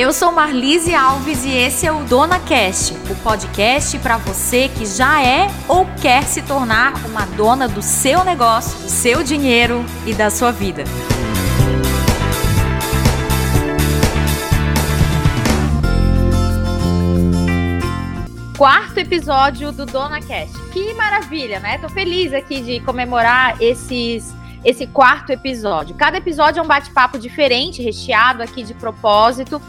eu 0.00 0.14
sou 0.14 0.32
Marlise 0.32 0.94
Alves 0.94 1.44
e 1.44 1.50
esse 1.50 1.86
é 1.86 1.92
o 1.92 2.02
Dona 2.04 2.40
Cast, 2.40 2.94
o 2.94 3.14
podcast 3.16 3.98
para 3.98 4.16
você 4.16 4.66
que 4.68 4.86
já 4.86 5.22
é 5.22 5.46
ou 5.68 5.84
quer 6.00 6.22
se 6.22 6.40
tornar 6.40 7.04
uma 7.04 7.26
dona 7.26 7.68
do 7.68 7.82
seu 7.82 8.24
negócio, 8.24 8.78
do 8.78 8.88
seu 8.88 9.22
dinheiro 9.22 9.84
e 10.06 10.14
da 10.14 10.30
sua 10.30 10.50
vida. 10.52 10.84
quarto 18.56 18.98
episódio 18.98 19.72
do 19.72 19.86
Dona 19.86 20.20
Cast. 20.20 20.54
Que 20.70 20.92
maravilha, 20.94 21.60
né? 21.60 21.78
Tô 21.78 21.88
feliz 21.88 22.32
aqui 22.34 22.60
de 22.60 22.80
comemorar 22.80 23.56
esses 23.60 24.34
esse 24.64 24.86
quarto 24.86 25.30
episódio. 25.30 25.94
Cada 25.94 26.18
episódio 26.18 26.60
é 26.60 26.62
um 26.62 26.66
bate-papo 26.66 27.18
diferente, 27.18 27.82
recheado 27.82 28.42
aqui 28.42 28.62
de 28.62 28.74
propósito, 28.74 29.60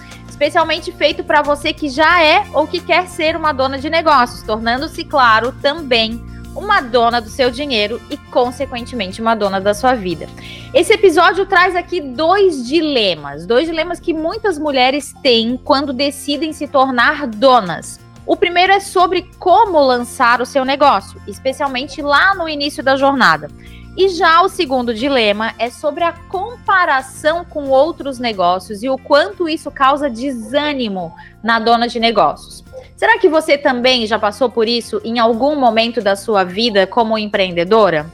especialmente 0.41 0.91
feito 0.91 1.23
para 1.23 1.44
você 1.44 1.72
que 1.72 1.88
já 1.88 2.23
é 2.23 2.44
ou 2.52 2.66
que 2.66 2.80
quer 2.80 3.08
ser 3.08 3.36
uma 3.36 3.52
dona 3.52 3.77
de 3.77 3.91
negócios, 3.91 4.41
tornando-se, 4.41 5.04
claro, 5.04 5.54
também 5.62 6.20
uma 6.55 6.82
dona 6.82 7.22
do 7.22 7.30
seu 7.30 7.52
dinheiro 7.52 8.02
e, 8.09 8.18
consequentemente, 8.18 9.22
uma 9.22 9.35
dona 9.35 9.62
da 9.62 9.76
sua 9.76 9.94
vida. 9.94 10.27
Esse 10.73 10.94
episódio 10.94 11.46
traz 11.46 11.76
aqui 11.76 12.02
dois 12.02 12.68
dilemas, 12.68 13.46
dois 13.46 13.68
dilemas 13.68 13.99
que 13.99 14.16
muitas 14.16 14.58
mulheres 14.58 15.13
têm 15.22 15.58
quando 15.63 15.94
decidem 15.94 16.52
se 16.54 16.68
tornar 16.68 17.27
donas. 17.27 17.99
O 18.26 18.35
primeiro 18.35 18.73
é 18.73 18.80
sobre 18.80 19.30
como 19.38 19.80
lançar 19.80 20.41
o 20.41 20.46
seu 20.46 20.66
negócio, 20.66 21.21
especialmente 21.27 22.02
lá 22.02 22.34
no 22.34 22.49
início 22.49 22.82
da 22.82 22.96
jornada. 22.96 23.48
E 23.95 24.08
já 24.08 24.41
o 24.41 24.48
segundo 24.48 24.94
dilema 24.94 25.54
é 25.59 25.70
sobre 25.70 26.04
a 26.04 26.13
comparação 26.13 27.44
com 27.44 27.68
outros 27.68 28.20
negócios 28.20 28.82
e 28.84 28.90
o 28.90 28.98
quanto 28.98 29.49
isso 29.49 29.70
causa 29.70 30.10
desânimo 30.10 31.13
na 31.43 31.60
dona 31.60 31.88
de 31.88 31.99
negócios. 31.99 32.63
Será 32.96 33.20
que 33.20 33.27
você 33.27 33.57
também 33.57 34.07
já 34.07 34.18
passou 34.18 34.49
por 34.49 34.68
isso 34.68 35.02
em 35.04 35.20
algum 35.20 35.55
momento 35.55 36.02
da 36.02 36.15
sua 36.15 36.43
vida 36.43 36.88
como 36.88 37.18
empreendedora? 37.18 38.10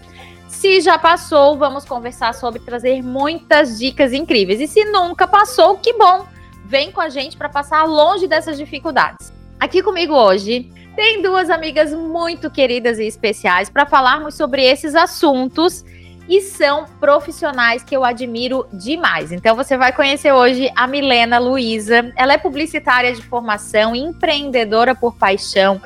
Se 0.48 0.82
já 0.82 0.98
passou, 0.98 1.58
vamos 1.58 1.86
conversar 1.86 2.34
sobre 2.34 2.60
trazer 2.60 3.04
muitas 3.04 3.78
dicas 3.78 4.14
incríveis. 4.14 4.60
E 4.60 4.68
se 4.68 4.84
nunca 4.86 5.28
passou, 5.28 5.78
que 5.78 5.94
bom! 5.94 6.26
Vem 6.66 6.92
com 6.92 7.00
a 7.00 7.10
gente 7.10 7.38
para 7.38 7.50
passar 7.50 7.84
longe 7.84 8.28
dessas 8.28 8.58
dificuldades. 8.58 9.32
Aqui 9.60 9.84
comigo 9.84 10.14
hoje 10.16 10.72
tem 10.98 11.22
duas 11.22 11.52
amigas 11.52 11.94
muito 11.94 12.50
queridas 12.50 12.98
e 12.98 13.06
especiais 13.06 13.70
para 13.70 13.86
falarmos 13.86 14.34
sobre 14.34 14.64
esses 14.64 14.96
assuntos 14.96 15.86
e 16.28 16.42
são 16.42 16.86
profissionais 17.00 17.84
que 17.84 17.96
eu 17.96 18.04
admiro 18.04 18.66
demais. 18.74 19.32
Então 19.32 19.56
você 19.56 19.78
vai 19.78 19.94
conhecer 19.94 20.32
hoje 20.32 20.72
a 20.76 20.88
Milena 20.88 21.38
Luiza. 21.38 22.12
Ela 22.16 22.34
é 22.34 22.38
publicitária 22.40 23.14
de 23.14 23.22
formação, 23.22 23.96
empreendedora 23.96 24.96
por 24.96 25.16
paixão, 25.16 25.80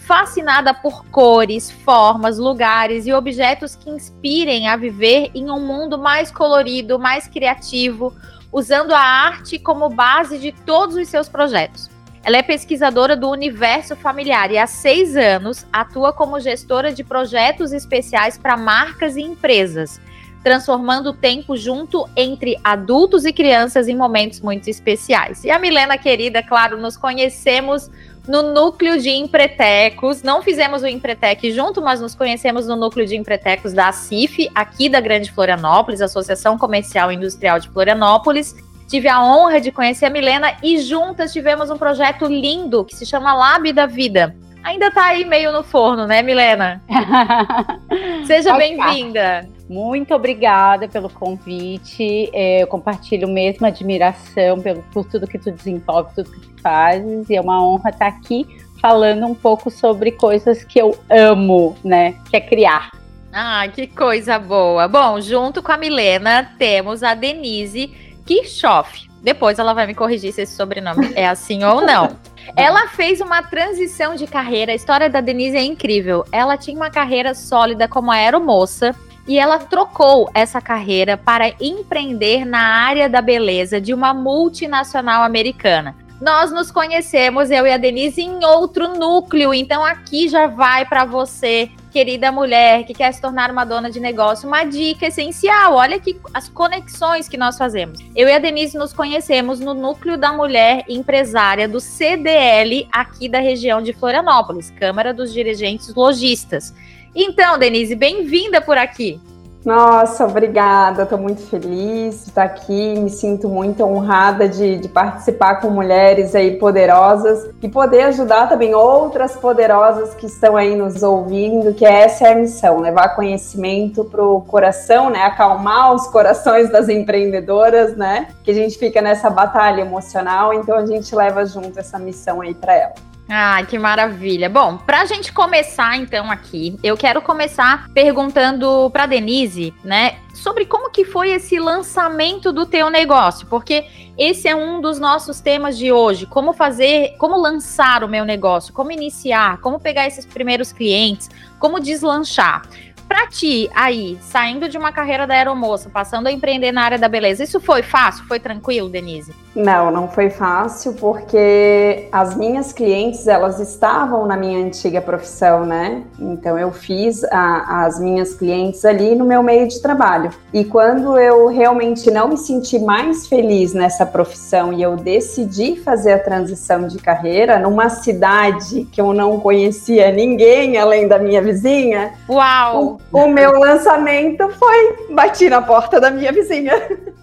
fascinada 0.00 0.74
por 0.74 1.06
cores, 1.12 1.70
formas, 1.70 2.36
lugares 2.36 3.06
e 3.06 3.12
objetos 3.12 3.76
que 3.76 3.88
inspirem 3.88 4.66
a 4.66 4.76
viver 4.76 5.30
em 5.32 5.48
um 5.48 5.64
mundo 5.64 5.96
mais 5.96 6.32
colorido, 6.32 6.98
mais 6.98 7.28
criativo, 7.28 8.12
usando 8.50 8.92
a 8.92 9.00
arte 9.00 9.60
como 9.60 9.88
base 9.88 10.38
de 10.38 10.50
todos 10.50 10.96
os 10.96 11.06
seus 11.06 11.28
projetos. 11.28 11.95
Ela 12.26 12.38
é 12.38 12.42
pesquisadora 12.42 13.16
do 13.16 13.30
universo 13.30 13.94
familiar 13.94 14.50
e 14.50 14.58
há 14.58 14.66
seis 14.66 15.16
anos 15.16 15.64
atua 15.72 16.12
como 16.12 16.40
gestora 16.40 16.92
de 16.92 17.04
projetos 17.04 17.72
especiais 17.72 18.36
para 18.36 18.56
marcas 18.56 19.16
e 19.16 19.22
empresas, 19.22 20.00
transformando 20.42 21.10
o 21.10 21.14
tempo 21.14 21.56
junto 21.56 22.04
entre 22.16 22.58
adultos 22.64 23.24
e 23.24 23.32
crianças 23.32 23.86
em 23.86 23.94
momentos 23.94 24.40
muito 24.40 24.68
especiais. 24.68 25.44
E 25.44 25.52
a 25.52 25.58
Milena 25.60 25.96
querida, 25.96 26.42
claro, 26.42 26.76
nos 26.76 26.96
conhecemos 26.96 27.88
no 28.26 28.42
núcleo 28.52 29.00
de 29.00 29.10
empretecos. 29.10 30.24
Não 30.24 30.42
fizemos 30.42 30.82
o 30.82 30.86
empretec 30.88 31.52
junto, 31.52 31.80
mas 31.80 32.00
nos 32.00 32.16
conhecemos 32.16 32.66
no 32.66 32.74
núcleo 32.74 33.06
de 33.06 33.14
empretecos 33.14 33.72
da 33.72 33.92
CIF, 33.92 34.50
aqui 34.52 34.88
da 34.88 35.00
Grande 35.00 35.30
Florianópolis, 35.30 36.00
Associação 36.00 36.58
Comercial 36.58 37.12
e 37.12 37.14
Industrial 37.14 37.60
de 37.60 37.68
Florianópolis. 37.68 38.56
Tive 38.86 39.08
a 39.08 39.22
honra 39.22 39.60
de 39.60 39.72
conhecer 39.72 40.06
a 40.06 40.10
Milena 40.10 40.56
e 40.62 40.78
juntas 40.78 41.32
tivemos 41.32 41.70
um 41.70 41.76
projeto 41.76 42.26
lindo 42.26 42.84
que 42.84 42.94
se 42.94 43.04
chama 43.04 43.34
Lab 43.34 43.72
da 43.72 43.84
Vida. 43.84 44.36
Ainda 44.62 44.90
tá 44.90 45.06
aí 45.06 45.24
meio 45.24 45.52
no 45.52 45.62
forno, 45.62 46.06
né, 46.06 46.22
Milena? 46.22 46.82
Seja 48.26 48.56
bem-vinda. 48.56 49.48
Muito 49.68 50.14
obrigada 50.14 50.88
pelo 50.88 51.08
convite. 51.08 52.30
É, 52.32 52.62
eu 52.62 52.66
compartilho 52.66 53.28
mesmo 53.28 53.66
admiração 53.66 54.60
pelo, 54.60 54.82
por 54.92 55.04
tudo 55.04 55.26
que 55.26 55.38
tu 55.38 55.50
desenvolve, 55.50 56.14
tudo 56.14 56.30
que 56.30 56.40
tu 56.40 56.62
fazes. 56.62 57.28
E 57.28 57.36
é 57.36 57.40
uma 57.40 57.64
honra 57.64 57.90
estar 57.90 58.06
aqui 58.06 58.46
falando 58.80 59.26
um 59.26 59.34
pouco 59.34 59.70
sobre 59.70 60.12
coisas 60.12 60.62
que 60.62 60.80
eu 60.80 60.96
amo, 61.10 61.76
né? 61.84 62.16
Que 62.30 62.36
é 62.36 62.40
criar. 62.40 62.90
Ah, 63.32 63.66
que 63.68 63.86
coisa 63.86 64.38
boa. 64.38 64.88
Bom, 64.88 65.20
junto 65.20 65.62
com 65.62 65.70
a 65.70 65.76
Milena, 65.76 66.54
temos 66.58 67.02
a 67.02 67.14
Denise 67.14 68.05
Kirchhoff. 68.26 69.08
Depois 69.22 69.58
ela 69.58 69.72
vai 69.72 69.86
me 69.86 69.94
corrigir 69.94 70.32
se 70.32 70.42
esse 70.42 70.54
sobrenome 70.54 71.12
é 71.14 71.26
assim 71.26 71.64
ou 71.64 71.80
não. 71.80 72.16
Ela 72.54 72.86
fez 72.86 73.20
uma 73.20 73.42
transição 73.42 74.14
de 74.14 74.24
carreira. 74.24 74.70
A 74.70 74.74
história 74.74 75.10
da 75.10 75.20
Denise 75.20 75.56
é 75.56 75.64
incrível. 75.64 76.24
Ela 76.30 76.56
tinha 76.56 76.76
uma 76.76 76.90
carreira 76.90 77.34
sólida 77.34 77.88
como 77.88 78.12
aeromoça 78.12 78.94
e 79.26 79.36
ela 79.36 79.58
trocou 79.58 80.30
essa 80.32 80.60
carreira 80.60 81.16
para 81.16 81.52
empreender 81.60 82.44
na 82.44 82.60
área 82.60 83.08
da 83.08 83.20
beleza 83.20 83.80
de 83.80 83.92
uma 83.92 84.14
multinacional 84.14 85.24
americana. 85.24 85.96
Nós 86.20 86.50
nos 86.50 86.70
conhecemos, 86.70 87.50
eu 87.50 87.66
e 87.66 87.72
a 87.72 87.76
Denise, 87.76 88.22
em 88.22 88.44
outro 88.44 88.96
núcleo. 88.96 89.52
Então 89.52 89.84
aqui 89.84 90.28
já 90.28 90.46
vai 90.46 90.86
para 90.86 91.04
você 91.04 91.70
querida 91.96 92.30
mulher 92.30 92.84
que 92.84 92.92
quer 92.92 93.10
se 93.10 93.22
tornar 93.22 93.50
uma 93.50 93.64
dona 93.64 93.90
de 93.90 93.98
negócio, 93.98 94.46
uma 94.46 94.64
dica 94.64 95.06
essencial. 95.06 95.76
Olha 95.76 95.96
aqui 95.96 96.14
as 96.34 96.46
conexões 96.46 97.26
que 97.26 97.38
nós 97.38 97.56
fazemos. 97.56 98.00
Eu 98.14 98.28
e 98.28 98.32
a 98.32 98.38
Denise 98.38 98.76
nos 98.76 98.92
conhecemos 98.92 99.60
no 99.60 99.72
núcleo 99.72 100.18
da 100.18 100.30
mulher 100.30 100.84
empresária 100.90 101.66
do 101.66 101.80
CDL 101.80 102.86
aqui 102.92 103.30
da 103.30 103.40
região 103.40 103.80
de 103.80 103.94
Florianópolis, 103.94 104.68
Câmara 104.78 105.14
dos 105.14 105.32
Dirigentes 105.32 105.94
Logistas. 105.94 106.74
Então, 107.14 107.58
Denise, 107.58 107.94
bem-vinda 107.94 108.60
por 108.60 108.76
aqui. 108.76 109.18
Nossa, 109.66 110.24
obrigada. 110.24 111.02
Estou 111.02 111.18
muito 111.18 111.42
feliz 111.42 112.22
de 112.22 112.28
estar 112.28 112.44
aqui. 112.44 112.96
Me 113.00 113.10
sinto 113.10 113.48
muito 113.48 113.82
honrada 113.82 114.48
de, 114.48 114.76
de, 114.76 114.88
participar 114.88 115.56
com 115.56 115.70
mulheres 115.70 116.36
aí 116.36 116.56
poderosas 116.56 117.50
e 117.60 117.68
poder 117.68 118.02
ajudar 118.02 118.48
também 118.48 118.76
outras 118.76 119.34
poderosas 119.34 120.14
que 120.14 120.26
estão 120.26 120.56
aí 120.56 120.76
nos 120.76 121.02
ouvindo, 121.02 121.74
que 121.74 121.84
essa 121.84 122.28
é 122.28 122.32
a 122.32 122.36
missão, 122.36 122.78
levar 122.78 123.16
conhecimento 123.16 124.04
para 124.04 124.22
o 124.22 124.40
coração, 124.42 125.10
né? 125.10 125.24
Acalmar 125.24 125.92
os 125.94 126.06
corações 126.06 126.70
das 126.70 126.88
empreendedoras, 126.88 127.96
né? 127.96 128.28
Que 128.44 128.52
a 128.52 128.54
gente 128.54 128.78
fica 128.78 129.02
nessa 129.02 129.28
batalha 129.28 129.80
emocional, 129.80 130.54
então 130.54 130.76
a 130.76 130.86
gente 130.86 131.12
leva 131.12 131.44
junto 131.44 131.76
essa 131.80 131.98
missão 131.98 132.40
aí 132.40 132.54
para 132.54 132.72
ela. 132.72 133.15
Ah, 133.28 133.60
que 133.68 133.76
maravilha. 133.76 134.48
Bom, 134.48 134.76
para 134.76 135.00
a 135.00 135.04
gente 135.04 135.32
começar 135.32 135.96
então 135.96 136.30
aqui, 136.30 136.78
eu 136.82 136.96
quero 136.96 137.20
começar 137.20 137.88
perguntando 137.92 138.88
para 138.90 139.06
Denise, 139.06 139.74
né, 139.82 140.18
sobre 140.32 140.64
como 140.64 140.90
que 140.90 141.04
foi 141.04 141.32
esse 141.32 141.58
lançamento 141.58 142.52
do 142.52 142.64
teu 142.64 142.88
negócio, 142.88 143.46
porque 143.48 143.84
esse 144.16 144.46
é 144.46 144.54
um 144.54 144.80
dos 144.80 145.00
nossos 145.00 145.40
temas 145.40 145.76
de 145.76 145.90
hoje, 145.90 146.24
como 146.26 146.52
fazer, 146.52 147.16
como 147.18 147.36
lançar 147.36 148.04
o 148.04 148.08
meu 148.08 148.24
negócio, 148.24 148.72
como 148.72 148.92
iniciar, 148.92 149.58
como 149.60 149.80
pegar 149.80 150.06
esses 150.06 150.24
primeiros 150.24 150.70
clientes, 150.70 151.28
como 151.58 151.80
deslanchar. 151.80 152.62
Pra 153.08 153.28
ti, 153.28 153.70
aí, 153.74 154.18
saindo 154.20 154.68
de 154.68 154.76
uma 154.76 154.90
carreira 154.90 155.26
da 155.26 155.34
aeromoça, 155.34 155.88
passando 155.88 156.26
a 156.26 156.32
empreender 156.32 156.72
na 156.72 156.82
área 156.82 156.98
da 156.98 157.08
beleza, 157.08 157.44
isso 157.44 157.60
foi 157.60 157.82
fácil? 157.82 158.24
Foi 158.26 158.40
tranquilo, 158.40 158.88
Denise? 158.88 159.32
Não, 159.54 159.90
não 159.90 160.08
foi 160.08 160.28
fácil, 160.28 160.92
porque 160.94 162.08
as 162.12 162.36
minhas 162.36 162.72
clientes, 162.72 163.26
elas 163.26 163.58
estavam 163.58 164.26
na 164.26 164.36
minha 164.36 164.58
antiga 164.58 165.00
profissão, 165.00 165.64
né? 165.64 166.02
Então, 166.18 166.58
eu 166.58 166.72
fiz 166.72 167.24
a, 167.24 167.84
as 167.86 167.98
minhas 167.98 168.34
clientes 168.34 168.84
ali 168.84 169.14
no 169.14 169.24
meu 169.24 169.42
meio 169.42 169.66
de 169.68 169.80
trabalho. 169.80 170.30
E 170.52 170.64
quando 170.64 171.16
eu 171.18 171.46
realmente 171.46 172.10
não 172.10 172.28
me 172.28 172.36
senti 172.36 172.78
mais 172.78 173.26
feliz 173.28 173.72
nessa 173.72 174.04
profissão 174.04 174.72
e 174.72 174.82
eu 174.82 174.96
decidi 174.96 175.76
fazer 175.76 176.12
a 176.12 176.18
transição 176.18 176.86
de 176.86 176.98
carreira 176.98 177.58
numa 177.58 177.88
cidade 177.88 178.84
que 178.92 179.00
eu 179.00 179.14
não 179.14 179.40
conhecia 179.40 180.10
ninguém 180.10 180.76
além 180.76 181.08
da 181.08 181.18
minha 181.18 181.40
vizinha. 181.40 182.12
Uau! 182.28 182.95
O 183.12 183.28
meu 183.28 183.58
lançamento 183.58 184.48
foi 184.50 185.06
bati 185.10 185.48
na 185.48 185.62
porta 185.62 186.00
da 186.00 186.10
minha 186.10 186.32
vizinha. 186.32 186.74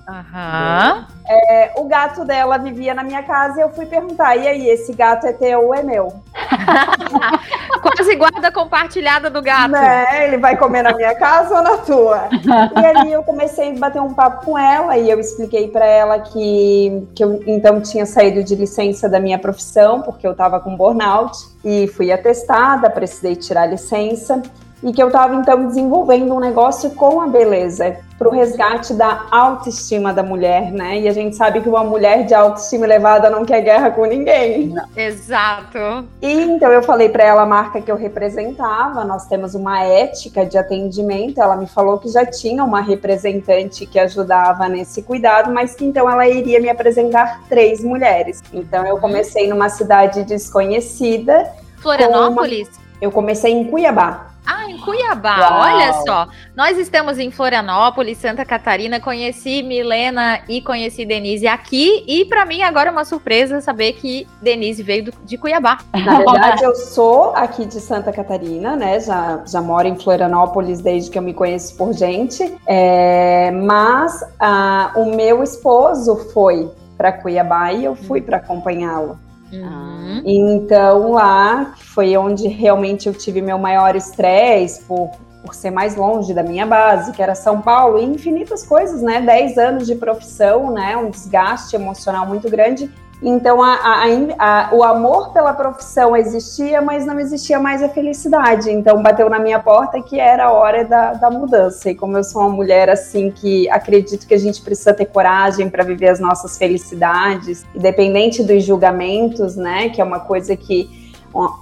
Aham. 0.08 1.08
É, 1.26 1.72
o 1.78 1.86
gato 1.86 2.26
dela 2.26 2.58
vivia 2.58 2.94
na 2.94 3.04
minha 3.04 3.24
casa 3.24 3.60
e 3.60 3.64
eu 3.64 3.70
fui 3.70 3.86
perguntar: 3.86 4.36
e 4.36 4.48
aí, 4.48 4.70
esse 4.70 4.94
gato 4.94 5.26
é 5.26 5.32
teu 5.32 5.68
ou 5.68 5.74
é 5.74 5.82
meu? 5.82 6.14
Quase 7.82 8.16
guarda 8.16 8.52
compartilhada 8.52 9.30
do 9.30 9.42
gato. 9.42 9.72
Né? 9.72 10.28
Ele 10.28 10.38
vai 10.38 10.58
comer 10.58 10.84
na 10.84 10.94
minha 10.94 11.16
casa 11.16 11.56
ou 11.56 11.62
na 11.62 11.78
tua? 11.78 12.28
e 12.76 12.86
ali 12.86 13.14
eu 13.14 13.24
comecei 13.24 13.72
a 13.72 13.80
bater 13.80 14.02
um 14.02 14.14
papo 14.14 14.46
com 14.46 14.58
ela 14.58 14.98
e 14.98 15.10
eu 15.10 15.20
expliquei 15.20 15.70
para 15.70 15.86
ela 15.86 16.20
que, 16.20 17.08
que 17.16 17.24
eu 17.24 17.42
então 17.48 17.80
tinha 17.80 18.06
saído 18.06 18.44
de 18.44 18.56
licença 18.56 19.08
da 19.08 19.20
minha 19.20 19.40
profissão, 19.40 20.02
porque 20.02 20.28
eu 20.28 20.32
estava 20.32 20.60
com 20.60 20.76
burnout, 20.76 21.38
e 21.64 21.88
fui 21.88 22.12
atestada, 22.12 22.90
precisei 22.90 23.36
tirar 23.36 23.66
licença 23.66 24.42
e 24.84 24.92
que 24.92 25.02
eu 25.02 25.08
estava 25.08 25.36
então 25.36 25.66
desenvolvendo 25.66 26.36
um 26.36 26.40
negócio 26.40 26.92
com 26.92 27.22
a 27.22 27.28
beleza 27.28 27.98
para 28.20 28.28
o 28.28 28.32
resgate 28.32 28.94
da 28.94 29.26
autoestima 29.32 30.14
da 30.14 30.22
mulher, 30.22 30.72
né? 30.72 31.00
E 31.00 31.08
a 31.08 31.14
gente 31.14 31.36
sabe 31.36 31.62
que 31.62 31.70
uma 31.70 31.84
mulher 31.84 32.26
de 32.26 32.34
autoestima 32.34 32.86
elevada 32.86 33.30
não 33.30 33.44
quer 33.44 33.62
guerra 33.62 33.92
com 33.92 34.06
ninguém. 34.06 34.74
Exato. 34.96 36.06
E 36.22 36.32
então 36.32 36.72
eu 36.72 36.84
falei 36.84 37.10
para 37.10 37.24
ela 37.24 37.42
a 37.42 37.46
marca 37.46 37.82
que 37.82 37.92
eu 37.92 37.96
representava. 37.96 39.04
Nós 39.04 39.26
temos 39.26 39.56
uma 39.56 39.84
ética 39.84 40.46
de 40.46 40.58
atendimento. 40.58 41.42
Ela 41.42 41.56
me 41.56 41.68
falou 41.68 41.98
que 41.98 42.10
já 42.10 42.26
tinha 42.26 42.64
uma 42.64 42.82
representante 42.82 43.86
que 43.86 44.00
ajudava 44.00 44.70
nesse 44.70 45.02
cuidado, 45.02 45.52
mas 45.52 45.76
que 45.76 45.84
então 45.84 46.10
ela 46.10 46.28
iria 46.28 46.60
me 46.60 46.70
apresentar 46.70 47.44
três 47.50 47.84
mulheres. 47.84 48.42
Então 48.54 48.86
eu 48.86 48.96
uhum. 48.96 49.02
comecei 49.02 49.48
numa 49.48 49.70
cidade 49.70 50.24
desconhecida. 50.24 51.52
Florianópolis. 51.78 52.68
Uma... 52.68 52.84
Eu 53.02 53.12
comecei 53.12 53.52
em 53.52 53.66
Cuiabá. 53.66 54.33
Ah, 54.46 54.70
em 54.70 54.78
Cuiabá, 54.78 55.38
Uau. 55.40 55.62
olha 55.62 55.94
só. 56.06 56.28
Nós 56.56 56.78
estamos 56.78 57.18
em 57.18 57.32
Florianópolis, 57.32 58.18
Santa 58.18 58.44
Catarina. 58.44 59.00
Conheci 59.00 59.64
Milena 59.64 60.42
e 60.48 60.62
conheci 60.62 61.06
Denise 61.06 61.48
aqui. 61.48 62.04
E 62.08 62.26
para 62.26 62.46
mim 62.46 62.62
agora 62.62 62.90
é 62.90 62.92
uma 62.92 63.06
surpresa 63.06 63.62
saber 63.62 63.94
que 63.94 64.28
Denise 64.42 64.84
veio 64.84 65.06
do, 65.06 65.14
de 65.24 65.38
Cuiabá. 65.38 65.80
Na 65.94 66.18
verdade, 66.18 66.64
eu 66.64 66.76
sou 66.76 67.34
aqui 67.36 67.66
de 67.66 67.80
Santa 67.80 68.12
Catarina, 68.12 68.76
né? 68.76 69.00
Já, 69.00 69.42
já 69.46 69.62
moro 69.62 69.88
em 69.88 69.98
Florianópolis 69.98 70.82
desde 70.82 71.10
que 71.10 71.18
eu 71.18 71.24
me 71.24 71.34
conheço 71.34 71.76
por 71.78 71.94
gente. 71.94 72.54
É, 72.68 73.52
mas 73.52 74.24
ah, 74.40 74.92
o 74.96 75.16
meu 75.16 75.42
esposo 75.42 76.16
foi 76.34 76.70
para 76.98 77.12
Cuiabá 77.12 77.72
e 77.74 77.86
eu 77.86 77.96
fui 77.96 78.22
para 78.22 78.38
acompanhá-lo. 78.38 79.18
Uhum. 79.62 80.22
Então 80.26 81.12
lá 81.12 81.74
foi 81.78 82.16
onde 82.18 82.48
realmente 82.48 83.08
eu 83.08 83.14
tive 83.14 83.42
meu 83.42 83.58
maior 83.58 83.96
estresse 83.96 84.84
por, 84.84 85.12
por 85.44 85.54
ser 85.54 85.72
mais 85.72 85.96
longe 85.96 86.34
da 86.34 86.44
minha 86.44 86.66
base, 86.66 87.12
que 87.12 87.22
era 87.22 87.36
São 87.36 87.62
Paulo, 87.62 88.00
e 88.00 88.04
infinitas 88.04 88.66
coisas, 88.66 89.02
né? 89.02 89.22
10 89.22 89.58
anos 89.58 89.88
de 89.88 89.96
profissão, 89.96 90.72
né? 90.72 90.98
Um 90.98 91.10
desgaste 91.10 91.76
emocional 91.76 92.26
muito 92.26 92.50
grande. 92.50 92.90
Então, 93.26 93.64
a, 93.64 93.76
a, 93.76 94.04
a, 94.38 94.76
o 94.76 94.84
amor 94.84 95.32
pela 95.32 95.54
profissão 95.54 96.16
existia, 96.16 96.82
mas 96.82 97.06
não 97.06 97.18
existia 97.18 97.58
mais 97.58 97.82
a 97.82 97.88
felicidade. 97.88 98.70
Então, 98.70 99.02
bateu 99.02 99.30
na 99.30 99.40
minha 99.40 99.60
porta 99.60 100.02
que 100.02 100.20
era 100.20 100.46
a 100.46 100.52
hora 100.52 100.84
da, 100.84 101.14
da 101.14 101.32
mudança. 101.32 101.90
E 101.90 101.96
como 101.96 102.18
eu 102.18 102.24
sou 102.24 102.42
uma 102.42 102.50
mulher 102.50 102.90
assim 102.90 103.32
que 103.32 103.70
acredito 103.70 104.28
que 104.28 104.34
a 104.34 104.38
gente 104.38 104.62
precisa 104.62 104.94
ter 104.94 105.06
coragem 105.06 105.70
para 105.70 105.84
viver 105.86 106.10
as 106.10 106.20
nossas 106.20 106.58
felicidades, 106.58 107.66
independente 107.74 108.44
dos 108.44 108.64
julgamentos, 108.64 109.56
né? 109.56 109.88
Que 109.88 110.02
é 110.02 110.04
uma 110.04 110.20
coisa 110.20 110.58
que 110.58 111.03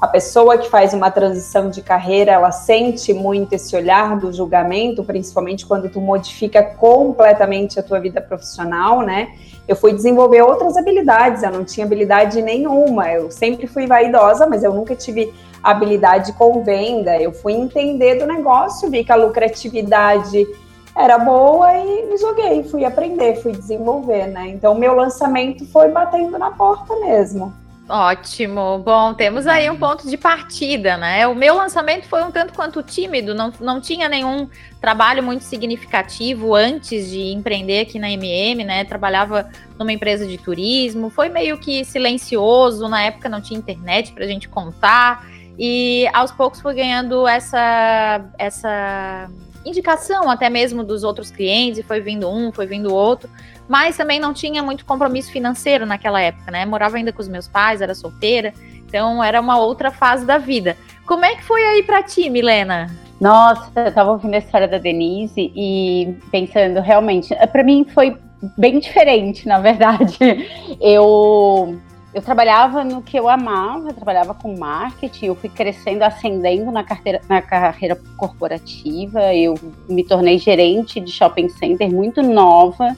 a 0.01 0.07
pessoa 0.07 0.57
que 0.57 0.69
faz 0.69 0.93
uma 0.93 1.09
transição 1.09 1.69
de 1.69 1.81
carreira, 1.81 2.33
ela 2.33 2.51
sente 2.51 3.13
muito 3.13 3.53
esse 3.53 3.73
olhar 3.75 4.19
do 4.19 4.31
julgamento, 4.33 5.03
principalmente 5.03 5.65
quando 5.65 5.89
tu 5.89 6.01
modifica 6.01 6.61
completamente 6.61 7.79
a 7.79 7.83
tua 7.83 7.99
vida 7.99 8.19
profissional, 8.19 9.01
né? 9.01 9.33
Eu 9.67 9.75
fui 9.75 9.93
desenvolver 9.93 10.41
outras 10.41 10.75
habilidades, 10.75 11.43
eu 11.43 11.51
não 11.51 11.63
tinha 11.63 11.85
habilidade 11.85 12.41
nenhuma. 12.41 13.09
Eu 13.09 13.31
sempre 13.31 13.65
fui 13.65 13.87
vaidosa, 13.87 14.45
mas 14.45 14.63
eu 14.63 14.73
nunca 14.73 14.93
tive 14.93 15.33
habilidade 15.63 16.33
com 16.33 16.61
venda. 16.63 17.15
Eu 17.21 17.31
fui 17.31 17.53
entender 17.53 18.15
do 18.15 18.25
negócio, 18.25 18.89
vi 18.89 19.05
que 19.05 19.11
a 19.11 19.15
lucratividade 19.15 20.45
era 20.93 21.17
boa 21.17 21.73
e 21.77 22.07
me 22.07 22.17
joguei, 22.17 22.63
fui 22.63 22.83
aprender, 22.83 23.35
fui 23.41 23.53
desenvolver, 23.53 24.27
né? 24.27 24.49
Então, 24.49 24.75
meu 24.75 24.93
lançamento 24.93 25.65
foi 25.67 25.87
batendo 25.87 26.37
na 26.37 26.51
porta 26.51 26.93
mesmo. 26.97 27.60
Ótimo. 27.91 28.79
Bom, 28.79 29.13
temos 29.13 29.45
aí 29.45 29.69
um 29.69 29.75
ponto 29.75 30.09
de 30.09 30.15
partida, 30.15 30.95
né? 30.95 31.27
O 31.27 31.35
meu 31.35 31.55
lançamento 31.55 32.07
foi 32.07 32.23
um 32.23 32.31
tanto 32.31 32.53
quanto 32.53 32.81
tímido, 32.81 33.35
não, 33.35 33.51
não 33.59 33.81
tinha 33.81 34.07
nenhum 34.07 34.47
trabalho 34.79 35.21
muito 35.21 35.43
significativo 35.43 36.55
antes 36.55 37.09
de 37.09 37.33
empreender 37.33 37.81
aqui 37.81 37.99
na 37.99 38.09
MM, 38.09 38.63
né? 38.63 38.85
Trabalhava 38.85 39.49
numa 39.77 39.91
empresa 39.91 40.25
de 40.25 40.37
turismo, 40.37 41.09
foi 41.09 41.27
meio 41.27 41.59
que 41.59 41.83
silencioso, 41.83 42.87
na 42.87 43.01
época 43.03 43.27
não 43.27 43.41
tinha 43.41 43.59
internet 43.59 44.13
para 44.13 44.23
a 44.23 44.27
gente 44.27 44.47
contar, 44.47 45.27
e 45.59 46.07
aos 46.13 46.31
poucos 46.31 46.61
foi 46.61 46.73
ganhando 46.73 47.27
essa, 47.27 48.23
essa 48.37 49.29
indicação 49.65 50.29
até 50.29 50.49
mesmo 50.49 50.83
dos 50.83 51.03
outros 51.03 51.31
clientes, 51.31 51.79
e 51.79 51.83
foi 51.83 52.01
vindo 52.01 52.29
um, 52.29 52.51
foi 52.51 52.65
vindo 52.65 52.93
outro 52.93 53.29
mas 53.71 53.95
também 53.95 54.19
não 54.19 54.33
tinha 54.33 54.61
muito 54.61 54.85
compromisso 54.85 55.31
financeiro 55.31 55.85
naquela 55.85 56.19
época, 56.21 56.51
né? 56.51 56.65
Morava 56.65 56.97
ainda 56.97 57.13
com 57.13 57.21
os 57.21 57.27
meus 57.29 57.47
pais, 57.47 57.81
era 57.81 57.95
solteira, 57.95 58.53
então 58.85 59.23
era 59.23 59.39
uma 59.39 59.57
outra 59.57 59.89
fase 59.89 60.25
da 60.25 60.37
vida. 60.37 60.75
Como 61.05 61.23
é 61.23 61.37
que 61.37 61.43
foi 61.45 61.63
aí 61.63 61.81
para 61.81 62.03
ti, 62.03 62.29
Milena? 62.29 62.87
Nossa, 63.21 63.71
eu 63.77 63.93
tava 63.93 64.11
ouvindo 64.11 64.33
a 64.33 64.39
história 64.39 64.67
da 64.67 64.77
Denise 64.77 65.53
e 65.55 66.13
pensando, 66.29 66.81
realmente, 66.81 67.33
para 67.49 67.63
mim 67.63 67.85
foi 67.93 68.17
bem 68.57 68.77
diferente, 68.77 69.47
na 69.47 69.59
verdade. 69.59 70.17
Eu 70.81 71.79
eu 72.13 72.21
trabalhava 72.21 72.83
no 72.83 73.01
que 73.01 73.17
eu 73.17 73.29
amava, 73.29 73.89
eu 73.89 73.93
trabalhava 73.93 74.33
com 74.33 74.57
marketing, 74.57 75.27
eu 75.27 75.35
fui 75.35 75.49
crescendo, 75.49 76.03
ascendendo 76.03 76.69
na, 76.69 76.83
carteira, 76.83 77.21
na 77.29 77.41
carreira 77.41 77.97
corporativa, 78.17 79.33
eu 79.33 79.55
me 79.87 80.03
tornei 80.03 80.37
gerente 80.37 80.99
de 80.99 81.11
shopping 81.11 81.47
center 81.47 81.89
muito 81.89 82.21
nova, 82.21 82.97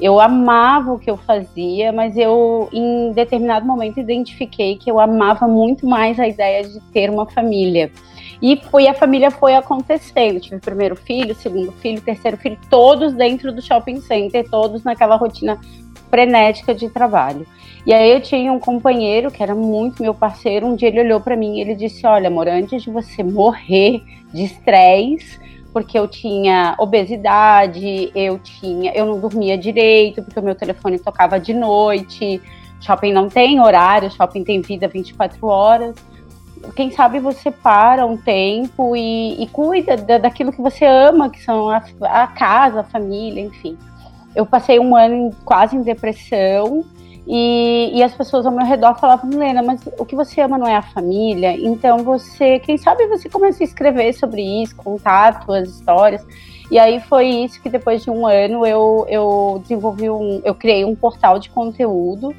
eu 0.00 0.18
amava 0.18 0.92
o 0.92 0.98
que 0.98 1.10
eu 1.10 1.16
fazia, 1.16 1.92
mas 1.92 2.16
eu, 2.16 2.68
em 2.72 3.12
determinado 3.12 3.66
momento, 3.66 4.00
identifiquei 4.00 4.76
que 4.76 4.90
eu 4.90 4.98
amava 4.98 5.46
muito 5.46 5.86
mais 5.86 6.18
a 6.18 6.26
ideia 6.26 6.64
de 6.64 6.80
ter 6.92 7.10
uma 7.10 7.26
família. 7.26 7.92
E 8.42 8.56
foi 8.56 8.88
a 8.88 8.94
família 8.94 9.30
foi 9.30 9.54
acontecendo. 9.54 10.40
tive 10.40 10.56
o 10.56 10.60
primeiro 10.60 10.96
filho, 10.96 11.34
segundo 11.34 11.70
filho, 11.72 12.00
terceiro 12.00 12.38
filho, 12.38 12.58
todos 12.70 13.12
dentro 13.12 13.52
do 13.52 13.60
shopping 13.60 14.00
center, 14.00 14.48
todos 14.48 14.82
naquela 14.82 15.16
rotina 15.16 15.60
frenética 16.10 16.74
de 16.74 16.90
trabalho. 16.90 17.46
E 17.86 17.94
aí 17.94 18.10
eu 18.12 18.20
tinha 18.20 18.52
um 18.52 18.58
companheiro 18.58 19.30
que 19.30 19.42
era 19.42 19.54
muito 19.54 20.02
meu 20.02 20.12
parceiro. 20.12 20.66
Um 20.66 20.74
dia 20.74 20.88
ele 20.88 21.00
olhou 21.00 21.20
para 21.20 21.36
mim 21.36 21.56
e 21.56 21.60
ele 21.62 21.74
disse: 21.74 22.06
"Olha, 22.06 22.28
amor, 22.28 22.48
antes 22.48 22.82
de 22.82 22.90
você 22.90 23.22
morrer 23.22 24.02
de 24.32 24.44
estresse, 24.44 25.38
porque 25.72 25.98
eu 25.98 26.06
tinha 26.06 26.74
obesidade, 26.78 28.10
eu 28.14 28.38
tinha, 28.38 28.92
eu 28.92 29.06
não 29.06 29.20
dormia 29.20 29.56
direito, 29.56 30.22
porque 30.22 30.38
o 30.38 30.42
meu 30.42 30.54
telefone 30.54 30.98
tocava 30.98 31.38
de 31.38 31.54
noite. 31.54 32.40
Shopping 32.80 33.12
não 33.12 33.28
tem 33.28 33.60
horário, 33.60 34.10
shopping 34.10 34.42
tem 34.42 34.60
vida 34.60 34.88
24 34.88 35.46
horas. 35.46 35.94
Quem 36.74 36.90
sabe 36.90 37.18
você 37.20 37.50
para 37.50 38.04
um 38.04 38.16
tempo 38.16 38.94
e, 38.94 39.42
e 39.42 39.46
cuida 39.46 39.96
da, 39.96 40.18
daquilo 40.18 40.52
que 40.52 40.60
você 40.60 40.84
ama, 40.84 41.30
que 41.30 41.42
são 41.42 41.70
a, 41.70 41.82
a 42.02 42.26
casa, 42.26 42.80
a 42.80 42.84
família, 42.84 43.42
enfim. 43.42 43.78
Eu 44.34 44.46
passei 44.46 44.78
um 44.78 44.96
ano 44.96 45.30
quase 45.44 45.76
em 45.76 45.82
depressão, 45.82 46.84
e, 47.26 47.92
e, 47.94 48.02
as 48.02 48.12
pessoas 48.12 48.44
ao 48.44 48.50
meu 48.50 48.66
redor 48.66 48.98
falavam, 48.98 49.28
Milena, 49.30 49.62
mas 49.62 49.80
o 49.98 50.04
que 50.04 50.16
você 50.16 50.40
ama 50.40 50.58
não 50.58 50.66
é 50.66 50.74
a 50.74 50.82
família? 50.82 51.52
Então 51.52 51.98
você, 51.98 52.58
quem 52.58 52.76
sabe 52.76 53.06
você 53.06 53.28
começa 53.28 53.62
a 53.62 53.66
escrever 53.66 54.12
sobre 54.14 54.42
isso, 54.42 54.74
contar 54.74 55.44
suas 55.44 55.68
histórias. 55.68 56.26
E 56.70 56.78
aí 56.78 56.98
foi 57.00 57.28
isso 57.28 57.62
que 57.62 57.68
depois 57.68 58.02
de 58.02 58.10
um 58.10 58.26
ano 58.26 58.66
eu, 58.66 59.06
eu 59.08 59.58
desenvolvi 59.62 60.10
um, 60.10 60.40
eu 60.44 60.54
criei 60.54 60.84
um 60.84 60.94
portal 60.96 61.38
de 61.38 61.50
conteúdo 61.50 62.34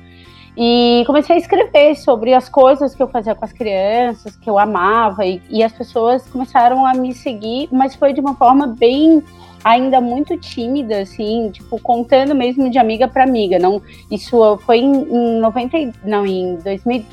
e 0.57 1.03
comecei 1.07 1.35
a 1.35 1.39
escrever 1.39 1.95
sobre 1.95 2.33
as 2.33 2.49
coisas 2.49 2.93
que 2.93 3.01
eu 3.01 3.07
fazia 3.07 3.33
com 3.33 3.45
as 3.45 3.53
crianças, 3.53 4.35
que 4.35 4.49
eu 4.49 4.59
amava, 4.59 5.25
e, 5.25 5.41
e 5.49 5.63
as 5.63 5.71
pessoas 5.71 6.27
começaram 6.27 6.85
a 6.85 6.93
me 6.93 7.13
seguir, 7.13 7.69
mas 7.71 7.95
foi 7.95 8.11
de 8.11 8.19
uma 8.19 8.35
forma 8.35 8.67
bem 8.67 9.23
ainda 9.63 10.01
muito 10.01 10.37
tímida, 10.37 10.99
assim, 10.99 11.49
tipo, 11.51 11.79
contando 11.79 12.33
mesmo 12.35 12.69
de 12.69 12.77
amiga 12.77 13.07
para 13.07 13.23
amiga. 13.23 13.59
Não, 13.59 13.81
isso 14.09 14.57
foi 14.65 14.79
em, 14.79 14.91
em 14.91 15.39
90, 15.39 15.77
não, 16.03 16.25
em 16.25 16.55
2000. 16.57 17.05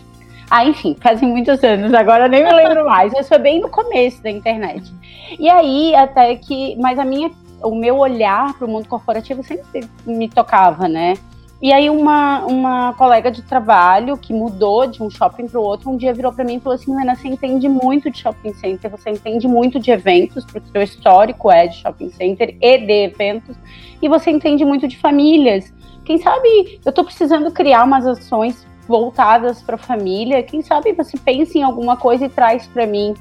Ah, 0.51 0.65
enfim, 0.65 0.97
fazem 0.99 1.29
muitos 1.29 1.63
anos, 1.63 1.93
agora 1.93 2.27
nem 2.27 2.43
me 2.43 2.53
lembro 2.53 2.85
mais. 2.89 3.13
Mas 3.13 3.29
foi 3.29 3.39
bem 3.39 3.61
no 3.61 3.69
começo 3.69 4.23
da 4.23 4.31
internet. 4.31 4.91
E 5.39 5.49
aí, 5.49 5.95
até 5.95 6.35
que. 6.37 6.75
Mas 6.77 6.99
a 6.99 7.05
minha, 7.05 7.31
o 7.63 7.75
meu 7.75 7.99
olhar 7.99 8.55
para 8.55 8.67
o 8.67 8.71
mundo 8.71 8.89
corporativo 8.89 9.43
sempre 9.43 9.87
me 10.07 10.29
tocava, 10.29 10.89
né? 10.89 11.15
E 11.61 11.73
aí 11.73 11.91
uma, 11.91 12.47
uma 12.47 12.95
colega 12.95 13.31
de 13.31 13.43
trabalho 13.43 14.17
que 14.17 14.33
mudou 14.33 14.87
de 14.87 15.03
um 15.03 15.11
shopping 15.11 15.49
para 15.49 15.59
o 15.59 15.63
outro, 15.63 15.91
um 15.91 15.97
dia 15.97 16.15
virou 16.15 16.33
para 16.33 16.45
mim 16.45 16.57
e 16.57 16.61
falou 16.61 16.77
assim, 16.77 16.93
Helena, 16.93 17.17
você 17.17 17.27
entende 17.27 17.69
muito 17.69 18.11
de 18.11 18.19
shopping 18.19 18.55
center, 18.55 18.91
você 18.91 19.11
entende 19.11 19.49
muito 19.49 19.81
de 19.81 19.91
eventos, 19.91 20.45
porque 20.45 20.69
seu 20.71 20.83
histórico 20.83 21.51
é 21.51 21.67
de 21.67 21.77
shopping 21.77 22.11
center 22.11 22.57
e 22.61 22.79
de 22.79 23.05
eventos, 23.07 23.57
e 24.01 24.09
você 24.09 24.31
entende 24.31 24.65
muito 24.65 24.87
de 24.87 24.97
famílias. 24.97 25.75
Quem 26.05 26.19
sabe 26.19 26.81
eu 26.85 26.91
estou 26.91 27.05
precisando 27.05 27.51
criar 27.51 27.83
umas 27.83 28.07
ações 28.07 28.67
voltadas 28.89 29.61
para 29.61 29.75
a 29.75 29.79
família. 29.79 30.43
Quem 30.43 30.63
sabe 30.63 30.93
você 30.93 31.19
pensa 31.19 31.59
em 31.59 31.63
alguma 31.63 31.97
coisa 31.97 32.25
e 32.25 32.29
traz 32.29 32.67
para 32.67 32.87
mim. 32.87 33.15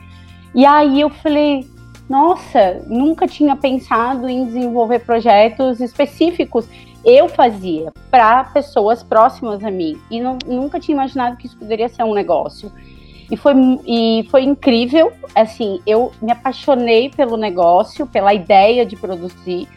E 0.55 0.65
aí 0.65 1.01
eu 1.01 1.09
falei, 1.09 1.67
nossa, 2.09 2.81
nunca 2.87 3.27
tinha 3.27 3.55
pensado 3.55 4.29
em 4.29 4.45
desenvolver 4.45 4.99
projetos 4.99 5.81
específicos. 5.81 6.67
Eu 7.03 7.29
fazia 7.29 7.91
para 8.11 8.43
pessoas 8.45 9.03
próximas 9.03 9.63
a 9.63 9.71
mim 9.71 9.99
e 10.09 10.19
não, 10.19 10.37
nunca 10.45 10.79
tinha 10.79 10.95
imaginado 10.95 11.37
que 11.37 11.47
isso 11.47 11.57
poderia 11.57 11.89
ser 11.89 12.03
um 12.03 12.13
negócio. 12.13 12.71
E 13.29 13.35
foi, 13.35 13.53
e 13.85 14.27
foi 14.31 14.43
incrível, 14.43 15.11
assim, 15.35 15.81
eu 15.85 16.13
me 16.21 16.31
apaixonei 16.31 17.09
pelo 17.09 17.35
negócio, 17.35 18.07
pela 18.07 18.33
ideia 18.33 18.85
de 18.85 18.95
produzir, 18.95 19.67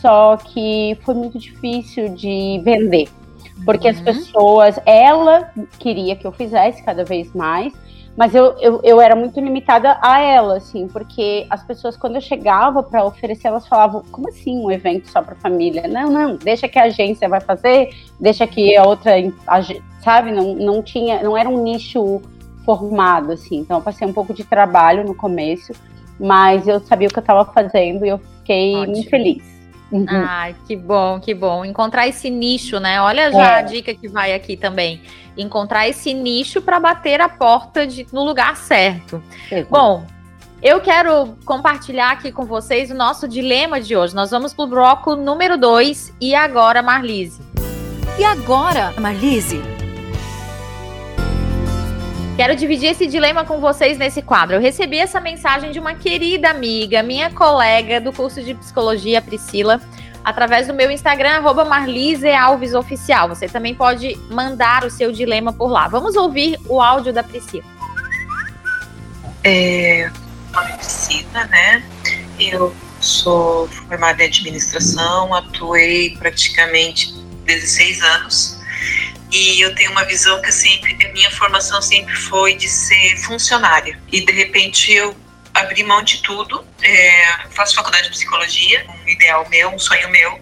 só 0.00 0.38
que 0.38 0.96
foi 1.02 1.14
muito 1.14 1.38
difícil 1.38 2.14
de 2.14 2.60
vender. 2.64 3.08
Porque 3.64 3.88
uhum. 3.88 3.94
as 3.94 4.00
pessoas, 4.00 4.80
ela 4.86 5.52
queria 5.78 6.16
que 6.16 6.26
eu 6.26 6.32
fizesse 6.32 6.82
cada 6.82 7.04
vez 7.04 7.32
mais, 7.34 7.72
mas 8.16 8.34
eu, 8.34 8.56
eu, 8.60 8.80
eu 8.84 9.00
era 9.00 9.16
muito 9.16 9.40
limitada 9.40 9.98
a 10.00 10.20
ela, 10.20 10.56
assim, 10.58 10.86
porque 10.86 11.46
as 11.50 11.64
pessoas, 11.64 11.96
quando 11.96 12.14
eu 12.14 12.20
chegava 12.20 12.82
para 12.82 13.04
oferecer, 13.04 13.48
elas 13.48 13.66
falavam: 13.66 14.04
como 14.10 14.28
assim 14.28 14.56
um 14.56 14.70
evento 14.70 15.08
só 15.08 15.20
para 15.20 15.34
família? 15.34 15.88
Não, 15.88 16.10
não, 16.10 16.36
deixa 16.36 16.68
que 16.68 16.78
a 16.78 16.84
agência 16.84 17.28
vai 17.28 17.40
fazer, 17.40 17.90
deixa 18.20 18.46
que 18.46 18.76
a 18.76 18.84
outra, 18.84 19.12
sabe? 20.00 20.30
Não, 20.30 20.54
não 20.54 20.82
tinha, 20.82 21.22
não 21.22 21.36
era 21.36 21.48
um 21.48 21.62
nicho 21.62 22.22
formado, 22.64 23.32
assim. 23.32 23.58
Então, 23.58 23.78
eu 23.78 23.82
passei 23.82 24.06
um 24.06 24.12
pouco 24.12 24.32
de 24.32 24.44
trabalho 24.44 25.04
no 25.04 25.14
começo, 25.14 25.72
mas 26.18 26.68
eu 26.68 26.78
sabia 26.80 27.08
o 27.08 27.10
que 27.10 27.18
eu 27.18 27.22
estava 27.22 27.44
fazendo 27.44 28.06
e 28.06 28.10
eu 28.10 28.18
fiquei 28.18 28.76
Ótimo. 28.76 28.92
muito 28.92 29.10
feliz. 29.10 29.53
Uhum. 29.94 30.06
Ai, 30.08 30.56
que 30.66 30.74
bom, 30.74 31.20
que 31.20 31.32
bom. 31.32 31.64
Encontrar 31.64 32.08
esse 32.08 32.28
nicho, 32.28 32.80
né? 32.80 33.00
Olha 33.00 33.30
já 33.30 33.52
é. 33.52 33.58
a 33.58 33.62
dica 33.62 33.94
que 33.94 34.08
vai 34.08 34.34
aqui 34.34 34.56
também. 34.56 35.00
Encontrar 35.36 35.88
esse 35.88 36.12
nicho 36.12 36.60
para 36.60 36.80
bater 36.80 37.20
a 37.20 37.28
porta 37.28 37.86
de, 37.86 38.04
no 38.12 38.24
lugar 38.24 38.56
certo. 38.56 39.22
Uhum. 39.52 39.66
Bom, 39.70 40.06
eu 40.60 40.80
quero 40.80 41.36
compartilhar 41.44 42.10
aqui 42.10 42.32
com 42.32 42.44
vocês 42.44 42.90
o 42.90 42.94
nosso 42.94 43.28
dilema 43.28 43.80
de 43.80 43.96
hoje. 43.96 44.16
Nós 44.16 44.32
vamos 44.32 44.52
para 44.52 44.64
o 44.64 44.68
bloco 44.68 45.14
número 45.14 45.56
2. 45.56 46.12
E 46.20 46.34
agora, 46.34 46.82
Marlise? 46.82 47.40
E 48.18 48.24
agora, 48.24 48.92
Marlise? 48.98 49.83
Quero 52.36 52.56
dividir 52.56 52.90
esse 52.90 53.06
dilema 53.06 53.44
com 53.44 53.60
vocês 53.60 53.96
nesse 53.96 54.20
quadro. 54.20 54.56
Eu 54.56 54.60
recebi 54.60 54.98
essa 54.98 55.20
mensagem 55.20 55.70
de 55.70 55.78
uma 55.78 55.94
querida 55.94 56.50
amiga, 56.50 57.00
minha 57.00 57.30
colega 57.30 58.00
do 58.00 58.12
curso 58.12 58.42
de 58.42 58.54
psicologia, 58.54 59.22
Priscila, 59.22 59.80
através 60.24 60.66
do 60.66 60.74
meu 60.74 60.90
Instagram, 60.90 61.42
@marlisealvesoficial. 61.42 63.28
Você 63.28 63.46
também 63.46 63.72
pode 63.72 64.16
mandar 64.28 64.84
o 64.84 64.90
seu 64.90 65.12
dilema 65.12 65.52
por 65.52 65.68
lá. 65.68 65.86
Vamos 65.86 66.16
ouvir 66.16 66.58
o 66.66 66.82
áudio 66.82 67.12
da 67.12 67.22
Priscila. 67.22 67.62
É, 69.44 70.00
é 70.00 70.76
Priscila, 70.76 71.44
né? 71.44 71.84
Eu 72.40 72.74
sou 73.00 73.68
formada 73.68 74.24
em 74.24 74.26
administração, 74.26 75.32
atuei 75.32 76.16
praticamente 76.16 77.14
16 77.44 78.02
anos 78.02 78.53
e 79.30 79.60
eu 79.60 79.74
tenho 79.74 79.90
uma 79.90 80.04
visão 80.04 80.40
que 80.40 80.52
sempre, 80.52 80.96
a 81.06 81.12
minha 81.12 81.30
formação 81.30 81.82
sempre 81.82 82.14
foi 82.14 82.54
de 82.54 82.68
ser 82.68 83.16
funcionária. 83.18 83.98
E 84.12 84.24
de 84.24 84.32
repente 84.32 84.92
eu 84.92 85.16
abri 85.52 85.82
mão 85.82 86.02
de 86.02 86.22
tudo, 86.22 86.66
é, 86.82 87.38
faço 87.50 87.74
faculdade 87.74 88.04
de 88.04 88.10
psicologia, 88.10 88.86
um 88.88 89.08
ideal 89.08 89.48
meu, 89.48 89.70
um 89.70 89.78
sonho 89.78 90.08
meu, 90.10 90.40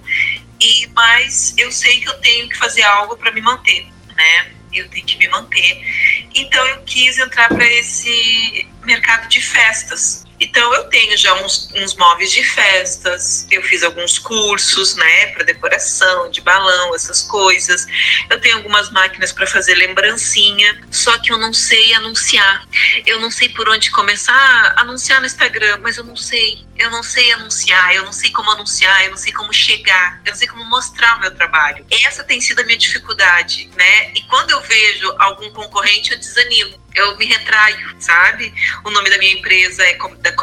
e 0.60 0.88
mas 0.94 1.54
eu 1.58 1.70
sei 1.72 2.00
que 2.00 2.08
eu 2.08 2.14
tenho 2.20 2.48
que 2.48 2.56
fazer 2.56 2.82
algo 2.82 3.16
para 3.16 3.30
me 3.32 3.40
manter, 3.40 3.86
né? 4.16 4.52
Eu 4.72 4.88
tenho 4.88 5.04
que 5.04 5.18
me 5.18 5.28
manter. 5.28 6.28
Então 6.34 6.66
eu 6.68 6.82
quis 6.82 7.18
entrar 7.18 7.48
para 7.48 7.66
esse 7.66 8.66
mercado 8.84 9.28
de 9.28 9.40
festas. 9.42 10.24
Então 10.42 10.74
eu 10.74 10.84
tenho 10.88 11.16
já 11.16 11.32
uns, 11.34 11.68
uns 11.72 11.94
móveis 11.94 12.32
de 12.32 12.42
festas, 12.42 13.46
eu 13.48 13.62
fiz 13.62 13.84
alguns 13.84 14.18
cursos, 14.18 14.96
né, 14.96 15.26
para 15.26 15.44
decoração, 15.44 16.28
de 16.32 16.40
balão, 16.40 16.92
essas 16.96 17.22
coisas. 17.22 17.86
Eu 18.28 18.40
tenho 18.40 18.56
algumas 18.56 18.90
máquinas 18.90 19.30
para 19.30 19.46
fazer 19.46 19.76
lembrancinha, 19.76 20.82
só 20.90 21.16
que 21.18 21.32
eu 21.32 21.38
não 21.38 21.52
sei 21.52 21.94
anunciar. 21.94 22.66
Eu 23.06 23.20
não 23.20 23.30
sei 23.30 23.50
por 23.50 23.68
onde 23.68 23.92
começar 23.92 24.34
a 24.76 24.80
anunciar 24.80 25.20
no 25.20 25.26
Instagram, 25.26 25.78
mas 25.80 25.96
eu 25.96 26.02
não 26.02 26.16
sei. 26.16 26.66
Eu 26.76 26.90
não 26.90 27.04
sei 27.04 27.30
anunciar, 27.32 27.94
eu 27.94 28.04
não 28.04 28.12
sei 28.12 28.32
como 28.32 28.50
anunciar, 28.50 29.04
eu 29.04 29.10
não 29.10 29.16
sei 29.16 29.32
como 29.32 29.52
chegar, 29.52 30.20
eu 30.24 30.32
não 30.32 30.38
sei 30.38 30.48
como 30.48 30.64
mostrar 30.64 31.18
o 31.18 31.20
meu 31.20 31.32
trabalho. 31.32 31.86
Essa 32.04 32.24
tem 32.24 32.40
sido 32.40 32.60
a 32.60 32.64
minha 32.64 32.78
dificuldade, 32.78 33.70
né? 33.76 34.10
E 34.12 34.22
quando 34.22 34.50
eu 34.50 34.60
vejo 34.60 35.14
algum 35.20 35.48
concorrente, 35.52 36.10
eu 36.10 36.18
desanimo 36.18 36.82
eu 36.94 37.16
me 37.16 37.26
retraio, 37.26 37.96
sabe? 37.98 38.52
O 38.84 38.90
nome 38.90 39.10
da 39.10 39.18
minha 39.18 39.32
empresa 39.32 39.82
é, 39.84 39.98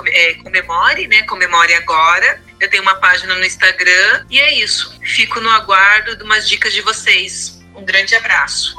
é 0.07 0.33
Comemore, 0.35 1.07
né? 1.07 1.23
Comemore 1.23 1.73
Agora. 1.73 2.41
Eu 2.59 2.69
tenho 2.69 2.83
uma 2.83 2.95
página 2.95 3.35
no 3.35 3.45
Instagram 3.45 4.25
e 4.29 4.39
é 4.39 4.53
isso. 4.59 4.99
Fico 5.01 5.39
no 5.39 5.49
aguardo 5.49 6.17
de 6.17 6.23
umas 6.23 6.47
dicas 6.47 6.73
de 6.73 6.81
vocês. 6.81 7.63
Um 7.73 7.85
grande 7.85 8.15
abraço. 8.15 8.75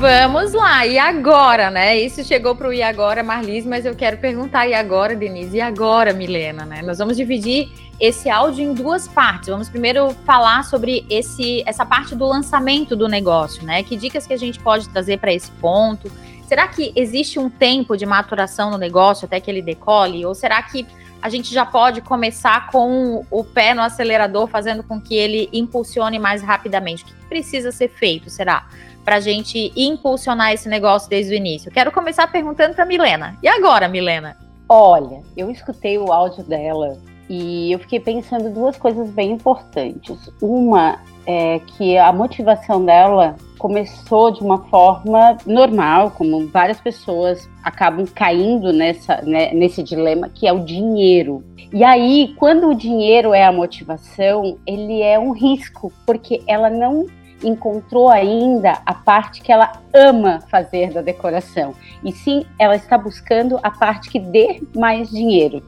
Vamos 0.00 0.54
lá, 0.54 0.86
e 0.86 0.98
agora, 0.98 1.70
né? 1.70 1.98
Isso 1.98 2.24
chegou 2.24 2.56
para 2.56 2.68
o 2.68 2.72
e 2.72 2.82
agora, 2.82 3.22
Marlis, 3.22 3.66
mas 3.66 3.84
eu 3.84 3.94
quero 3.94 4.16
perguntar, 4.16 4.66
e 4.66 4.72
agora, 4.72 5.14
Denise? 5.14 5.58
E 5.58 5.60
agora, 5.60 6.14
Milena, 6.14 6.64
né? 6.64 6.80
Nós 6.80 6.96
vamos 6.96 7.18
dividir 7.18 7.68
esse 8.00 8.30
áudio 8.30 8.64
em 8.64 8.72
duas 8.72 9.06
partes. 9.06 9.50
Vamos 9.50 9.68
primeiro 9.68 10.14
falar 10.24 10.64
sobre 10.64 11.04
esse, 11.10 11.62
essa 11.66 11.84
parte 11.84 12.14
do 12.14 12.26
lançamento 12.26 12.96
do 12.96 13.08
negócio, 13.08 13.62
né? 13.62 13.82
Que 13.82 13.94
dicas 13.94 14.26
que 14.26 14.32
a 14.32 14.38
gente 14.38 14.58
pode 14.58 14.88
trazer 14.88 15.18
para 15.18 15.34
esse 15.34 15.50
ponto? 15.50 16.10
Será 16.48 16.66
que 16.66 16.94
existe 16.96 17.38
um 17.38 17.50
tempo 17.50 17.94
de 17.94 18.06
maturação 18.06 18.70
no 18.70 18.78
negócio 18.78 19.26
até 19.26 19.38
que 19.38 19.50
ele 19.50 19.60
decole? 19.60 20.24
Ou 20.24 20.34
será 20.34 20.62
que 20.62 20.86
a 21.20 21.28
gente 21.28 21.52
já 21.52 21.66
pode 21.66 22.00
começar 22.00 22.70
com 22.70 23.26
o 23.30 23.44
pé 23.44 23.74
no 23.74 23.82
acelerador, 23.82 24.46
fazendo 24.46 24.82
com 24.82 24.98
que 24.98 25.14
ele 25.14 25.50
impulsione 25.52 26.18
mais 26.18 26.42
rapidamente? 26.42 27.04
O 27.04 27.06
que 27.06 27.12
precisa 27.28 27.70
ser 27.70 27.88
feito, 27.88 28.30
será? 28.30 28.66
Para 29.10 29.16
a 29.16 29.20
gente 29.20 29.72
impulsionar 29.74 30.52
esse 30.52 30.68
negócio 30.68 31.10
desde 31.10 31.34
o 31.34 31.36
início. 31.36 31.68
Quero 31.68 31.90
começar 31.90 32.30
perguntando 32.30 32.76
para 32.76 32.84
Milena. 32.84 33.36
E 33.42 33.48
agora, 33.48 33.88
Milena? 33.88 34.36
Olha, 34.68 35.20
eu 35.36 35.50
escutei 35.50 35.98
o 35.98 36.12
áudio 36.12 36.44
dela 36.44 36.96
e 37.28 37.72
eu 37.72 37.80
fiquei 37.80 37.98
pensando 37.98 38.54
duas 38.54 38.76
coisas 38.76 39.10
bem 39.10 39.32
importantes. 39.32 40.30
Uma 40.40 41.00
é 41.26 41.58
que 41.58 41.98
a 41.98 42.12
motivação 42.12 42.84
dela 42.84 43.34
começou 43.58 44.30
de 44.30 44.42
uma 44.42 44.58
forma 44.68 45.36
normal, 45.44 46.12
como 46.12 46.46
várias 46.46 46.80
pessoas 46.80 47.50
acabam 47.64 48.06
caindo 48.14 48.72
nessa, 48.72 49.20
né, 49.22 49.52
nesse 49.52 49.82
dilema, 49.82 50.28
que 50.28 50.46
é 50.46 50.52
o 50.52 50.60
dinheiro. 50.60 51.42
E 51.72 51.82
aí, 51.82 52.32
quando 52.38 52.68
o 52.68 52.74
dinheiro 52.76 53.34
é 53.34 53.44
a 53.44 53.50
motivação, 53.50 54.56
ele 54.64 55.02
é 55.02 55.18
um 55.18 55.32
risco, 55.32 55.92
porque 56.06 56.40
ela 56.46 56.70
não 56.70 57.06
encontrou 57.42 58.08
ainda 58.08 58.80
a 58.84 58.94
parte 58.94 59.40
que 59.40 59.52
ela 59.52 59.72
ama 59.94 60.40
fazer 60.48 60.92
da 60.92 61.02
decoração. 61.02 61.74
E 62.04 62.12
sim, 62.12 62.44
ela 62.58 62.76
está 62.76 62.96
buscando 62.96 63.58
a 63.62 63.70
parte 63.70 64.10
que 64.10 64.18
dê 64.18 64.62
mais 64.74 65.10
dinheiro. 65.10 65.62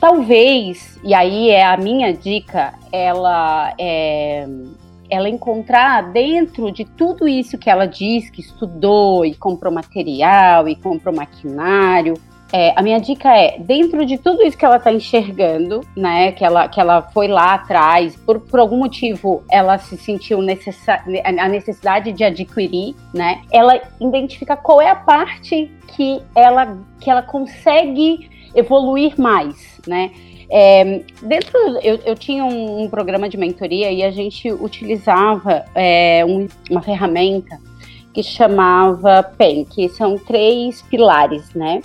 Talvez, 0.00 0.98
e 1.02 1.14
aí 1.14 1.50
é 1.50 1.64
a 1.64 1.76
minha 1.76 2.12
dica, 2.12 2.74
ela 2.92 3.72
é, 3.78 4.46
ela 5.08 5.28
encontrar 5.28 6.12
dentro 6.12 6.70
de 6.70 6.84
tudo 6.84 7.26
isso 7.26 7.56
que 7.56 7.70
ela 7.70 7.86
diz 7.86 8.28
que 8.28 8.40
estudou 8.40 9.24
e 9.24 9.34
comprou 9.34 9.72
material 9.72 10.68
e 10.68 10.76
comprou 10.76 11.14
maquinário, 11.14 12.14
é, 12.56 12.72
a 12.76 12.82
minha 12.82 13.00
dica 13.00 13.36
é, 13.36 13.58
dentro 13.58 14.06
de 14.06 14.16
tudo 14.16 14.40
isso 14.44 14.56
que 14.56 14.64
ela 14.64 14.76
está 14.76 14.92
enxergando, 14.92 15.80
né, 15.96 16.30
que 16.30 16.44
ela, 16.44 16.68
que 16.68 16.80
ela 16.80 17.02
foi 17.02 17.26
lá 17.26 17.54
atrás, 17.54 18.14
por, 18.14 18.38
por 18.38 18.60
algum 18.60 18.76
motivo 18.76 19.42
ela 19.50 19.76
se 19.76 19.96
sentiu 19.96 20.40
necessa 20.40 21.02
a 21.24 21.48
necessidade 21.48 22.12
de 22.12 22.22
adquirir, 22.22 22.94
né, 23.12 23.42
ela 23.50 23.80
identifica 24.00 24.56
qual 24.56 24.80
é 24.80 24.88
a 24.88 24.94
parte 24.94 25.68
que 25.96 26.22
ela, 26.32 26.78
que 27.00 27.10
ela 27.10 27.22
consegue 27.22 28.30
evoluir 28.54 29.20
mais, 29.20 29.80
né. 29.84 30.12
É, 30.48 31.02
dentro, 31.22 31.58
eu, 31.82 31.98
eu 32.06 32.14
tinha 32.14 32.44
um, 32.44 32.84
um, 32.84 32.88
programa 32.88 33.28
de 33.28 33.36
mentoria 33.36 33.90
e 33.90 34.04
a 34.04 34.12
gente 34.12 34.52
utilizava 34.52 35.64
é, 35.74 36.24
um, 36.24 36.46
uma 36.70 36.82
ferramenta 36.82 37.58
que 38.12 38.22
chamava 38.22 39.24
PEN, 39.24 39.64
que 39.64 39.88
são 39.88 40.16
três 40.16 40.82
pilares, 40.82 41.52
né? 41.52 41.80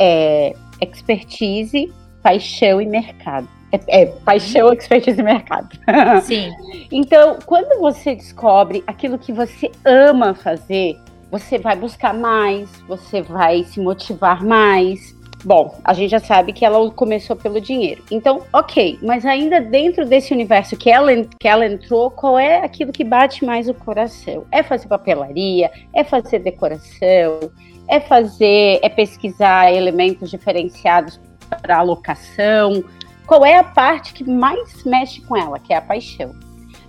É 0.00 0.54
expertise, 0.80 1.92
paixão 2.22 2.80
e 2.80 2.86
mercado. 2.86 3.46
É, 3.72 4.02
é, 4.02 4.06
paixão, 4.06 4.72
expertise 4.72 5.20
e 5.20 5.22
mercado. 5.22 5.68
Sim. 6.24 6.50
então, 6.90 7.38
quando 7.46 7.78
você 7.78 8.14
descobre 8.14 8.82
aquilo 8.86 9.18
que 9.18 9.32
você 9.32 9.70
ama 9.84 10.34
fazer, 10.34 10.96
você 11.30 11.58
vai 11.58 11.76
buscar 11.76 12.12
mais, 12.12 12.68
você 12.88 13.22
vai 13.22 13.62
se 13.62 13.78
motivar 13.78 14.44
mais. 14.44 15.14
Bom, 15.44 15.78
a 15.84 15.94
gente 15.94 16.10
já 16.10 16.18
sabe 16.18 16.52
que 16.52 16.64
ela 16.64 16.90
começou 16.90 17.34
pelo 17.34 17.60
dinheiro. 17.60 18.02
Então, 18.10 18.42
ok, 18.52 18.98
mas 19.00 19.24
ainda 19.24 19.60
dentro 19.60 20.04
desse 20.04 20.34
universo 20.34 20.76
que 20.76 20.90
ela, 20.90 21.10
que 21.38 21.48
ela 21.48 21.64
entrou, 21.64 22.10
qual 22.10 22.38
é 22.38 22.62
aquilo 22.62 22.92
que 22.92 23.04
bate 23.04 23.44
mais 23.44 23.68
o 23.68 23.72
coração? 23.72 24.44
É 24.50 24.62
fazer 24.62 24.88
papelaria? 24.88 25.70
É 25.94 26.04
fazer 26.04 26.40
decoração? 26.40 27.50
É 27.90 27.98
fazer, 27.98 28.78
é 28.82 28.88
pesquisar 28.88 29.72
elementos 29.72 30.30
diferenciados 30.30 31.20
para 31.60 31.78
alocação? 31.78 32.84
Qual 33.26 33.44
é 33.44 33.58
a 33.58 33.64
parte 33.64 34.12
que 34.12 34.22
mais 34.22 34.84
mexe 34.84 35.20
com 35.22 35.36
ela, 35.36 35.58
que 35.58 35.72
é 35.72 35.76
a 35.76 35.82
paixão? 35.82 36.30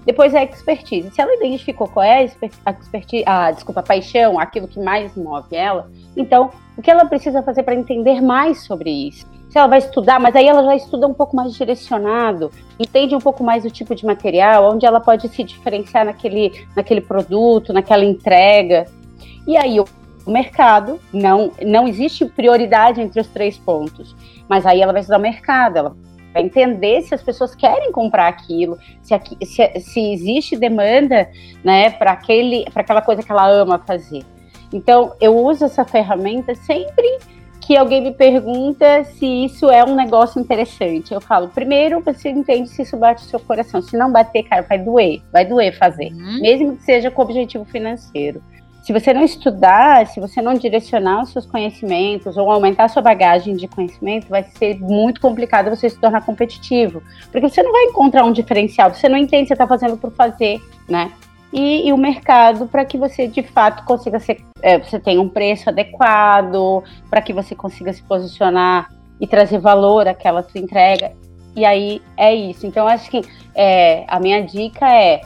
Depois 0.06 0.34
é 0.36 0.40
a 0.40 0.44
expertise. 0.44 1.10
Se 1.12 1.20
ela 1.20 1.36
identificou 1.36 1.88
qual 1.88 2.06
é 2.06 2.18
a 2.18 2.24
expertise, 2.24 3.24
a, 3.26 3.52
desculpa, 3.52 3.80
a 3.80 3.84
paixão, 3.84 4.40
aquilo 4.40 4.68
que 4.68 4.80
mais 4.80 5.16
move 5.16 5.56
ela, 5.56 5.90
então 6.16 6.52
o 6.78 6.82
que 6.82 6.90
ela 6.90 7.06
precisa 7.06 7.42
fazer 7.42 7.64
para 7.64 7.76
entender 7.76 8.22
mais 8.22 8.64
sobre 8.64 8.90
isso? 8.90 9.26
Se 9.50 9.58
ela 9.58 9.68
vai 9.68 9.80
estudar, 9.80 10.20
mas 10.20 10.36
aí 10.36 10.48
ela 10.48 10.64
já 10.64 10.76
estuda 10.76 11.08
um 11.08 11.14
pouco 11.14 11.36
mais 11.36 11.54
direcionado, 11.54 12.52
entende 12.80 13.16
um 13.16 13.20
pouco 13.20 13.44
mais 13.44 13.66
o 13.66 13.70
tipo 13.70 13.94
de 13.94 14.06
material, 14.06 14.72
onde 14.72 14.86
ela 14.86 15.00
pode 15.00 15.28
se 15.28 15.44
diferenciar 15.44 16.06
naquele, 16.06 16.66
naquele 16.76 17.02
produto, 17.02 17.74
naquela 17.74 18.06
entrega. 18.06 18.86
E 19.46 19.58
aí 19.58 19.80
o 20.26 20.32
mercado, 20.32 21.00
não, 21.14 21.52
não 21.66 21.88
existe 21.88 22.26
prioridade 22.26 23.02
entre 23.02 23.20
os 23.20 23.28
três 23.28 23.58
pontos, 23.58 24.16
mas 24.48 24.66
aí 24.66 24.82
ela 24.82 24.92
vai 24.92 25.02
estudar 25.02 25.18
o 25.18 25.22
mercado, 25.22 25.78
ela 25.78 25.96
vai 26.34 26.44
entender 26.44 27.02
se 27.02 27.14
as 27.14 27.22
pessoas 27.22 27.56
querem 27.56 27.92
comprar 27.92 28.28
aquilo, 28.28 28.78
se, 29.02 29.14
aqui, 29.14 29.38
se, 29.46 29.80
se 29.80 30.14
existe 30.14 30.56
demanda 30.56 31.30
né, 31.64 31.90
para 31.90 32.18
aquela 32.76 33.02
coisa 33.02 33.22
que 33.22 33.32
ela 33.32 33.50
ama 33.50 33.80
fazer. 33.80 34.24
Então, 34.74 35.14
eu 35.20 35.36
uso 35.36 35.66
essa 35.66 35.84
ferramenta 35.84 36.56
sempre 36.56 37.06
que 37.60 37.78
alguém 37.78 38.02
me 38.02 38.12
pergunta 38.12 39.04
se 39.04 39.26
isso 39.26 39.70
é 39.70 39.84
um 39.84 39.96
negócio 39.96 40.42
interessante. 40.42 41.14
Eu 41.14 41.22
falo, 41.22 41.50
primeiro 41.50 42.02
você 42.02 42.30
entende 42.30 42.70
se 42.70 42.82
isso 42.82 42.98
bate 42.98 43.24
no 43.24 43.30
seu 43.30 43.40
coração. 43.40 43.82
Se 43.82 43.96
não 43.96 44.12
bater, 44.12 44.44
cara, 44.44 44.64
vai 44.64 44.80
doer, 44.80 45.22
vai 45.32 45.46
doer 45.46 45.78
fazer, 45.78 46.12
uhum. 46.12 46.42
mesmo 46.42 46.76
que 46.76 46.84
seja 46.84 47.12
com 47.12 47.22
objetivo 47.22 47.64
financeiro. 47.66 48.42
Se 48.82 48.92
você 48.92 49.14
não 49.14 49.24
estudar, 49.24 50.08
se 50.08 50.20
você 50.20 50.42
não 50.42 50.56
direcionar 50.56 51.24
os 51.24 51.32
seus 51.32 51.46
conhecimentos 51.46 52.36
ou 52.36 52.50
aumentar 52.50 52.86
a 52.86 52.88
sua 52.88 53.02
bagagem 53.02 53.56
de 53.56 53.68
conhecimento, 53.68 54.28
vai 54.28 54.44
ser 54.44 54.80
muito 54.80 55.22
complicado 55.22 55.70
você 55.70 55.90
se 55.90 56.00
tornar 56.00 56.26
competitivo. 56.26 57.04
Porque 57.32 57.48
você 57.48 57.62
não 57.62 57.72
vai 57.72 57.84
encontrar 57.84 58.26
um 58.26 58.32
diferencial, 58.32 58.94
você 58.94 59.08
não 59.08 59.18
entende, 59.18 59.48
você 59.48 59.54
está 59.54 59.68
fazendo 59.68 59.98
por 59.98 60.12
fazer, 60.12 60.60
né? 60.90 61.12
e, 61.52 61.88
e 61.88 61.94
o 61.94 61.98
mercado 61.98 62.68
para 62.68 62.86
que 62.86 62.98
você 62.98 63.28
de 63.28 63.44
fato 63.44 63.84
consiga 63.84 64.20
ser, 64.20 64.42
é, 64.62 64.80
você 64.80 65.00
tenha 65.00 65.22
um 65.22 65.28
preço 65.28 65.70
adequado, 65.70 66.84
para 67.10 67.22
que 67.22 67.34
você 67.34 67.54
consiga 67.54 67.92
se 67.92 68.02
posicionar 68.04 68.90
e 69.20 69.28
trazer 69.28 69.60
valor 69.60 70.08
àquela 70.08 70.44
sua 70.44 70.62
entrega. 70.62 71.12
E 71.56 71.66
aí 71.66 72.02
é 72.16 72.34
isso. 72.34 72.66
Então 72.66 72.88
acho 72.88 73.10
que 73.10 73.22
é, 73.54 74.06
a 74.08 74.20
minha 74.20 74.42
dica 74.42 74.88
é 74.90 75.22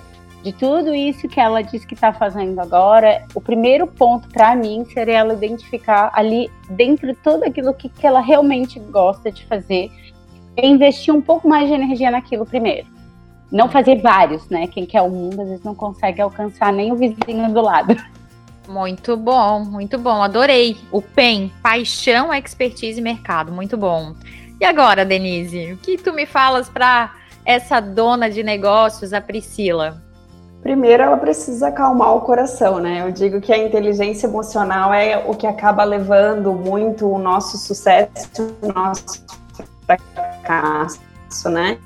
de 0.45 0.53
tudo 0.53 0.93
isso 0.93 1.27
que 1.27 1.39
ela 1.39 1.63
diz 1.63 1.83
que 1.83 1.95
está 1.95 2.13
fazendo 2.13 2.61
agora, 2.61 3.25
o 3.33 3.41
primeiro 3.41 3.87
ponto 3.87 4.29
para 4.29 4.55
mim 4.55 4.85
seria 4.93 5.17
ela 5.17 5.33
identificar 5.33 6.11
ali 6.13 6.51
dentro 6.69 7.07
de 7.07 7.15
tudo 7.15 7.45
aquilo 7.45 7.73
que, 7.73 7.89
que 7.89 8.05
ela 8.05 8.19
realmente 8.19 8.79
gosta 8.79 9.31
de 9.31 9.43
fazer 9.47 9.89
e 10.55 10.67
investir 10.67 11.11
um 11.11 11.19
pouco 11.19 11.49
mais 11.49 11.67
de 11.67 11.73
energia 11.73 12.11
naquilo 12.11 12.45
primeiro 12.45 12.85
não 13.51 13.69
fazer 13.69 14.01
vários, 14.01 14.47
né? 14.49 14.67
Quem 14.67 14.85
quer 14.85 15.01
o 15.01 15.09
mundo 15.09 15.41
às 15.41 15.47
vezes 15.47 15.63
não 15.63 15.73
consegue 15.73 16.21
alcançar 16.21 16.71
nem 16.71 16.91
o 16.91 16.95
vizinho 16.95 17.51
do 17.51 17.61
lado. 17.61 17.95
Muito 18.67 19.15
bom, 19.15 19.63
muito 19.63 19.97
bom. 19.97 20.21
Adorei. 20.21 20.75
O 20.91 21.01
PEN, 21.01 21.51
paixão, 21.61 22.33
expertise 22.33 22.99
e 22.99 23.03
mercado. 23.03 23.51
Muito 23.51 23.77
bom. 23.77 24.13
E 24.59 24.65
agora, 24.65 25.05
Denise, 25.05 25.73
o 25.73 25.77
que 25.77 25.97
tu 25.97 26.11
me 26.11 26.25
falas 26.25 26.67
para 26.67 27.13
essa 27.45 27.79
dona 27.79 28.29
de 28.29 28.43
negócios, 28.43 29.13
a 29.13 29.21
Priscila? 29.21 30.04
Primeiro, 30.65 31.03
ela 31.03 31.17
precisa 31.17 31.67
acalmar 31.67 32.15
o 32.15 32.21
coração, 32.21 32.79
né? 32.79 33.03
Eu 33.05 33.11
digo 33.11 33.39
que 33.39 33.53
a 33.53 33.57
inteligência 33.57 34.25
emocional 34.25 34.91
é 34.91 35.23
o 35.27 35.35
que 35.35 35.45
acaba 35.45 35.83
levando 35.83 36.53
muito 36.53 37.07
o 37.07 37.19
nosso 37.19 37.55
sucesso, 37.55 38.57
o 38.63 38.73
nosso 38.73 39.23
fracasso, 39.85 41.49
né? 41.51 41.77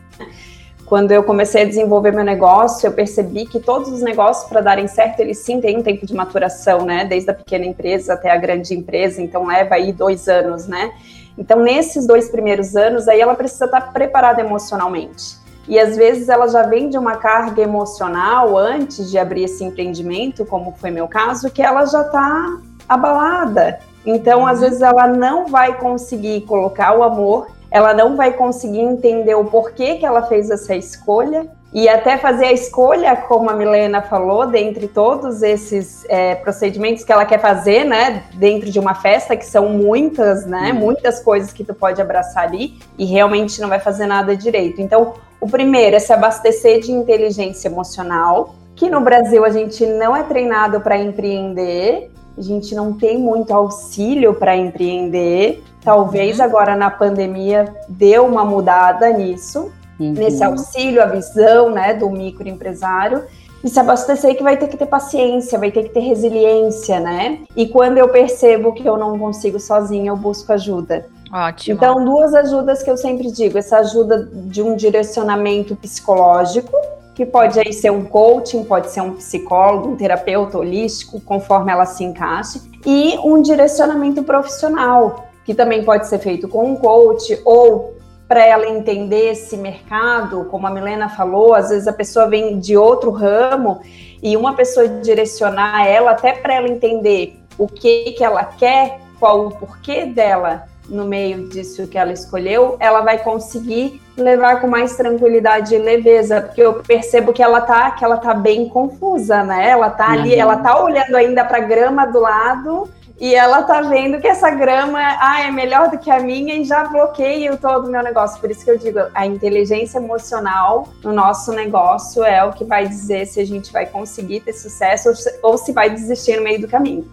Quando 0.86 1.12
eu 1.12 1.24
comecei 1.24 1.64
a 1.64 1.66
desenvolver 1.66 2.14
meu 2.14 2.24
negócio, 2.24 2.88
eu 2.88 2.94
percebi 2.94 3.46
que 3.46 3.60
todos 3.60 3.92
os 3.92 4.02
negócios, 4.02 4.48
para 4.48 4.62
darem 4.62 4.88
certo, 4.88 5.20
eles 5.20 5.40
sim 5.40 5.60
têm 5.60 5.80
um 5.80 5.84
tempo 5.84 6.06
de 6.06 6.14
maturação, 6.14 6.86
né? 6.86 7.04
Desde 7.04 7.30
a 7.32 7.34
pequena 7.34 7.66
empresa 7.66 8.14
até 8.14 8.32
a 8.32 8.38
grande 8.38 8.74
empresa, 8.74 9.22
então 9.22 9.46
leva 9.46 9.76
aí 9.76 9.92
dois 9.92 10.30
anos, 10.30 10.68
né? 10.68 10.94
Então, 11.38 11.60
nesses 11.60 12.08
dois 12.08 12.30
primeiros 12.30 12.78
anos, 12.78 13.10
aí 13.10 13.20
ela 13.20 13.36
precisa 13.36 13.66
estar 13.66 13.92
preparada 13.92 14.40
emocionalmente. 14.40 15.39
E 15.70 15.80
às 15.80 15.96
vezes 15.96 16.28
ela 16.28 16.48
já 16.48 16.64
vem 16.64 16.90
de 16.90 16.98
uma 16.98 17.16
carga 17.16 17.62
emocional 17.62 18.58
antes 18.58 19.10
de 19.10 19.18
abrir 19.18 19.44
esse 19.44 19.64
empreendimento, 19.64 20.44
como 20.44 20.74
foi 20.74 20.92
meu 20.92 21.08
caso, 21.08 21.50
que 21.50 21.62
ela 21.62 21.86
já 21.86 22.02
está 22.02 22.58
abalada. 22.90 23.80
Então, 24.06 24.46
às 24.46 24.58
uhum. 24.58 24.66
vezes, 24.66 24.82
ela 24.82 25.08
não 25.08 25.48
vai 25.48 25.78
conseguir 25.78 26.42
colocar 26.42 26.98
o 26.98 27.04
amor 27.04 27.48
ela 27.72 27.94
não 27.94 28.16
vai 28.16 28.34
conseguir 28.34 28.80
entender 28.80 29.36
o 29.36 29.46
porquê 29.46 29.96
que 29.96 30.06
ela 30.06 30.24
fez 30.24 30.50
essa 30.50 30.76
escolha 30.76 31.48
e 31.72 31.88
até 31.88 32.18
fazer 32.18 32.46
a 32.46 32.52
escolha, 32.52 33.16
como 33.16 33.50
a 33.50 33.54
Milena 33.54 34.02
falou, 34.02 34.48
dentre 34.48 34.88
todos 34.88 35.44
esses 35.44 36.04
é, 36.10 36.34
procedimentos 36.34 37.04
que 37.04 37.12
ela 37.12 37.26
quer 37.26 37.40
fazer, 37.40 37.84
né, 37.84 38.24
dentro 38.34 38.72
de 38.72 38.80
uma 38.80 38.96
festa, 38.96 39.38
que 39.38 39.46
são 39.46 39.70
muitas, 39.70 40.48
né, 40.48 40.72
uhum. 40.74 40.80
muitas 40.80 41.22
coisas 41.22 41.54
que 41.54 41.64
tu 41.64 41.74
pode 41.74 42.02
abraçar 42.02 42.46
ali 42.46 42.80
e 42.98 43.06
realmente 43.06 43.62
não 43.62 43.70
vai 43.70 43.80
fazer 43.80 44.08
nada 44.08 44.36
direito. 44.36 44.82
Então, 44.82 45.14
o 45.40 45.48
primeiro 45.48 45.96
é 45.96 46.00
se 46.00 46.12
abastecer 46.12 46.80
de 46.80 46.92
inteligência 46.92 47.68
emocional, 47.68 48.56
que 48.76 48.90
no 48.90 49.02
Brasil 49.02 49.46
a 49.46 49.50
gente 49.50 49.86
não 49.86 50.16
é 50.16 50.24
treinado 50.24 50.82
para 50.82 50.98
empreender, 50.98 52.12
a 52.36 52.42
gente 52.42 52.74
não 52.74 52.94
tem 52.94 53.18
muito 53.18 53.54
auxílio 53.54 54.34
para 54.34 54.56
empreender. 54.56 55.62
Talvez 55.84 56.40
uhum. 56.40 56.46
agora 56.46 56.76
na 56.76 56.90
pandemia 56.90 57.72
deu 57.88 58.26
uma 58.26 58.44
mudada 58.44 59.12
nisso, 59.12 59.72
uhum. 60.00 60.14
nesse 60.14 60.44
auxílio, 60.44 61.02
a 61.02 61.06
visão 61.06 61.70
né, 61.72 61.94
do 61.94 62.10
microempresário. 62.10 63.24
E 63.64 63.68
se 63.68 63.80
abastecer 63.80 64.38
que 64.38 64.44
vai 64.44 64.56
ter 64.56 64.68
que 64.68 64.78
ter 64.78 64.86
paciência, 64.86 65.60
vai 65.60 65.70
ter 65.70 65.84
que 65.84 65.90
ter 65.90 66.00
resiliência, 66.00 67.00
né? 67.00 67.40
E 67.56 67.68
quando 67.68 67.98
eu 67.98 68.08
percebo 68.08 68.72
que 68.72 68.88
eu 68.88 68.98
não 68.98 69.20
consigo 69.20 69.60
sozinha, 69.60 70.12
eu 70.12 70.16
busco 70.16 70.54
ajuda. 70.54 71.06
Ótimo. 71.32 71.76
Então, 71.76 72.04
duas 72.04 72.34
ajudas 72.34 72.82
que 72.82 72.90
eu 72.90 72.96
sempre 72.96 73.30
digo: 73.30 73.58
essa 73.58 73.80
ajuda 73.80 74.30
de 74.34 74.62
um 74.62 74.78
direcionamento 74.78 75.76
psicológico, 75.76 76.72
que 77.14 77.26
pode 77.26 77.60
aí 77.60 77.74
ser 77.74 77.92
um 77.92 78.06
coaching, 78.06 78.64
pode 78.64 78.92
ser 78.92 79.02
um 79.02 79.16
psicólogo, 79.16 79.90
um 79.90 79.96
terapeuta 79.98 80.58
holístico, 80.58 81.20
conforme 81.20 81.70
ela 81.70 81.86
se 81.86 82.04
encaixe, 82.04 82.62
e 82.86 83.18
um 83.20 83.42
direcionamento 83.42 84.24
profissional, 84.24 85.28
que 85.44 85.54
também 85.54 85.84
pode 85.84 86.08
ser 86.08 86.20
feito 86.20 86.48
com 86.48 86.72
um 86.72 86.76
coach 86.78 87.40
ou 87.44 87.99
para 88.30 88.46
ela 88.46 88.70
entender 88.70 89.32
esse 89.32 89.58
mercado, 89.58 90.46
como 90.52 90.68
a 90.68 90.70
Milena 90.70 91.10
falou, 91.10 91.56
às 91.56 91.70
vezes 91.70 91.88
a 91.88 91.94
pessoa 91.94 92.30
vem 92.30 92.60
de 92.60 92.78
outro 92.78 93.10
ramo 93.10 93.82
e 94.22 94.38
uma 94.38 94.54
pessoa 94.54 94.88
direcionar 94.88 95.88
ela 95.88 96.12
até 96.12 96.34
para 96.34 96.54
ela 96.54 96.70
entender 96.70 97.40
o 97.58 97.68
que 97.68 98.12
que 98.12 98.24
ela 98.24 98.44
quer, 98.46 99.00
qual 99.20 99.48
o 99.48 99.52
porquê 99.56 100.06
dela 100.06 100.66
no 100.88 101.06
meio 101.06 101.50
disso 101.50 101.88
que 101.88 101.98
ela 101.98 102.12
escolheu, 102.12 102.78
ela 102.80 103.02
vai 103.02 103.18
conseguir 103.18 104.00
levar 104.16 104.62
com 104.62 104.68
mais 104.68 104.96
tranquilidade 104.96 105.74
e 105.74 105.80
leveza, 105.80 106.42
porque 106.42 106.62
eu 106.62 106.84
percebo 106.84 107.34
que 107.34 107.42
ela 107.42 107.62
tá, 107.62 107.92
que 107.92 108.06
ela 108.06 108.18
tá 108.18 108.34
bem 108.36 108.70
confusa, 108.70 109.44
né? 109.44 109.70
Ela 109.70 109.90
tá 109.90 110.12
ali, 110.12 110.34
uhum. 110.34 110.42
ela 110.42 110.58
tá 110.58 110.84
olhando 110.84 111.16
ainda 111.16 111.44
para 111.46 111.58
a 111.58 111.62
grama 111.62 112.06
do 112.06 112.20
lado 112.20 112.90
e 113.20 113.36
ela 113.36 113.64
tá 113.64 113.82
vendo 113.82 114.20
que 114.20 114.28
essa 114.28 114.50
grama 114.50 115.00
ah, 115.00 115.42
é 115.42 115.52
melhor 115.52 115.90
do 115.90 115.98
que 115.98 116.10
a 116.10 116.20
minha 116.20 116.56
e 116.56 116.64
já 116.64 116.86
bloqueia 116.86 117.58
todo 117.58 117.88
o 117.88 117.92
meu 117.92 118.02
negócio. 118.02 118.40
Por 118.40 118.50
isso 118.50 118.64
que 118.64 118.72
eu 118.72 118.78
digo, 118.78 119.00
a 119.14 119.26
inteligência 119.26 119.98
emocional 119.98 120.88
no 121.04 121.12
nosso 121.12 121.52
negócio 121.52 122.24
é 122.24 122.44
o 122.44 122.54
que 122.54 122.64
vai 122.64 122.88
dizer 122.88 123.26
se 123.26 123.42
a 123.42 123.46
gente 123.46 123.74
vai 123.74 123.86
conseguir 123.86 124.40
ter 124.40 124.54
sucesso 124.54 125.10
ou 125.44 125.58
se 125.58 125.74
vai 125.74 125.90
desistir 125.90 126.38
no 126.38 126.44
meio 126.44 126.62
do 126.62 126.68
caminho. 126.68 127.10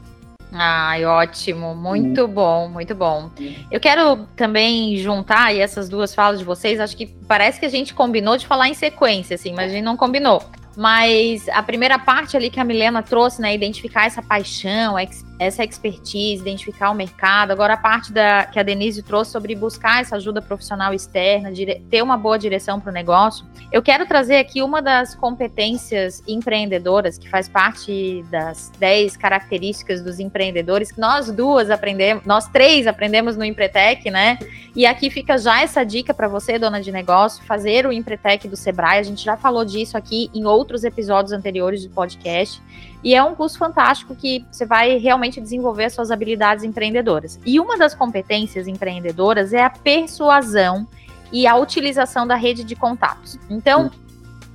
Ai, 0.52 1.04
ótimo, 1.04 1.74
muito 1.74 2.26
bom, 2.28 2.68
muito 2.68 2.94
bom. 2.94 3.30
Eu 3.70 3.80
quero 3.80 4.26
também 4.36 4.96
juntar 4.96 5.54
essas 5.54 5.88
duas 5.88 6.14
falas 6.14 6.38
de 6.38 6.44
vocês. 6.44 6.80
Acho 6.80 6.96
que 6.96 7.06
parece 7.06 7.58
que 7.58 7.66
a 7.66 7.68
gente 7.68 7.92
combinou 7.92 8.36
de 8.36 8.46
falar 8.46 8.68
em 8.68 8.74
sequência, 8.74 9.34
assim, 9.34 9.52
mas 9.52 9.70
a 9.70 9.74
gente 9.74 9.84
não 9.84 9.96
combinou. 9.96 10.42
Mas 10.76 11.48
a 11.48 11.62
primeira 11.62 11.98
parte 11.98 12.36
ali 12.36 12.50
que 12.50 12.60
a 12.60 12.64
Milena 12.64 13.02
trouxe, 13.02 13.40
né, 13.40 13.54
identificar 13.54 14.06
essa 14.06 14.22
paixão, 14.22 14.96
essa 15.38 15.64
expertise, 15.64 16.40
identificar 16.40 16.90
o 16.90 16.94
mercado. 16.94 17.50
Agora, 17.50 17.74
a 17.74 17.76
parte 17.76 18.12
da, 18.12 18.44
que 18.46 18.58
a 18.58 18.62
Denise 18.62 19.02
trouxe 19.02 19.30
sobre 19.30 19.54
buscar 19.54 20.00
essa 20.00 20.16
ajuda 20.16 20.40
profissional 20.40 20.94
externa, 20.94 21.52
dire, 21.52 21.82
ter 21.90 22.02
uma 22.02 22.16
boa 22.16 22.38
direção 22.38 22.80
para 22.80 22.90
o 22.90 22.92
negócio, 22.92 23.44
eu 23.70 23.82
quero 23.82 24.06
trazer 24.06 24.36
aqui 24.36 24.62
uma 24.62 24.80
das 24.80 25.14
competências 25.14 26.22
empreendedoras, 26.26 27.18
que 27.18 27.28
faz 27.28 27.48
parte 27.48 28.24
das 28.30 28.70
10 28.78 29.16
características 29.16 30.02
dos 30.02 30.20
empreendedores, 30.20 30.90
que 30.90 31.00
nós 31.00 31.30
duas 31.30 31.70
aprendemos, 31.70 32.24
nós 32.24 32.48
três 32.48 32.86
aprendemos 32.86 33.36
no 33.36 33.44
Empretec, 33.44 34.10
né? 34.10 34.38
E 34.74 34.86
aqui 34.86 35.10
fica 35.10 35.38
já 35.38 35.62
essa 35.62 35.84
dica 35.84 36.12
para 36.12 36.28
você, 36.28 36.58
dona 36.58 36.80
de 36.80 36.92
negócio, 36.92 37.42
fazer 37.44 37.86
o 37.86 37.92
Empretec 37.92 38.46
do 38.46 38.56
Sebrae. 38.56 38.98
A 38.98 39.02
gente 39.02 39.24
já 39.24 39.36
falou 39.36 39.64
disso 39.64 39.96
aqui 39.96 40.30
em 40.34 40.44
outros 40.44 40.84
episódios 40.84 41.32
anteriores 41.32 41.84
do 41.84 41.90
podcast. 41.90 42.60
E 43.06 43.14
é 43.14 43.22
um 43.22 43.36
curso 43.36 43.56
fantástico 43.56 44.16
que 44.16 44.44
você 44.50 44.66
vai 44.66 44.96
realmente 44.96 45.40
desenvolver 45.40 45.88
suas 45.90 46.10
habilidades 46.10 46.64
empreendedoras. 46.64 47.38
E 47.46 47.60
uma 47.60 47.78
das 47.78 47.94
competências 47.94 48.66
empreendedoras 48.66 49.52
é 49.52 49.62
a 49.62 49.70
persuasão 49.70 50.88
e 51.30 51.46
a 51.46 51.54
utilização 51.54 52.26
da 52.26 52.34
rede 52.34 52.64
de 52.64 52.74
contatos. 52.74 53.38
Então, 53.48 53.92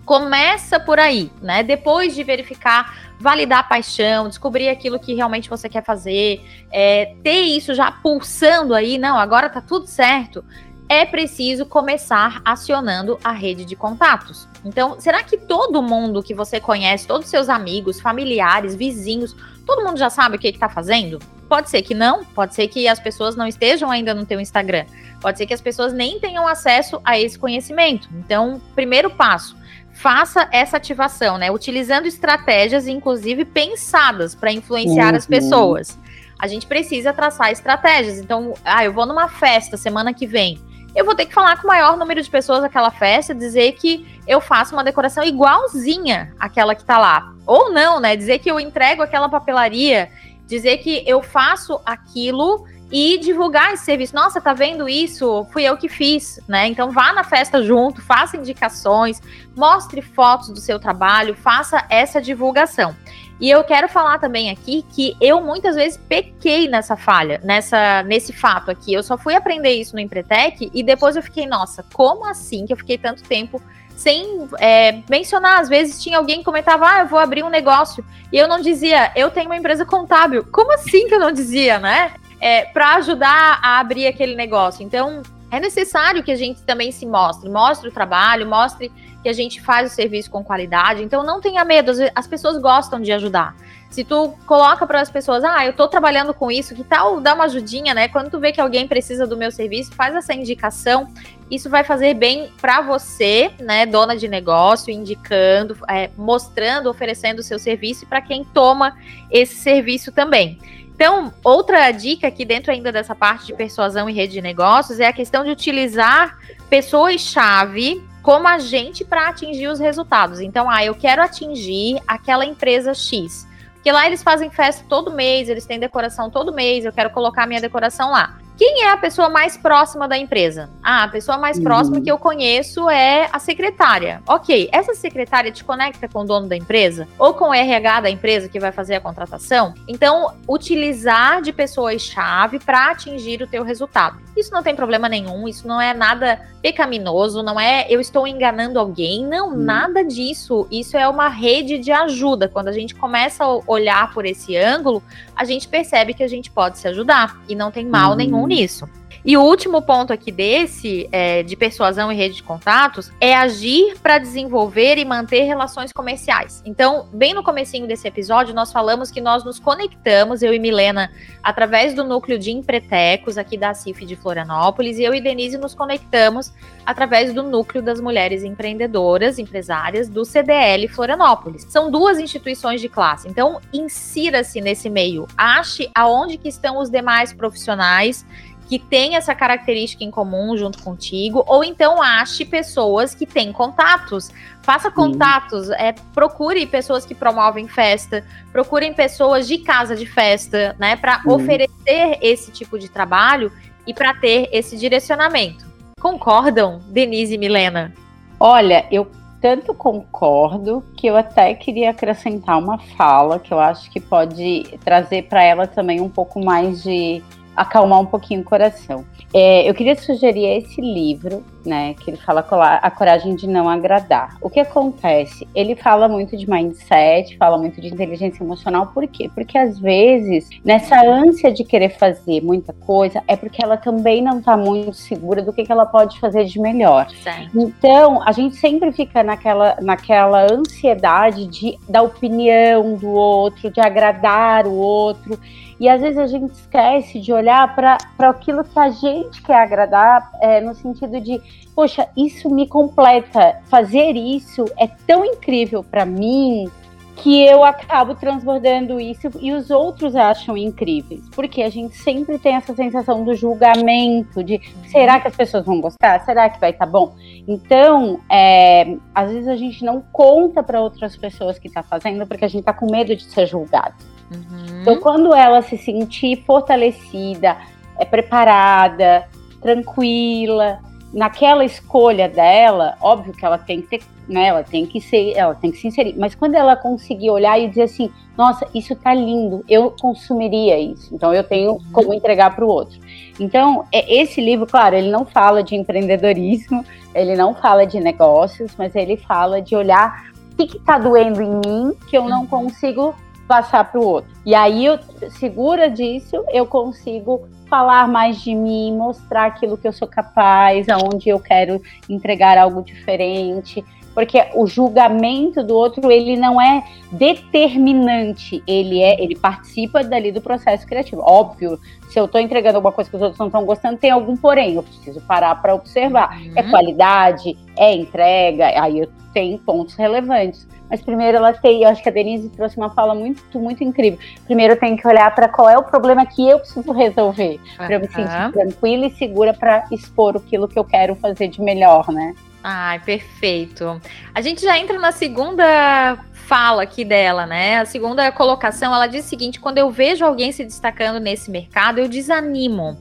começa 0.04 0.82
por 0.82 1.00
aí, 1.00 1.32
né? 1.42 1.64
Depois 1.64 2.14
de 2.14 2.26
verificar, 2.26 2.94
validar 3.18 3.60
a 3.60 3.64
paixão, 3.64 4.28
descobrir 4.28 4.68
aquilo 4.68 5.00
que 5.00 5.14
realmente 5.14 5.50
você 5.50 5.70
quer 5.70 5.86
fazer, 5.86 6.42
é, 6.70 7.16
ter 7.24 7.44
isso 7.44 7.74
já 7.74 7.90
pulsando 7.90 8.76
aí, 8.76 8.98
não, 8.98 9.18
agora 9.18 9.50
tá 9.50 9.62
tudo 9.62 9.88
certo 9.88 10.44
é 10.92 11.06
preciso 11.06 11.66
começar 11.66 12.42
acionando 12.44 13.18
a 13.24 13.32
rede 13.32 13.64
de 13.64 13.78
contatos. 13.78 14.46
Então, 14.66 15.00
será 15.00 15.24
que 15.24 15.38
todo 15.38 15.82
mundo 15.82 16.22
que 16.22 16.34
você 16.34 16.60
conhece, 16.60 17.08
todos 17.08 17.30
seus 17.30 17.48
amigos, 17.48 18.02
familiares, 18.02 18.76
vizinhos, 18.76 19.34
todo 19.66 19.86
mundo 19.86 19.98
já 19.98 20.10
sabe 20.10 20.36
o 20.36 20.40
que 20.40 20.50
está 20.50 20.68
fazendo? 20.68 21.18
Pode 21.48 21.70
ser 21.70 21.82
que 21.82 21.94
não, 21.94 22.26
pode 22.26 22.54
ser 22.54 22.68
que 22.68 22.90
as 22.90 23.00
pessoas 23.00 23.38
não 23.38 23.48
estejam 23.48 23.90
ainda 23.90 24.14
no 24.14 24.26
teu 24.26 24.38
Instagram, 24.38 24.84
pode 25.22 25.38
ser 25.38 25.46
que 25.46 25.54
as 25.54 25.62
pessoas 25.62 25.94
nem 25.94 26.20
tenham 26.20 26.46
acesso 26.46 27.00
a 27.06 27.18
esse 27.18 27.40
conhecimento. 27.40 28.10
Então, 28.14 28.62
primeiro 28.76 29.10
passo, 29.10 29.56
faça 29.94 30.50
essa 30.52 30.76
ativação, 30.76 31.38
né? 31.38 31.50
Utilizando 31.50 32.06
estratégias, 32.06 32.86
inclusive 32.86 33.46
pensadas 33.46 34.36
para 34.36 34.52
influenciar 34.52 35.12
uhum. 35.12 35.18
as 35.18 35.26
pessoas. 35.26 35.98
A 36.38 36.48
gente 36.48 36.68
precisa 36.68 37.14
traçar 37.14 37.50
estratégias. 37.50 38.18
Então, 38.18 38.56
ah, 38.66 38.84
eu 38.84 38.92
vou 38.92 39.06
numa 39.06 39.30
festa 39.30 39.78
semana 39.78 40.14
que 40.14 40.28
vem 40.28 40.60
eu 40.96 41.06
vou 41.06 41.16
ter 41.16 41.26
que 41.26 41.34
falar 41.34 41.58
com 41.58 41.64
o 41.64 41.68
maior 41.68 41.98
número 41.98 42.22
de 42.22 42.30
pessoas 42.30 42.62
naquela 42.62 42.92
festa, 42.92 43.34
dizer 43.34 43.74
que 43.74 44.22
eu 44.28 44.42
faço 44.42 44.74
uma 44.76 44.84
decoração 44.84 45.24
igualzinha 45.24 46.34
àquela 46.40 46.76
que 46.76 46.84
tá 46.84 46.98
lá. 46.98 47.34
Ou 47.46 47.72
não, 47.72 48.00
né? 48.00 48.16
Dizer 48.16 48.40
que 48.40 48.52
eu 48.52 48.60
entrego 48.60 49.02
aquela 49.02 49.30
papelaria, 49.30 50.12
dizer 50.46 50.78
que 50.78 51.04
eu 51.08 51.22
faço 51.22 51.80
aquilo 51.86 52.66
e 52.92 53.18
divulgar 53.20 53.74
esse 53.74 53.86
serviço. 53.86 54.14
Nossa, 54.14 54.42
tá 54.42 54.54
vendo 54.54 54.90
isso? 54.90 55.48
Fui 55.52 55.64
eu 55.64 55.78
que 55.78 55.88
fiz, 55.88 56.40
né? 56.48 56.68
Então 56.68 56.92
vá 56.92 57.14
na 57.14 57.24
festa 57.24 57.64
junto, 57.64 58.02
faça 58.02 58.36
indicações, 58.36 59.22
mostre 59.56 60.02
fotos 60.02 60.50
do 60.50 60.60
seu 60.60 60.78
trabalho, 60.78 61.34
faça 61.34 61.86
essa 61.90 62.22
divulgação. 62.22 62.94
E 63.42 63.50
eu 63.50 63.64
quero 63.64 63.90
falar 63.90 64.20
também 64.20 64.52
aqui 64.52 64.86
que 64.94 65.18
eu 65.20 65.42
muitas 65.42 65.76
vezes 65.76 66.00
pequei 66.08 66.68
nessa 66.68 66.96
falha, 66.96 67.42
nessa 67.44 68.04
nesse 68.04 68.32
fato 68.32 68.70
aqui. 68.70 68.94
Eu 68.94 69.02
só 69.02 69.18
fui 69.18 69.34
aprender 69.34 69.72
isso 69.72 69.96
no 69.96 70.00
Empretec 70.00 70.70
e 70.72 70.84
depois 70.84 71.16
eu 71.16 71.24
fiquei, 71.24 71.48
nossa, 71.48 71.84
como 71.92 72.24
assim 72.24 72.68
que 72.68 72.74
eu 72.74 72.78
fiquei 72.78 73.00
tanto 73.00 73.24
tempo 73.24 73.60
sem 73.98 74.48
é, 74.60 75.02
mencionar? 75.10 75.60
Às 75.60 75.68
vezes 75.68 76.04
tinha 76.04 76.20
alguém 76.20 76.38
que 76.38 76.46
comentava, 76.46 76.88
ah, 76.88 77.00
eu 77.00 77.08
vou 77.08 77.18
abrir 77.18 77.44
um 77.44 77.50
negócio. 77.50 78.06
E 78.32 78.38
eu 78.38 78.48
não 78.48 78.62
dizia, 78.62 79.12
eu 79.16 79.32
tenho 79.32 79.48
uma 79.48 79.58
empresa 79.58 79.84
contábil. 79.88 80.46
Como 80.52 80.72
assim 80.72 81.08
que 81.08 81.16
eu 81.16 81.20
não 81.20 81.32
dizia, 81.32 81.80
né? 81.80 82.12
É, 82.40 82.66
para 82.66 82.96
ajudar 82.98 83.60
a 83.64 83.80
abrir 83.80 84.06
aquele 84.06 84.36
negócio. 84.36 84.84
Então, 84.84 85.24
é 85.50 85.60
necessário 85.60 86.22
que 86.22 86.32
a 86.32 86.36
gente 86.36 86.62
também 86.62 86.92
se 86.92 87.08
mostre, 87.08 87.50
mostre 87.50 87.90
o 87.90 87.92
trabalho, 87.92 88.48
mostre 88.48 88.92
que 89.22 89.30
a 89.30 89.34
gente 89.34 89.62
faz 89.62 89.92
o 89.92 89.96
serviço 89.96 90.30
com 90.30 90.44
qualidade. 90.44 91.04
Então 91.04 91.24
não 91.24 91.40
tenha 91.40 91.64
medo, 91.64 91.92
as 92.16 92.28
pessoas 92.28 92.58
gostam 92.58 93.00
de 93.00 93.12
ajudar. 93.12 93.56
Se 93.90 94.06
tu 94.06 94.34
coloca 94.46 94.88
para 94.88 95.02
as 95.02 95.12
pessoas, 95.12 95.44
ah, 95.44 95.66
eu 95.66 95.72
estou 95.72 95.86
trabalhando 95.88 96.34
com 96.34 96.50
isso, 96.50 96.74
que 96.74 96.84
tal 96.84 97.20
dar 97.20 97.36
uma 97.36 97.44
ajudinha, 97.44 97.94
né? 97.94 98.08
Quando 98.08 98.30
tu 98.30 98.40
vê 98.40 98.54
que 98.54 98.62
alguém 98.62 98.88
precisa 98.88 99.28
do 99.28 99.36
meu 99.36 99.52
serviço, 99.52 99.94
faz 99.94 100.16
essa 100.16 100.34
indicação. 100.34 101.14
Isso 101.50 101.70
vai 101.70 101.84
fazer 101.84 102.14
bem 102.14 102.50
para 102.62 102.80
você, 102.80 103.52
né, 103.60 103.86
dona 103.86 104.16
de 104.16 104.30
negócio, 104.30 104.90
indicando, 104.90 105.78
é, 105.90 106.10
mostrando, 106.18 106.90
oferecendo 106.90 107.40
o 107.40 107.44
seu 107.44 107.60
serviço 107.60 108.06
e 108.06 108.08
para 108.08 108.22
quem 108.22 108.46
toma 108.46 108.96
esse 109.30 109.56
serviço 109.56 110.14
também. 110.14 110.58
Então, 110.96 111.34
outra 111.44 111.92
dica 111.92 112.28
aqui 112.28 112.46
dentro 112.46 112.72
ainda 112.72 112.92
dessa 112.92 113.14
parte 113.14 113.48
de 113.48 113.54
persuasão 113.54 114.10
e 114.10 114.14
rede 114.14 114.34
de 114.34 114.42
negócios 114.42 115.02
é 115.02 115.08
a 115.08 115.12
questão 115.12 115.44
de 115.44 115.50
utilizar 115.50 116.38
pessoas-chave 116.70 118.02
como 118.22 118.48
agente 118.48 119.04
para 119.04 119.30
atingir 119.30 119.68
os 119.68 119.80
resultados. 119.80 120.40
Então, 120.40 120.70
ah, 120.70 120.84
eu 120.84 120.94
quero 120.96 121.22
atingir 121.22 122.02
aquela 122.08 122.46
empresa 122.46 122.94
X. 122.94 123.48
Porque 123.74 123.92
lá 123.92 124.06
eles 124.06 124.22
fazem 124.22 124.50
festa 124.50 124.86
todo 124.88 125.12
mês, 125.12 125.50
eles 125.50 125.66
têm 125.66 125.80
decoração 125.80 126.30
todo 126.30 126.54
mês, 126.54 126.86
eu 126.86 126.94
quero 126.94 127.10
colocar 127.10 127.48
minha 127.48 127.60
decoração 127.60 128.12
lá. 128.12 128.38
Quem 128.62 128.84
é 128.84 128.92
a 128.92 128.98
pessoa 128.98 129.28
mais 129.28 129.58
próxima 129.58 130.08
da 130.08 130.16
empresa? 130.16 130.70
Ah, 130.84 131.06
a 131.06 131.08
pessoa 131.08 131.36
mais 131.36 131.58
uhum. 131.58 131.64
próxima 131.64 132.00
que 132.00 132.12
eu 132.12 132.20
conheço 132.20 132.88
é 132.92 133.28
a 133.34 133.40
secretária. 133.40 134.22
Ok, 134.28 134.70
essa 134.72 134.94
secretária 134.94 135.52
te 135.52 135.64
conecta 135.64 136.08
com 136.08 136.20
o 136.20 136.24
dono 136.24 136.48
da 136.48 136.56
empresa 136.56 137.08
ou 137.18 137.34
com 137.34 137.46
o 137.46 137.54
RH 137.56 138.02
da 138.02 138.10
empresa 138.12 138.48
que 138.48 138.60
vai 138.60 138.72
fazer 138.72 138.94
a 138.94 139.02
contratação? 139.02 139.74
Então, 139.88 140.36
utilizar 140.48 141.42
de 141.42 141.52
pessoas-chave 141.52 142.60
para 142.60 142.92
atingir 142.92 143.42
o 143.42 143.48
teu 143.48 143.64
resultado. 143.64 144.20
Isso 144.38 144.52
não 144.54 144.62
tem 144.62 144.76
problema 144.76 145.10
nenhum, 145.10 145.48
isso 145.48 145.68
não 145.68 145.82
é 145.82 145.92
nada 145.92 146.40
pecaminoso, 146.62 147.42
não 147.42 147.60
é 147.60 147.88
eu 147.90 148.00
estou 148.00 148.28
enganando 148.28 148.80
alguém, 148.80 149.26
não, 149.26 149.50
uhum. 149.50 149.58
nada 149.58 150.06
disso. 150.06 150.68
Isso 150.70 150.96
é 150.96 151.08
uma 151.08 151.28
rede 151.28 151.80
de 151.80 151.92
ajuda. 151.92 152.48
Quando 152.48 152.68
a 152.68 152.72
gente 152.72 152.94
começa 152.94 153.44
a 153.44 153.60
olhar 153.66 154.14
por 154.14 154.24
esse 154.26 154.56
ângulo, 154.56 155.02
a 155.36 155.44
gente 155.44 155.68
percebe 155.68 156.14
que 156.14 156.24
a 156.24 156.28
gente 156.28 156.52
pode 156.52 156.78
se 156.78 156.88
ajudar 156.88 157.42
e 157.50 157.56
não 157.56 157.72
tem 157.72 157.86
mal 157.86 158.12
uhum. 158.12 158.18
nenhum 158.18 158.51
nisso. 158.52 158.90
E 159.24 159.38
o 159.38 159.42
último 159.42 159.82
ponto 159.82 160.12
aqui 160.12 160.32
desse, 160.32 161.08
é, 161.12 161.44
de 161.44 161.56
persuasão 161.56 162.12
e 162.12 162.16
rede 162.16 162.36
de 162.36 162.44
contatos, 162.44 163.12
é 163.22 163.36
agir 163.36 163.98
para 164.02 164.18
desenvolver 164.18 164.98
e 164.98 165.06
manter 165.06 165.44
relações 165.44 165.92
comerciais. 165.92 166.62
Então, 166.66 167.08
bem 167.14 167.34
no 167.34 167.44
comecinho 167.44 167.88
desse 167.88 168.08
episódio, 168.08 168.54
nós 168.54 168.72
falamos 168.72 169.12
que 169.12 169.22
nós 169.22 169.44
nos 169.44 169.60
conectamos, 169.60 170.42
eu 170.42 170.54
e 170.54 170.60
Milena, 170.60 171.12
através 171.44 171.94
do 171.94 172.04
núcleo 172.04 172.40
de 172.40 172.52
empretecos 172.52 173.38
aqui 173.38 173.58
da 173.58 173.74
CIF 173.74 174.06
de 174.06 174.16
Florianópolis, 174.16 174.98
e 174.98 175.04
eu 175.04 175.14
e 175.14 175.22
Denise 175.22 175.58
nos 175.58 175.76
conectamos 175.76 176.52
através 176.84 177.32
do 177.32 177.44
núcleo 177.44 177.84
das 177.84 178.02
mulheres 178.02 178.44
empreendedoras, 178.44 179.38
empresárias 179.38 180.10
do 180.10 180.26
CDL 180.26 180.88
Florianópolis. 180.88 181.68
São 181.70 181.92
duas 181.92 182.18
instituições 182.18 182.82
de 182.82 182.90
classe. 182.90 183.28
Então, 183.28 183.62
insira-se 183.72 184.60
nesse 184.60 184.90
meio. 184.90 185.28
Ache 185.38 185.90
aonde 185.94 186.38
que 186.38 186.50
estão 186.50 186.80
os 186.80 186.90
demais 186.90 187.32
profissionais 187.32 188.26
que 188.72 188.80
tem 188.80 189.18
essa 189.18 189.36
característica 189.36 190.02
em 190.02 190.10
comum 190.10 190.56
junto 190.56 190.82
contigo, 190.82 191.44
ou 191.46 191.62
então 191.62 192.02
ache 192.02 192.46
pessoas 192.46 193.14
que 193.14 193.26
têm 193.26 193.52
contatos. 193.52 194.32
Faça 194.62 194.90
contatos, 194.90 195.70
é, 195.72 195.94
procure 196.14 196.66
pessoas 196.66 197.06
que 197.06 197.14
promovem 197.14 197.68
festa, 197.68 198.24
procurem 198.50 198.94
pessoas 198.94 199.46
de 199.46 199.58
casa 199.58 199.94
de 199.94 200.06
festa, 200.06 200.74
né, 200.80 200.96
para 200.96 201.22
oferecer 201.28 202.18
esse 202.22 202.50
tipo 202.50 202.80
de 202.80 202.88
trabalho 202.88 203.52
e 203.86 203.94
para 203.94 204.14
ter 204.14 204.48
esse 204.54 204.78
direcionamento. 204.78 205.66
Concordam, 206.00 206.80
Denise 206.88 207.34
e 207.34 207.38
Milena? 207.38 207.94
Olha, 208.40 208.86
eu 208.90 209.06
tanto 209.42 209.74
concordo 209.74 210.82
que 210.96 211.08
eu 211.08 211.18
até 211.18 211.54
queria 211.56 211.90
acrescentar 211.90 212.58
uma 212.58 212.78
fala 212.78 213.38
que 213.38 213.54
eu 213.54 213.60
acho 213.60 213.92
que 213.92 214.00
pode 214.00 214.64
trazer 214.82 215.24
para 215.24 215.44
ela 215.44 215.68
também 215.68 216.00
um 216.00 216.08
pouco 216.08 216.42
mais 216.42 216.82
de 216.82 217.22
acalmar 217.62 218.00
um 218.00 218.06
pouquinho 218.06 218.42
o 218.42 218.44
coração. 218.44 219.06
É, 219.34 219.70
eu 219.70 219.74
queria 219.74 219.96
sugerir 219.96 220.46
esse 220.58 220.82
livro, 220.82 221.44
né, 221.66 221.94
que 221.94 222.10
ele 222.10 222.18
fala 222.18 222.42
a 222.82 222.92
coragem 222.92 223.36
de 223.36 223.48
não 223.48 223.70
agradar. 223.70 224.36
O 224.42 224.50
que 224.50 224.60
acontece? 224.60 225.48
Ele 225.54 225.76
fala 225.76 226.08
muito 226.08 226.36
de 226.36 226.50
mindset, 226.50 227.38
fala 227.38 227.58
muito 227.58 227.80
de 227.80 227.88
inteligência 227.88 228.44
emocional. 228.44 228.88
Por 228.88 229.08
quê? 229.08 229.30
Porque 229.34 229.58
às 229.58 229.80
vezes 229.80 230.50
nessa 230.66 231.00
ânsia 231.06 231.52
de 231.52 231.64
querer 231.64 231.90
fazer 231.90 232.42
muita 232.42 232.74
coisa 232.74 233.24
é 233.28 233.36
porque 233.36 233.64
ela 233.64 233.78
também 233.78 234.22
não 234.22 234.40
está 234.40 234.58
muito 234.58 234.94
segura 234.94 235.42
do 235.42 235.54
que, 235.54 235.64
que 235.64 235.72
ela 235.72 235.86
pode 235.86 236.20
fazer 236.20 236.46
de 236.46 236.60
melhor. 236.60 237.08
Certo. 237.24 237.58
Então 237.58 238.22
a 238.24 238.32
gente 238.32 238.56
sempre 238.56 238.92
fica 238.92 239.24
naquela, 239.24 239.78
naquela 239.82 240.52
ansiedade 240.52 241.46
de 241.46 241.78
da 241.88 242.02
opinião 242.02 242.96
do 242.96 243.10
outro, 243.10 243.70
de 243.70 243.80
agradar 243.80 244.66
o 244.66 244.74
outro. 244.74 245.40
E 245.82 245.90
às 245.90 246.00
vezes 246.00 246.20
a 246.20 246.28
gente 246.28 246.52
esquece 246.52 247.20
de 247.20 247.34
olhar 247.34 247.76
para 247.76 247.98
aquilo 248.20 248.64
que 248.64 248.78
a 248.78 248.92
gente 248.92 249.42
quer 249.42 249.64
agradar, 249.64 250.32
é, 250.40 250.62
no 250.62 250.76
sentido 250.76 251.20
de, 251.20 251.42
poxa, 251.74 252.08
isso 252.16 252.54
me 252.54 252.68
completa. 252.68 253.60
Fazer 253.66 254.12
isso 254.16 254.64
é 254.78 254.86
tão 255.08 255.26
incrível 255.26 255.84
para 255.84 256.06
mim 256.06 256.70
que 257.16 257.44
eu 257.44 257.64
acabo 257.64 258.14
transbordando 258.14 259.00
isso 259.00 259.28
e 259.40 259.52
os 259.54 259.72
outros 259.72 260.16
acham 260.16 260.56
incríveis. 260.56 261.28
Porque 261.32 261.64
a 261.64 261.70
gente 261.72 261.98
sempre 261.98 262.38
tem 262.38 262.56
essa 262.56 262.76
sensação 262.76 263.24
do 263.24 263.34
julgamento, 263.34 264.44
de 264.44 264.62
será 264.86 265.20
que 265.20 265.30
as 265.30 265.36
pessoas 265.36 265.66
vão 265.66 265.82
gostar? 265.82 266.24
Será 266.24 266.48
que 266.48 266.60
vai 266.60 266.70
estar 266.70 266.86
tá 266.86 266.92
bom? 266.92 267.16
Então, 267.48 268.20
é, 268.30 268.98
às 269.16 269.32
vezes 269.32 269.48
a 269.48 269.56
gente 269.56 269.84
não 269.84 270.00
conta 270.12 270.62
para 270.62 270.80
outras 270.80 271.18
pessoas 271.18 271.58
que 271.58 271.68
está 271.68 271.82
fazendo 271.82 272.28
porque 272.28 272.46
a 272.46 272.48
gente 272.48 272.60
está 272.60 272.74
com 272.74 272.86
medo 272.86 273.16
de 273.16 273.24
ser 273.24 273.48
julgado. 273.48 274.11
Uhum. 274.32 274.82
Então, 274.82 275.00
quando 275.00 275.34
ela 275.34 275.62
se 275.62 275.78
sentir 275.78 276.44
fortalecida, 276.46 277.58
é 278.00 278.06
preparada, 278.06 279.28
tranquila, 279.62 280.80
naquela 281.14 281.66
escolha 281.66 282.30
dela, 282.30 282.96
óbvio 283.02 283.34
que 283.34 283.46
ela 283.46 283.58
tem 283.58 283.82
que 283.82 283.88
ter, 283.88 284.02
né, 284.28 284.48
ela 284.48 284.64
tem 284.64 284.86
que 284.86 285.02
ser, 285.02 285.34
ela 285.36 285.54
tem 285.54 285.72
que 285.72 285.78
se 285.78 285.88
inserir, 285.88 286.16
mas 286.18 286.34
quando 286.34 286.56
ela 286.56 286.76
conseguir 286.76 287.30
olhar 287.30 287.60
e 287.60 287.68
dizer 287.68 287.84
assim, 287.84 288.10
nossa, 288.38 288.66
isso 288.74 288.96
tá 288.96 289.14
lindo, 289.14 289.64
eu 289.68 289.94
consumiria 290.00 290.80
isso, 290.80 291.14
então 291.14 291.34
eu 291.34 291.44
tenho 291.44 291.74
uhum. 291.74 291.82
como 291.92 292.14
entregar 292.14 292.56
para 292.56 292.66
o 292.66 292.68
outro. 292.68 292.98
Então, 293.40 293.86
é, 293.92 294.22
esse 294.22 294.40
livro, 294.40 294.66
claro, 294.66 294.96
ele 294.96 295.12
não 295.12 295.26
fala 295.26 295.62
de 295.62 295.76
empreendedorismo, 295.76 296.86
ele 297.14 297.36
não 297.36 297.54
fala 297.54 297.86
de 297.86 298.00
negócios, 298.00 298.74
mas 298.78 298.96
ele 298.96 299.18
fala 299.18 299.62
de 299.62 299.76
olhar 299.76 300.32
o 300.54 300.56
que 300.56 300.78
está 300.78 300.98
doendo 300.98 301.42
em 301.42 301.60
mim 301.66 301.94
que 302.10 302.18
eu 302.18 302.24
não 302.24 302.42
uhum. 302.42 302.48
consigo 302.48 303.14
passar 303.52 303.84
para 303.92 304.00
o 304.00 304.08
outro. 304.08 304.32
E 304.46 304.56
aí, 304.56 304.86
eu, 304.86 304.98
segura 305.32 305.90
disso, 305.90 306.42
eu 306.54 306.66
consigo 306.66 307.50
falar 307.70 308.08
mais 308.08 308.42
de 308.42 308.56
mim, 308.56 308.96
mostrar 308.96 309.48
aquilo 309.48 309.78
que 309.78 309.86
eu 309.86 309.92
sou 309.92 310.08
capaz, 310.08 310.88
aonde 310.88 311.28
eu 311.28 311.38
quero 311.38 311.82
entregar 312.10 312.58
algo 312.58 312.82
diferente, 312.82 313.84
porque 314.14 314.42
o 314.56 314.66
julgamento 314.68 315.62
do 315.62 315.76
outro 315.76 316.10
ele 316.10 316.38
não 316.38 316.62
é 316.62 316.82
determinante, 317.12 318.64
ele 318.66 319.02
é, 319.02 319.22
ele 319.22 319.36
participa 319.36 320.02
dali 320.02 320.32
do 320.32 320.40
processo 320.40 320.88
criativo. 320.88 321.22
Óbvio, 321.26 321.78
se 322.10 322.18
eu 322.18 322.24
estou 322.24 322.40
entregando 322.40 322.78
alguma 322.78 322.94
coisa 322.94 323.10
que 323.10 323.16
os 323.18 323.22
outros 323.22 323.40
não 323.40 323.48
estão 323.48 323.66
gostando, 323.66 323.98
tem 323.98 324.12
algum 324.12 324.38
porém, 324.38 324.76
eu 324.76 324.84
preciso 324.84 325.20
parar 325.22 325.62
para 325.62 325.76
observar. 325.76 326.40
Uhum. 326.40 326.54
É 326.56 326.64
qualidade, 326.64 327.58
é 327.78 327.94
entrega, 327.94 328.82
aí 328.82 329.00
eu 329.00 329.10
tenho 329.34 329.60
pontos 329.60 329.96
relevantes. 329.96 330.66
Mas 330.92 331.02
primeiro 331.02 331.38
ela 331.38 331.54
tem, 331.54 331.84
eu 331.84 331.90
acho 331.90 332.04
que 332.04 332.10
a 332.10 332.12
Denise 332.12 332.50
trouxe 332.50 332.76
uma 332.76 332.90
fala 332.90 333.16
muito, 333.16 333.58
muito 333.58 333.82
incrível. 333.82 334.20
Primeiro 334.46 334.74
eu 334.74 334.78
tenho 334.78 334.98
que 334.98 335.08
olhar 335.08 335.34
para 335.34 335.48
qual 335.48 335.70
é 335.70 335.78
o 335.78 335.84
problema 335.84 336.26
que 336.26 336.50
eu 336.50 336.60
preciso 336.60 336.92
resolver, 336.92 337.62
uhum. 337.62 337.76
para 337.78 337.94
eu 337.94 338.00
me 338.02 338.08
sentir 338.10 338.52
tranquila 338.52 339.06
e 339.06 339.12
segura 339.12 339.54
para 339.54 339.86
expor 339.90 340.36
aquilo 340.36 340.68
que 340.68 340.78
eu 340.78 340.84
quero 340.84 341.16
fazer 341.16 341.48
de 341.48 341.62
melhor, 341.62 342.12
né? 342.12 342.36
Ai, 342.62 343.00
perfeito. 343.00 344.02
A 344.36 344.42
gente 344.42 344.62
já 344.62 344.78
entra 344.78 345.00
na 345.00 345.14
segunda 345.14 346.20
fala 346.34 346.84
aqui 346.84 347.06
dela, 347.06 347.46
né? 347.46 347.80
A 347.80 347.86
segunda 347.86 348.30
colocação, 348.34 348.94
ela 348.94 349.08
diz 349.08 349.26
o 349.26 349.30
seguinte: 349.30 349.62
quando 349.62 349.78
eu 349.78 349.90
vejo 349.90 350.26
alguém 350.26 350.52
se 350.52 350.66
destacando 350.66 351.22
nesse 351.22 351.50
mercado, 351.50 352.00
eu 352.00 352.10
desanimo. 352.10 353.00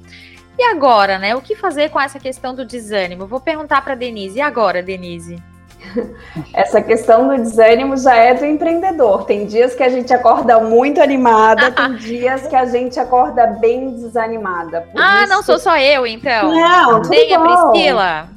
E 0.56 0.62
agora, 0.62 1.18
né? 1.18 1.34
O 1.34 1.40
que 1.40 1.56
fazer 1.56 1.90
com 1.90 2.00
essa 2.00 2.20
questão 2.20 2.54
do 2.54 2.64
desânimo? 2.64 3.26
Vou 3.26 3.40
perguntar 3.40 3.82
para 3.82 3.96
Denise. 3.96 4.38
E 4.38 4.40
agora, 4.40 4.80
Denise? 4.80 5.49
Essa 6.54 6.80
questão 6.80 7.28
do 7.28 7.36
desânimo 7.36 7.96
já 7.96 8.14
é 8.14 8.34
do 8.34 8.44
empreendedor. 8.44 9.24
Tem 9.24 9.46
dias 9.46 9.74
que 9.74 9.82
a 9.82 9.88
gente 9.88 10.12
acorda 10.12 10.60
muito 10.60 11.00
animada, 11.00 11.70
tem 11.72 11.94
dias 11.96 12.46
que 12.46 12.56
a 12.56 12.64
gente 12.66 12.98
acorda 12.98 13.46
bem 13.46 13.94
desanimada. 13.94 14.82
Por 14.82 15.00
ah, 15.00 15.24
isso... 15.24 15.32
não 15.32 15.42
sou 15.42 15.58
só 15.58 15.76
eu, 15.76 16.06
então. 16.06 16.50
Não, 16.50 17.02
tudo 17.02 17.10
tem 17.10 17.28
bom. 17.28 17.44
a 17.44 17.70
Priscila. 17.70 18.28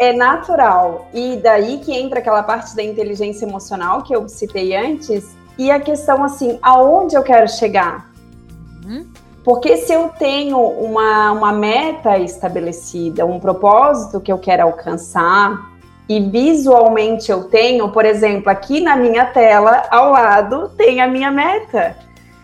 É, 0.00 0.08
é, 0.10 0.12
natural. 0.12 1.08
E 1.12 1.36
daí 1.36 1.78
que 1.78 1.92
entra 1.92 2.18
aquela 2.18 2.42
parte 2.42 2.74
da 2.74 2.82
inteligência 2.82 3.44
emocional 3.44 4.02
que 4.02 4.14
eu 4.14 4.28
citei 4.28 4.74
antes. 4.76 5.36
E 5.58 5.70
a 5.70 5.80
questão 5.80 6.22
assim, 6.22 6.58
aonde 6.62 7.16
eu 7.16 7.22
quero 7.22 7.48
chegar? 7.48 8.10
Uhum. 8.84 9.06
Porque 9.44 9.76
se 9.78 9.92
eu 9.92 10.08
tenho 10.10 10.58
uma, 10.58 11.32
uma 11.32 11.52
meta 11.52 12.18
estabelecida, 12.18 13.26
um 13.26 13.40
propósito 13.40 14.20
que 14.20 14.30
eu 14.30 14.38
quero 14.38 14.62
alcançar, 14.62 15.77
e 16.08 16.20
visualmente 16.20 17.30
eu 17.30 17.44
tenho, 17.44 17.90
por 17.90 18.04
exemplo, 18.04 18.50
aqui 18.50 18.80
na 18.80 18.96
minha 18.96 19.26
tela, 19.26 19.84
ao 19.90 20.10
lado, 20.10 20.70
tem 20.70 21.00
a 21.00 21.06
minha 21.06 21.30
meta. 21.30 21.96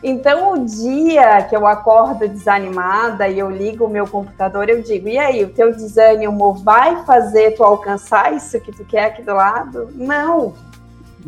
Então, 0.02 0.52
o 0.52 0.66
dia 0.66 1.42
que 1.44 1.56
eu 1.56 1.66
acordo 1.66 2.28
desanimada 2.28 3.26
e 3.26 3.38
eu 3.38 3.48
ligo 3.50 3.86
o 3.86 3.88
meu 3.88 4.06
computador, 4.06 4.68
eu 4.68 4.82
digo: 4.82 5.08
e 5.08 5.16
aí, 5.16 5.42
o 5.42 5.48
teu 5.48 5.72
desânimo 5.72 6.52
vai 6.52 7.04
fazer 7.06 7.52
tu 7.52 7.64
alcançar 7.64 8.34
isso 8.34 8.60
que 8.60 8.70
tu 8.70 8.84
quer 8.84 9.06
aqui 9.06 9.22
do 9.22 9.32
lado? 9.32 9.88
Não. 9.94 10.52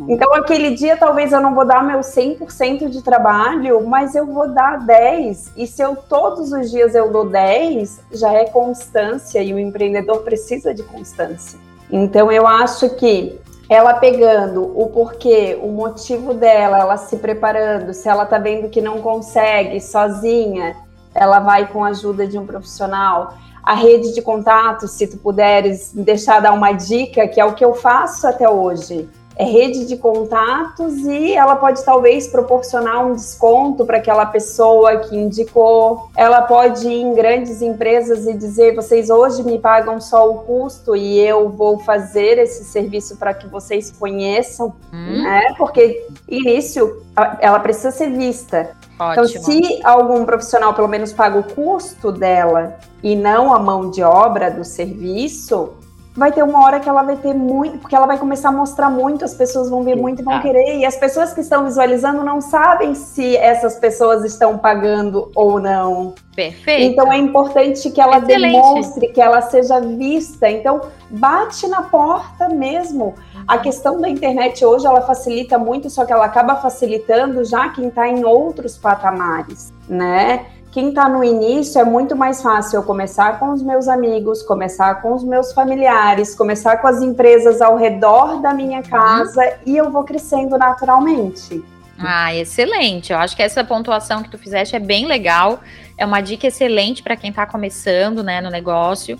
Então, 0.07 0.31
aquele 0.35 0.75
dia, 0.75 0.95
talvez 0.95 1.31
eu 1.31 1.41
não 1.41 1.55
vou 1.55 1.65
dar 1.65 1.83
meu 1.83 2.01
100% 2.01 2.87
de 2.87 3.01
trabalho, 3.01 3.83
mas 3.87 4.13
eu 4.13 4.27
vou 4.27 4.47
dar 4.47 4.85
10. 4.85 5.53
E 5.57 5.65
se 5.65 5.81
eu 5.81 5.95
todos 5.95 6.51
os 6.51 6.69
dias 6.69 6.93
eu 6.93 7.11
dou 7.11 7.27
10, 7.27 8.01
já 8.11 8.31
é 8.31 8.45
constância 8.45 9.41
e 9.41 9.51
o 9.55 9.57
empreendedor 9.57 10.19
precisa 10.19 10.71
de 10.71 10.83
constância. 10.83 11.66
Então 11.91 12.31
eu 12.31 12.45
acho 12.45 12.89
que 12.91 13.39
ela 13.69 13.95
pegando 13.95 14.63
o 14.63 14.87
porquê, 14.87 15.59
o 15.61 15.67
motivo 15.69 16.33
dela, 16.33 16.79
ela 16.79 16.97
se 16.97 17.17
preparando, 17.17 17.93
se 17.93 18.07
ela 18.07 18.25
tá 18.25 18.37
vendo 18.37 18.69
que 18.69 18.81
não 18.81 19.01
consegue 19.01 19.81
sozinha, 19.81 20.75
ela 21.13 21.39
vai 21.39 21.67
com 21.67 21.83
a 21.83 21.89
ajuda 21.89 22.25
de 22.25 22.37
um 22.37 22.45
profissional. 22.45 23.33
A 23.61 23.73
rede 23.73 24.13
de 24.13 24.21
contatos, 24.21 24.91
se 24.91 25.07
tu 25.07 25.17
puderes 25.17 25.91
deixar 25.93 26.39
dar 26.39 26.53
uma 26.53 26.71
dica, 26.71 27.27
que 27.27 27.41
é 27.41 27.45
o 27.45 27.53
que 27.53 27.65
eu 27.65 27.73
faço 27.73 28.25
até 28.25 28.47
hoje 28.49 29.09
rede 29.43 29.85
de 29.85 29.97
contatos 29.97 30.97
e 31.05 31.33
ela 31.33 31.55
pode 31.55 31.83
talvez 31.83 32.27
proporcionar 32.27 33.05
um 33.05 33.13
desconto 33.13 33.85
para 33.85 33.97
aquela 33.97 34.25
pessoa 34.25 34.97
que 34.97 35.15
indicou. 35.15 36.09
Ela 36.15 36.41
pode 36.41 36.87
ir 36.87 37.01
em 37.01 37.13
grandes 37.13 37.61
empresas 37.61 38.25
e 38.25 38.33
dizer: 38.33 38.75
vocês 38.75 39.09
hoje 39.09 39.43
me 39.43 39.59
pagam 39.59 40.01
só 40.01 40.29
o 40.29 40.39
custo 40.39 40.95
e 40.95 41.19
eu 41.19 41.49
vou 41.49 41.79
fazer 41.79 42.37
esse 42.37 42.63
serviço 42.63 43.17
para 43.17 43.33
que 43.33 43.47
vocês 43.47 43.91
conheçam, 43.91 44.73
hum. 44.91 45.23
né? 45.23 45.53
Porque 45.57 46.05
início 46.27 47.05
ela 47.39 47.59
precisa 47.59 47.91
ser 47.91 48.11
vista. 48.11 48.75
Então, 48.95 49.23
Ótimo. 49.23 49.25
Então, 49.25 49.43
se 49.43 49.79
algum 49.83 50.25
profissional 50.25 50.73
pelo 50.73 50.87
menos 50.87 51.13
paga 51.13 51.37
o 51.37 51.43
custo 51.43 52.11
dela 52.11 52.77
e 53.03 53.15
não 53.15 53.53
a 53.53 53.59
mão 53.59 53.91
de 53.91 54.01
obra 54.01 54.49
do 54.49 54.63
serviço, 54.63 55.73
vai 56.17 56.31
ter 56.31 56.41
uma 56.41 56.65
hora 56.65 56.79
que 56.79 56.89
ela 56.89 57.03
vai 57.03 57.15
ter 57.15 57.35
muito, 57.35 57.77
porque 57.77 57.95
ela 57.95 58.07
vai 58.07 58.17
começar 58.17 58.49
a 58.49 58.51
mostrar 58.51 58.89
muito, 58.89 59.23
as 59.23 59.35
pessoas 59.35 59.69
vão 59.69 59.83
ver 59.83 59.95
muito 59.95 60.23
e 60.23 60.25
vão 60.25 60.41
querer, 60.41 60.79
e 60.79 60.85
as 60.85 60.95
pessoas 60.95 61.31
que 61.31 61.41
estão 61.41 61.63
visualizando 61.63 62.23
não 62.23 62.41
sabem 62.41 62.95
se 62.95 63.37
essas 63.37 63.75
pessoas 63.75 64.25
estão 64.25 64.57
pagando 64.57 65.31
ou 65.35 65.59
não. 65.59 66.15
Perfeito. 66.35 66.91
Então 66.91 67.13
é 67.13 67.17
importante 67.17 67.91
que 67.91 68.01
ela 68.01 68.17
Excelente. 68.17 68.51
demonstre, 68.51 69.07
que 69.09 69.21
ela 69.21 69.41
seja 69.41 69.79
vista. 69.79 70.49
Então, 70.49 70.81
bate 71.09 71.67
na 71.67 71.83
porta 71.83 72.49
mesmo. 72.49 73.15
A 73.47 73.59
questão 73.59 74.01
da 74.01 74.09
internet 74.09 74.65
hoje, 74.65 74.85
ela 74.85 75.01
facilita 75.01 75.57
muito, 75.57 75.89
só 75.89 76.03
que 76.03 76.11
ela 76.11 76.25
acaba 76.25 76.55
facilitando 76.55 77.45
já 77.45 77.69
quem 77.69 77.87
está 77.87 78.07
em 78.07 78.25
outros 78.25 78.77
patamares, 78.77 79.71
né? 79.87 80.45
Quem 80.71 80.89
está 80.89 81.07
no 81.09 81.23
início 81.23 81.79
é 81.79 81.83
muito 81.83 82.15
mais 82.15 82.41
fácil 82.41 82.77
eu 82.77 82.83
começar 82.83 83.39
com 83.39 83.51
os 83.51 83.61
meus 83.61 83.87
amigos, 83.87 84.43
começar 84.43 85.01
com 85.01 85.13
os 85.13 85.23
meus 85.23 85.51
familiares, 85.53 86.35
começar 86.35 86.77
com 86.77 86.87
as 86.87 87.01
empresas 87.01 87.61
ao 87.61 87.77
redor 87.77 88.41
da 88.41 88.53
minha 88.53 88.79
uhum. 88.79 88.83
casa 88.83 89.41
uhum. 89.41 89.53
e 89.65 89.77
eu 89.77 89.91
vou 89.91 90.03
crescendo 90.03 90.57
naturalmente. 90.57 91.63
Ah, 91.99 92.35
excelente. 92.35 93.11
Eu 93.11 93.17
acho 93.17 93.35
que 93.35 93.41
essa 93.41 93.63
pontuação 93.63 94.21
que 94.21 94.29
tu 94.29 94.37
fizeste 94.37 94.75
é 94.75 94.79
bem 94.79 95.07
legal. 95.07 95.59
É 95.97 96.05
uma 96.05 96.21
dica 96.21 96.47
excelente 96.47 97.01
para 97.01 97.15
quem 97.15 97.31
está 97.31 97.45
começando, 97.45 98.21
né, 98.21 98.39
no 98.39 98.51
negócio. 98.51 99.17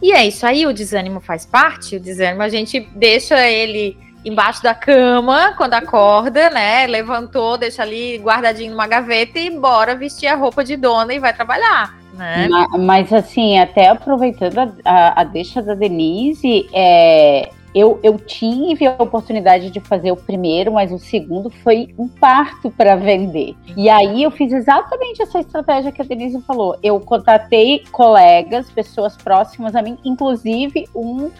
E 0.00 0.12
é 0.12 0.26
isso 0.26 0.46
aí, 0.46 0.64
o 0.64 0.72
desânimo 0.72 1.20
faz 1.20 1.44
parte. 1.44 1.96
O 1.96 2.00
desânimo 2.00 2.42
a 2.42 2.48
gente 2.48 2.88
deixa 2.94 3.48
ele 3.48 3.98
embaixo 4.24 4.62
da 4.62 4.74
cama 4.74 5.54
quando 5.56 5.74
acorda, 5.74 6.50
né? 6.50 6.86
Levantou, 6.86 7.56
deixa 7.56 7.82
ali 7.82 8.18
guardadinho 8.18 8.72
numa 8.72 8.86
gaveta 8.86 9.38
e 9.38 9.50
bora 9.50 9.94
vestir 9.94 10.26
a 10.26 10.36
roupa 10.36 10.62
de 10.64 10.76
dona 10.76 11.14
e 11.14 11.18
vai 11.18 11.32
trabalhar. 11.32 11.98
Né? 12.12 12.48
Mas, 12.48 12.82
mas 12.82 13.12
assim, 13.12 13.58
até 13.58 13.88
aproveitando 13.88 14.58
a, 14.58 14.72
a, 14.84 15.20
a 15.20 15.24
deixa 15.24 15.62
da 15.62 15.74
Denise, 15.74 16.68
é, 16.72 17.48
eu, 17.74 18.00
eu 18.02 18.18
tive 18.18 18.86
a 18.86 18.96
oportunidade 18.98 19.70
de 19.70 19.80
fazer 19.80 20.10
o 20.10 20.16
primeiro, 20.16 20.72
mas 20.72 20.90
o 20.90 20.98
segundo 20.98 21.48
foi 21.48 21.94
um 21.96 22.08
parto 22.08 22.70
para 22.70 22.96
vender. 22.96 23.54
E 23.76 23.88
aí 23.88 24.22
eu 24.22 24.30
fiz 24.30 24.52
exatamente 24.52 25.22
essa 25.22 25.38
estratégia 25.38 25.92
que 25.92 26.02
a 26.02 26.04
Denise 26.04 26.40
falou. 26.42 26.76
Eu 26.82 26.98
contatei 27.00 27.84
colegas, 27.92 28.70
pessoas 28.70 29.16
próximas 29.16 29.76
a 29.76 29.82
mim, 29.82 29.96
inclusive 30.04 30.88
um 30.94 31.30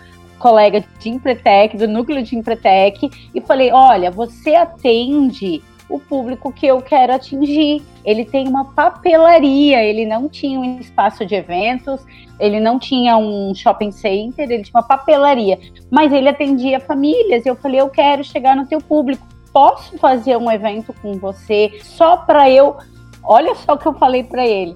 colega 0.41 0.83
de 0.99 1.09
Empretec, 1.09 1.77
do 1.77 1.87
núcleo 1.87 2.23
de 2.23 2.37
Empretec, 2.37 3.09
e 3.33 3.41
falei: 3.41 3.71
olha, 3.71 4.11
você 4.11 4.57
atende 4.57 5.63
o 5.89 6.01
público 6.01 6.53
que 6.53 6.67
eu 6.67 6.81
quero 6.81 7.15
atingir. 7.15 7.83
Ele 8.05 8.25
tem 8.25 8.49
uma 8.49 8.65
papelaria, 8.65 9.83
ele 9.85 10.07
não 10.07 10.29
tinha 10.29 10.59
um 10.59 10.81
espaço 10.81 11.27
de 11.27 11.35
eventos, 11.35 12.01
ele 12.39 12.59
não 12.59 12.79
tinha 12.79 13.17
um 13.17 13.55
shopping 13.55 13.93
center, 13.93 14.51
ele 14.51 14.63
tinha 14.63 14.81
uma 14.81 14.87
papelaria, 14.87 15.59
mas 15.91 16.13
ele 16.13 16.29
atendia 16.29 16.81
famílias. 16.81 17.45
Eu 17.45 17.55
falei: 17.55 17.81
eu 17.81 17.91
quero 17.91 18.25
chegar 18.25 18.57
no 18.57 18.67
teu 18.67 18.81
público. 18.81 19.25
posso 19.53 19.99
fazer 19.99 20.37
um 20.37 20.51
evento 20.51 20.95
com 21.03 21.13
você 21.15 21.79
só 21.83 22.17
para 22.17 22.51
eu. 22.51 22.77
Olha 23.23 23.55
só 23.55 23.75
o 23.75 23.79
que 23.79 23.87
eu 23.87 23.95
falei 23.95 24.25
para 24.25 24.47
ele 24.47 24.75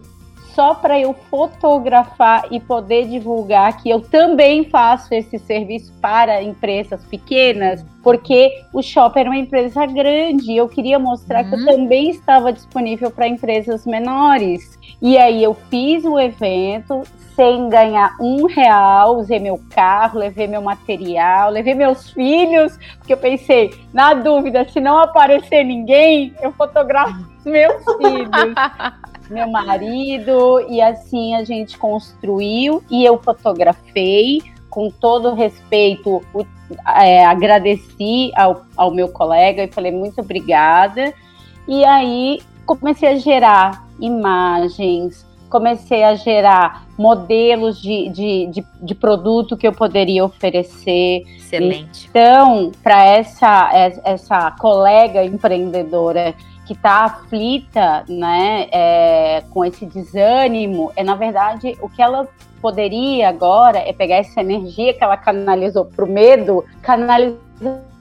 só 0.54 0.74
para 0.74 0.98
eu 0.98 1.14
fotografar 1.30 2.46
e 2.50 2.60
poder 2.60 3.08
divulgar 3.08 3.76
que 3.82 3.90
eu 3.90 4.00
também 4.00 4.64
faço 4.64 5.12
esse 5.12 5.38
serviço 5.38 5.92
para 6.00 6.42
empresas 6.42 7.04
pequenas, 7.04 7.84
porque 8.02 8.62
o 8.72 8.82
Shopper 8.82 9.26
é 9.26 9.30
uma 9.30 9.36
empresa 9.36 9.84
grande. 9.86 10.56
Eu 10.56 10.68
queria 10.68 10.98
mostrar 10.98 11.44
uhum. 11.44 11.48
que 11.48 11.54
eu 11.54 11.58
uhum. 11.60 11.66
também 11.66 12.10
estava 12.10 12.52
disponível 12.52 13.10
para 13.10 13.26
empresas 13.26 13.84
menores. 13.84 14.78
E 15.02 15.18
aí 15.18 15.42
eu 15.42 15.54
fiz 15.70 16.04
o 16.04 16.18
evento 16.18 17.02
sem 17.34 17.68
ganhar 17.68 18.16
um 18.20 18.46
real, 18.46 19.16
usei 19.16 19.40
meu 19.40 19.60
carro, 19.70 20.20
levei 20.20 20.46
meu 20.46 20.62
material, 20.62 21.50
levei 21.50 21.74
meus 21.74 22.10
filhos, 22.10 22.78
porque 22.98 23.12
eu 23.12 23.16
pensei, 23.16 23.74
na 23.92 24.14
dúvida, 24.14 24.66
se 24.68 24.80
não 24.80 24.98
aparecer 24.98 25.64
ninguém, 25.64 26.32
eu 26.40 26.52
fotografo 26.52 27.18
os 27.38 27.44
meus 27.44 27.82
filhos. 27.98 28.54
Meu 29.30 29.48
marido, 29.50 30.60
e 30.68 30.80
assim 30.80 31.34
a 31.34 31.44
gente 31.44 31.78
construiu 31.78 32.82
e 32.90 33.04
eu 33.04 33.18
fotografei 33.18 34.42
com 34.68 34.90
todo 34.90 35.34
respeito, 35.34 36.20
é, 36.96 37.24
agradeci 37.24 38.32
ao, 38.34 38.64
ao 38.76 38.90
meu 38.90 39.08
colega 39.08 39.62
e 39.62 39.72
falei 39.72 39.92
muito 39.92 40.20
obrigada. 40.20 41.14
E 41.68 41.84
aí 41.84 42.40
comecei 42.66 43.10
a 43.10 43.16
gerar 43.16 43.86
imagens, 44.00 45.24
comecei 45.48 46.02
a 46.02 46.16
gerar 46.16 46.84
modelos 46.98 47.80
de, 47.80 48.08
de, 48.08 48.46
de, 48.48 48.66
de, 48.82 48.94
produto 48.94 49.56
que 49.56 49.66
eu 49.66 49.72
poderia 49.72 50.24
oferecer. 50.24 51.22
Excelente. 51.36 52.08
Então, 52.10 52.72
para 52.82 53.04
essa, 53.04 53.70
essa 54.04 54.50
colega 54.52 55.24
empreendedora 55.24 56.34
que 56.66 56.72
está 56.72 57.04
aflita, 57.04 58.04
né, 58.08 58.68
é, 58.72 59.44
com 59.50 59.64
esse 59.64 59.84
desânimo, 59.86 60.92
é 60.96 61.04
na 61.04 61.14
verdade 61.14 61.76
o 61.80 61.88
que 61.88 62.02
ela 62.02 62.26
poderia 62.60 63.28
agora 63.28 63.78
é 63.78 63.92
pegar 63.92 64.16
essa 64.16 64.40
energia 64.40 64.94
que 64.94 65.04
ela 65.04 65.16
canalizou 65.16 65.84
para 65.84 66.04
o 66.04 66.08
medo, 66.08 66.64
canalizar 66.80 67.38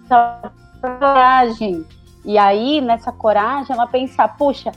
para 0.07 0.51
coragem. 0.81 1.85
E 2.23 2.37
aí, 2.37 2.79
nessa 2.79 3.11
coragem, 3.11 3.75
ela 3.75 3.87
pensar, 3.87 4.37
puxa, 4.37 4.71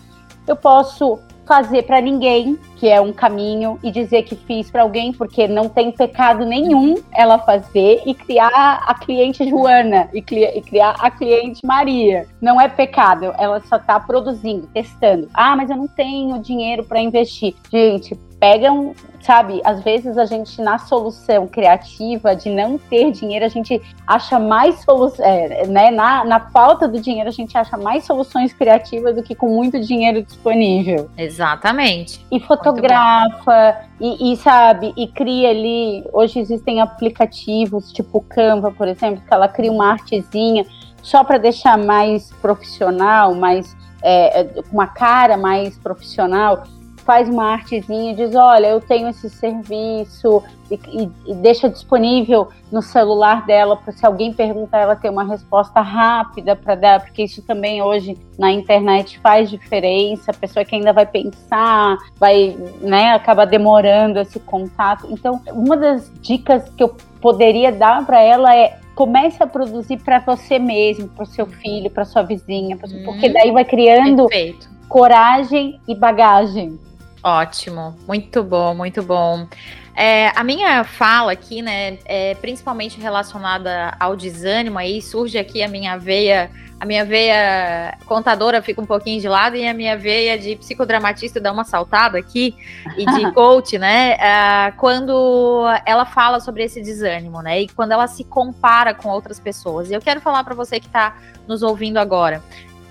eu 0.47 0.57
posso 0.57 1.21
fazer 1.47 1.85
para 1.85 2.01
ninguém, 2.01 2.59
que 2.77 2.89
é 2.89 3.01
um 3.01 3.13
caminho, 3.13 3.79
e 3.83 3.91
dizer 3.91 4.23
que 4.23 4.35
fiz 4.35 4.71
para 4.71 4.83
alguém, 4.83 5.13
porque 5.13 5.47
não 5.47 5.69
tem 5.69 5.93
pecado 5.93 6.45
nenhum 6.45 6.97
ela 7.13 7.39
fazer 7.39 8.03
e 8.05 8.15
criar 8.15 8.83
a 8.87 8.95
cliente 8.95 9.49
Joana 9.49 10.09
e, 10.13 10.19
e 10.19 10.61
criar 10.61 10.97
a 10.99 11.11
cliente 11.11 11.65
Maria. 11.65 12.27
Não 12.41 12.61
é 12.61 12.69
pecado, 12.69 13.33
ela 13.39 13.61
só 13.61 13.77
está 13.77 13.99
produzindo, 14.01 14.67
testando. 14.75 15.29
Ah, 15.33 15.57
mas 15.57 15.71
eu 15.71 15.77
não 15.77 15.89
tenho 15.89 16.39
dinheiro 16.41 16.85
para 16.85 17.01
investir. 17.01 17.55
Gente, 17.71 18.15
pegam, 18.41 18.95
sabe, 19.27 19.61
às 19.65 19.83
vezes 19.83 20.17
a 20.17 20.25
gente 20.25 20.63
na 20.63 20.79
solução 20.79 21.49
criativa 21.49 22.37
de 22.37 22.49
não 22.49 22.79
ter 22.79 23.11
dinheiro, 23.11 23.45
a 23.45 23.49
gente 23.49 23.83
acha 24.07 24.39
mais 24.39 24.85
soluções, 24.85 25.19
é, 25.19 25.67
né, 25.67 25.91
na, 25.91 26.25
na 26.25 26.39
falta 26.51 26.87
do 26.87 27.01
dinheiro 27.01 27.29
a 27.29 27.33
gente 27.33 27.59
acha 27.59 27.77
mais 27.77 28.05
soluções 28.05 28.53
criativas 28.53 29.17
do 29.17 29.25
que 29.25 29.35
com 29.35 29.49
muito 29.49 29.81
dinheiro 29.81 30.23
disponível. 30.23 31.11
Exatamente. 31.19 32.25
E 32.31 32.39
fotografa, 32.39 33.77
e, 34.01 34.33
e, 34.33 34.37
sabe, 34.37 34.95
e 34.97 35.09
cria 35.09 35.51
ali, 35.51 36.05
hoje 36.13 36.39
existem 36.39 36.81
aplicativos 36.81 37.93
tipo 37.93 38.21
Canva, 38.21 38.71
por 38.71 38.87
exemplo, 38.87 39.21
que 39.27 39.35
ela 39.35 39.49
cria 39.49 39.73
uma 39.73 39.91
artezinha 39.91 40.65
só 41.03 41.25
para 41.25 41.39
deixar 41.39 41.77
mais 41.77 42.31
profissional, 42.41 43.35
mais 43.35 43.77
é, 44.03 44.43
é, 44.43 44.49
uma 44.71 44.87
cara 44.87 45.37
mais 45.37 45.77
profissional 45.79 46.63
faz 47.07 47.29
uma 47.29 47.53
artezinha, 47.53 48.15
diz, 48.15 48.35
olha, 48.35 48.67
eu 48.67 48.81
tenho 48.81 49.09
esse 49.09 49.31
serviço 49.31 50.43
e, 50.69 50.75
e, 50.75 51.11
e 51.31 51.35
deixa 51.37 51.69
disponível 51.69 52.49
no 52.71 52.83
celular 52.83 53.47
dela 53.47 53.77
para 53.77 53.93
se 53.93 54.05
alguém 54.05 54.33
perguntar, 54.33 54.81
ela 54.81 54.97
ter 54.97 55.09
uma 55.09 55.23
resposta 55.23 55.81
rápida 55.81 56.57
para 56.57 56.75
dar, 56.75 57.01
porque 57.01 57.23
isso 57.23 57.41
também 57.43 57.81
hoje 57.81 58.19
na 58.37 58.51
internet 58.51 59.19
faz 59.21 59.49
diferença. 59.49 60.33
A 60.33 60.35
pessoa 60.35 60.65
que 60.65 60.75
ainda 60.75 60.93
vai 60.93 61.07
pensar, 61.07 61.97
vai, 62.19 62.57
né, 62.81 63.13
acaba 63.13 63.47
demorando 63.47 64.19
esse 64.19 64.41
contato. 64.41 65.07
Então, 65.09 65.41
uma 65.53 65.77
das 65.77 66.13
dicas 66.21 66.69
que 66.71 66.83
eu 66.83 66.95
poderia 67.21 67.71
dar 67.71 68.05
para 68.05 68.21
ela 68.21 68.55
é 68.55 68.79
comece 68.97 69.43
a 69.43 69.47
produzir 69.47 69.99
para 69.99 70.19
você 70.21 70.59
mesmo, 70.59 71.07
para 71.09 71.25
o 71.25 71.27
seu 71.27 71.47
filho, 71.47 71.91
para 71.91 72.07
sua 72.07 72.23
vizinha, 72.23 72.79
porque 72.79 73.27
uhum. 73.27 73.33
daí 73.33 73.53
vai 73.53 73.65
criando 73.65 74.27
Perfeito. 74.27 74.71
coragem 74.89 75.79
e 75.87 75.95
bagagem. 75.95 76.81
Ótimo, 77.27 77.97
muito 78.07 78.41
bom, 78.41 78.73
muito 78.73 79.03
bom. 79.03 79.49
É, 79.97 80.29
a 80.37 80.45
minha 80.45 80.85
fala 80.85 81.33
aqui, 81.33 81.61
né, 81.61 81.99
é 82.05 82.37
principalmente 82.37 83.01
relacionada 83.01 83.97
ao 83.99 84.15
desânimo, 84.15 84.79
aí 84.79 85.03
surge 85.03 85.37
aqui 85.37 85.61
a 85.61 85.67
minha 85.67 85.99
veia, 85.99 86.49
a 86.79 86.87
minha 86.87 87.05
veia 87.05 87.99
contadora 88.07 88.63
fica 88.63 88.81
um 88.81 88.87
pouquinho 88.87 89.21
de 89.21 89.29
lado 89.29 89.57
e 89.57 89.67
a 89.67 89.75
minha 89.75 89.97
veia 89.97 90.39
de 90.39 90.55
psicodramatista 90.55 91.41
dá 91.41 91.51
uma 91.51 91.65
saltada 91.65 92.17
aqui 92.17 92.55
e 92.97 93.05
de 93.05 93.29
coach, 93.35 93.77
né, 93.77 94.13
é, 94.21 94.71
quando 94.77 95.65
ela 95.85 96.07
fala 96.07 96.39
sobre 96.39 96.63
esse 96.63 96.81
desânimo, 96.81 97.43
né, 97.43 97.63
e 97.63 97.69
quando 97.69 97.91
ela 97.91 98.07
se 98.07 98.23
compara 98.23 98.95
com 98.95 99.09
outras 99.09 99.41
pessoas. 99.41 99.91
E 99.91 99.95
eu 99.95 100.01
quero 100.01 100.21
falar 100.21 100.45
para 100.45 100.55
você 100.55 100.79
que 100.79 100.87
está 100.87 101.17
nos 101.49 101.61
ouvindo 101.63 101.97
agora, 101.97 102.41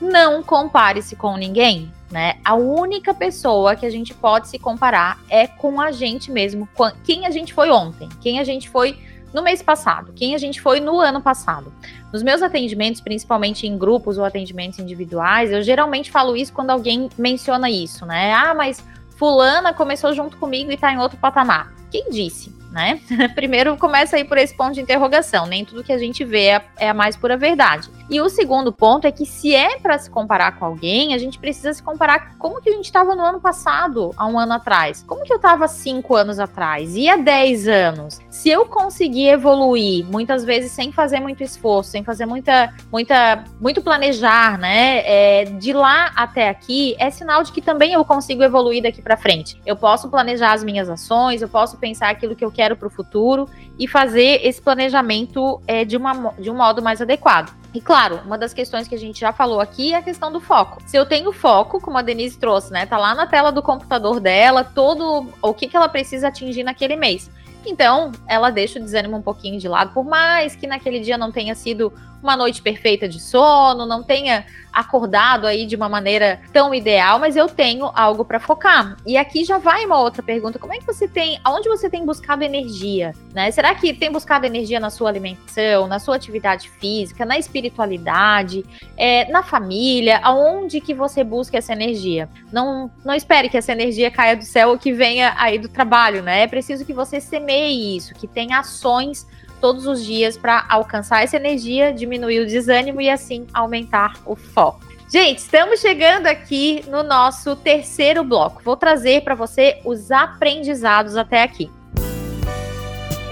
não 0.01 0.43
compare-se 0.43 1.15
com 1.15 1.37
ninguém, 1.37 1.91
né? 2.11 2.35
A 2.43 2.55
única 2.55 3.13
pessoa 3.13 3.75
que 3.75 3.85
a 3.85 3.89
gente 3.89 4.13
pode 4.13 4.47
se 4.47 4.59
comparar 4.59 5.19
é 5.29 5.47
com 5.47 5.79
a 5.81 5.91
gente 5.91 6.31
mesmo, 6.31 6.67
quem 7.03 7.25
a 7.25 7.31
gente 7.31 7.53
foi 7.53 7.69
ontem, 7.69 8.09
quem 8.21 8.39
a 8.39 8.43
gente 8.43 8.69
foi 8.69 8.97
no 9.33 9.41
mês 9.41 9.61
passado, 9.61 10.13
quem 10.15 10.33
a 10.33 10.37
gente 10.37 10.61
foi 10.61 10.79
no 10.79 10.99
ano 10.99 11.21
passado. 11.21 11.73
Nos 12.13 12.23
meus 12.23 12.41
atendimentos, 12.41 13.01
principalmente 13.01 13.67
em 13.67 13.77
grupos 13.77 14.17
ou 14.17 14.23
atendimentos 14.23 14.79
individuais, 14.79 15.51
eu 15.51 15.61
geralmente 15.61 16.09
falo 16.09 16.37
isso 16.37 16.53
quando 16.53 16.69
alguém 16.69 17.09
menciona 17.17 17.69
isso, 17.69 18.05
né? 18.05 18.33
Ah, 18.33 18.53
mas 18.53 18.81
fulana 19.17 19.73
começou 19.73 20.13
junto 20.13 20.37
comigo 20.37 20.71
e 20.71 20.77
tá 20.77 20.93
em 20.93 20.99
outro 20.99 21.17
patamar. 21.17 21.73
Quem 21.91 22.09
disse? 22.09 22.54
Né? 22.75 22.99
Primeiro 23.33 23.77
começa 23.77 24.17
aí 24.17 24.25
por 24.25 24.37
esse 24.37 24.53
ponto 24.53 24.73
de 24.73 24.81
interrogação. 24.81 25.45
Nem 25.45 25.63
tudo 25.63 25.81
que 25.81 25.93
a 25.93 25.97
gente 25.97 26.25
vê 26.25 26.47
é, 26.47 26.61
é 26.77 26.89
a 26.89 26.93
mais 26.93 27.15
pura 27.15 27.37
verdade. 27.37 27.89
E 28.09 28.19
o 28.19 28.27
segundo 28.27 28.71
ponto 28.71 29.07
é 29.07 29.11
que 29.11 29.25
se 29.25 29.55
é 29.55 29.79
para 29.79 29.97
se 29.97 30.09
comparar 30.09 30.59
com 30.59 30.65
alguém, 30.65 31.13
a 31.13 31.17
gente 31.17 31.39
precisa 31.39 31.73
se 31.73 31.81
comparar 31.81 32.37
como 32.37 32.61
que 32.61 32.69
a 32.69 32.73
gente 32.73 32.85
estava 32.85 33.15
no 33.15 33.23
ano 33.23 33.39
passado, 33.39 34.11
há 34.17 34.27
um 34.27 34.37
ano 34.37 34.53
atrás. 34.53 35.03
Como 35.07 35.23
que 35.23 35.31
eu 35.31 35.37
estava 35.37 35.67
cinco 35.69 36.15
anos 36.15 36.37
atrás? 36.37 36.95
E 36.95 37.07
há 37.09 37.15
dez 37.15 37.65
anos? 37.65 38.19
Se 38.29 38.49
eu 38.49 38.65
conseguir 38.65 39.29
evoluir, 39.29 40.05
muitas 40.05 40.43
vezes 40.43 40.71
sem 40.73 40.91
fazer 40.91 41.21
muito 41.21 41.41
esforço, 41.41 41.91
sem 41.91 42.03
fazer 42.03 42.25
muita, 42.25 42.73
muita, 42.91 43.45
muito 43.59 43.81
planejar, 43.81 44.59
né? 44.59 45.01
É, 45.05 45.45
de 45.45 45.71
lá 45.71 46.11
até 46.15 46.49
aqui, 46.49 46.93
é 46.99 47.09
sinal 47.09 47.41
de 47.41 47.53
que 47.53 47.61
também 47.61 47.93
eu 47.93 48.03
consigo 48.03 48.43
evoluir 48.43 48.83
daqui 48.83 49.01
para 49.01 49.15
frente. 49.15 49.59
Eu 49.65 49.77
posso 49.77 50.09
planejar 50.09 50.51
as 50.51 50.63
minhas 50.63 50.89
ações, 50.89 51.41
eu 51.41 51.47
posso 51.47 51.77
pensar 51.77 52.09
aquilo 52.09 52.35
que 52.35 52.43
eu 52.43 52.51
quero 52.51 52.64
quero 52.65 52.75
para 52.75 52.87
o 52.87 52.91
futuro 52.91 53.47
e 53.77 53.87
fazer 53.87 54.41
esse 54.43 54.59
planejamento 54.59 55.61
é, 55.67 55.85
de, 55.85 55.95
uma, 55.95 56.33
de 56.39 56.49
um 56.49 56.55
modo 56.55 56.81
mais 56.81 56.99
adequado. 56.99 57.53
E 57.73 57.81
claro, 57.81 58.21
uma 58.25 58.37
das 58.37 58.53
questões 58.53 58.87
que 58.87 58.95
a 58.95 58.97
gente 58.97 59.19
já 59.19 59.31
falou 59.31 59.59
aqui 59.59 59.93
é 59.93 59.97
a 59.97 60.01
questão 60.01 60.31
do 60.31 60.39
foco. 60.39 60.81
Se 60.85 60.97
eu 60.97 61.05
tenho 61.05 61.31
foco, 61.31 61.79
como 61.79 61.97
a 61.97 62.01
Denise 62.01 62.37
trouxe, 62.37 62.71
né? 62.71 62.85
Tá 62.85 62.97
lá 62.97 63.13
na 63.13 63.27
tela 63.27 63.51
do 63.51 63.61
computador 63.61 64.19
dela, 64.19 64.63
todo 64.63 65.27
o 65.41 65.53
que, 65.53 65.67
que 65.67 65.77
ela 65.77 65.89
precisa 65.89 66.29
atingir 66.29 66.63
naquele 66.63 66.95
mês. 66.95 67.29
Então, 67.65 68.11
ela 68.27 68.49
deixa 68.49 68.79
o 68.79 68.81
desânimo 68.81 69.17
um 69.17 69.21
pouquinho 69.21 69.59
de 69.59 69.67
lado, 69.67 69.91
por 69.91 70.05
mais 70.05 70.55
que 70.55 70.67
naquele 70.67 70.99
dia 70.99 71.17
não 71.17 71.31
tenha 71.31 71.55
sido 71.55 71.91
uma 72.25 72.35
noite 72.35 72.61
perfeita 72.61 73.07
de 73.07 73.21
sono, 73.21 73.85
não 73.85 74.03
tenha 74.03 74.45
acordado 74.75 75.47
aí 75.47 75.65
de 75.65 75.75
uma 75.75 75.87
maneira 75.87 76.41
tão 76.51 76.75
ideal, 76.75 77.17
mas 77.17 77.37
eu 77.37 77.47
tenho 77.47 77.89
algo 77.95 78.25
para 78.25 78.41
focar. 78.41 78.97
E 79.05 79.15
aqui 79.15 79.45
já 79.45 79.57
vai 79.57 79.85
uma 79.85 80.01
outra 80.01 80.21
pergunta: 80.21 80.59
como 80.59 80.73
é 80.73 80.79
que 80.79 80.85
você 80.85 81.07
tem, 81.07 81.39
aonde 81.43 81.69
você 81.69 81.89
tem 81.89 82.05
buscado 82.05 82.43
energia, 82.43 83.13
né? 83.33 83.49
Será 83.51 83.73
que 83.73 83.93
tem 83.93 84.11
buscado 84.11 84.45
energia 84.45 84.79
na 84.79 84.89
sua 84.89 85.09
alimentação, 85.09 85.87
na 85.87 85.99
sua 85.99 86.15
atividade 86.17 86.69
física, 86.69 87.23
na 87.23 87.37
espiritualidade, 87.37 88.65
é, 88.97 89.31
na 89.31 89.41
família? 89.41 90.19
Aonde 90.21 90.81
que 90.81 90.93
você 90.93 91.23
busca 91.23 91.57
essa 91.57 91.71
energia? 91.71 92.27
Não, 92.51 92.91
não 93.05 93.13
espere 93.13 93.47
que 93.47 93.57
essa 93.57 93.71
energia 93.71 94.11
caia 94.11 94.35
do 94.35 94.43
céu 94.43 94.69
ou 94.69 94.77
que 94.77 94.91
venha 94.91 95.33
aí 95.37 95.57
do 95.57 95.69
trabalho, 95.69 96.21
né? 96.21 96.41
É 96.41 96.47
preciso 96.47 96.83
que 96.85 96.93
você 96.93 97.21
semeie 97.21 97.95
isso, 97.95 98.13
que 98.13 98.27
tenha 98.27 98.59
ações 98.59 99.25
todos 99.59 99.87
os 99.87 100.03
dias 100.03 100.37
para 100.37 100.65
alcançar 100.69 101.23
essa 101.23 101.35
energia, 101.35 101.93
diminuir 101.93 102.39
o 102.39 102.45
desânimo 102.45 103.01
e 103.01 103.09
assim 103.09 103.47
aumentar 103.53 104.13
o 104.25 104.35
foco. 104.35 104.85
Gente, 105.11 105.37
estamos 105.39 105.79
chegando 105.79 106.27
aqui 106.27 106.83
no 106.87 107.03
nosso 107.03 107.55
terceiro 107.55 108.23
bloco. 108.23 108.61
Vou 108.63 108.75
trazer 108.75 109.23
para 109.23 109.35
você 109.35 109.79
os 109.85 110.11
aprendizados 110.11 111.15
até 111.15 111.43
aqui. 111.43 111.69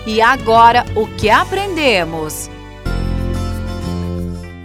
E 0.05 0.21
agora, 0.21 0.85
o 0.95 1.07
que 1.07 1.29
aprendemos? 1.29 2.49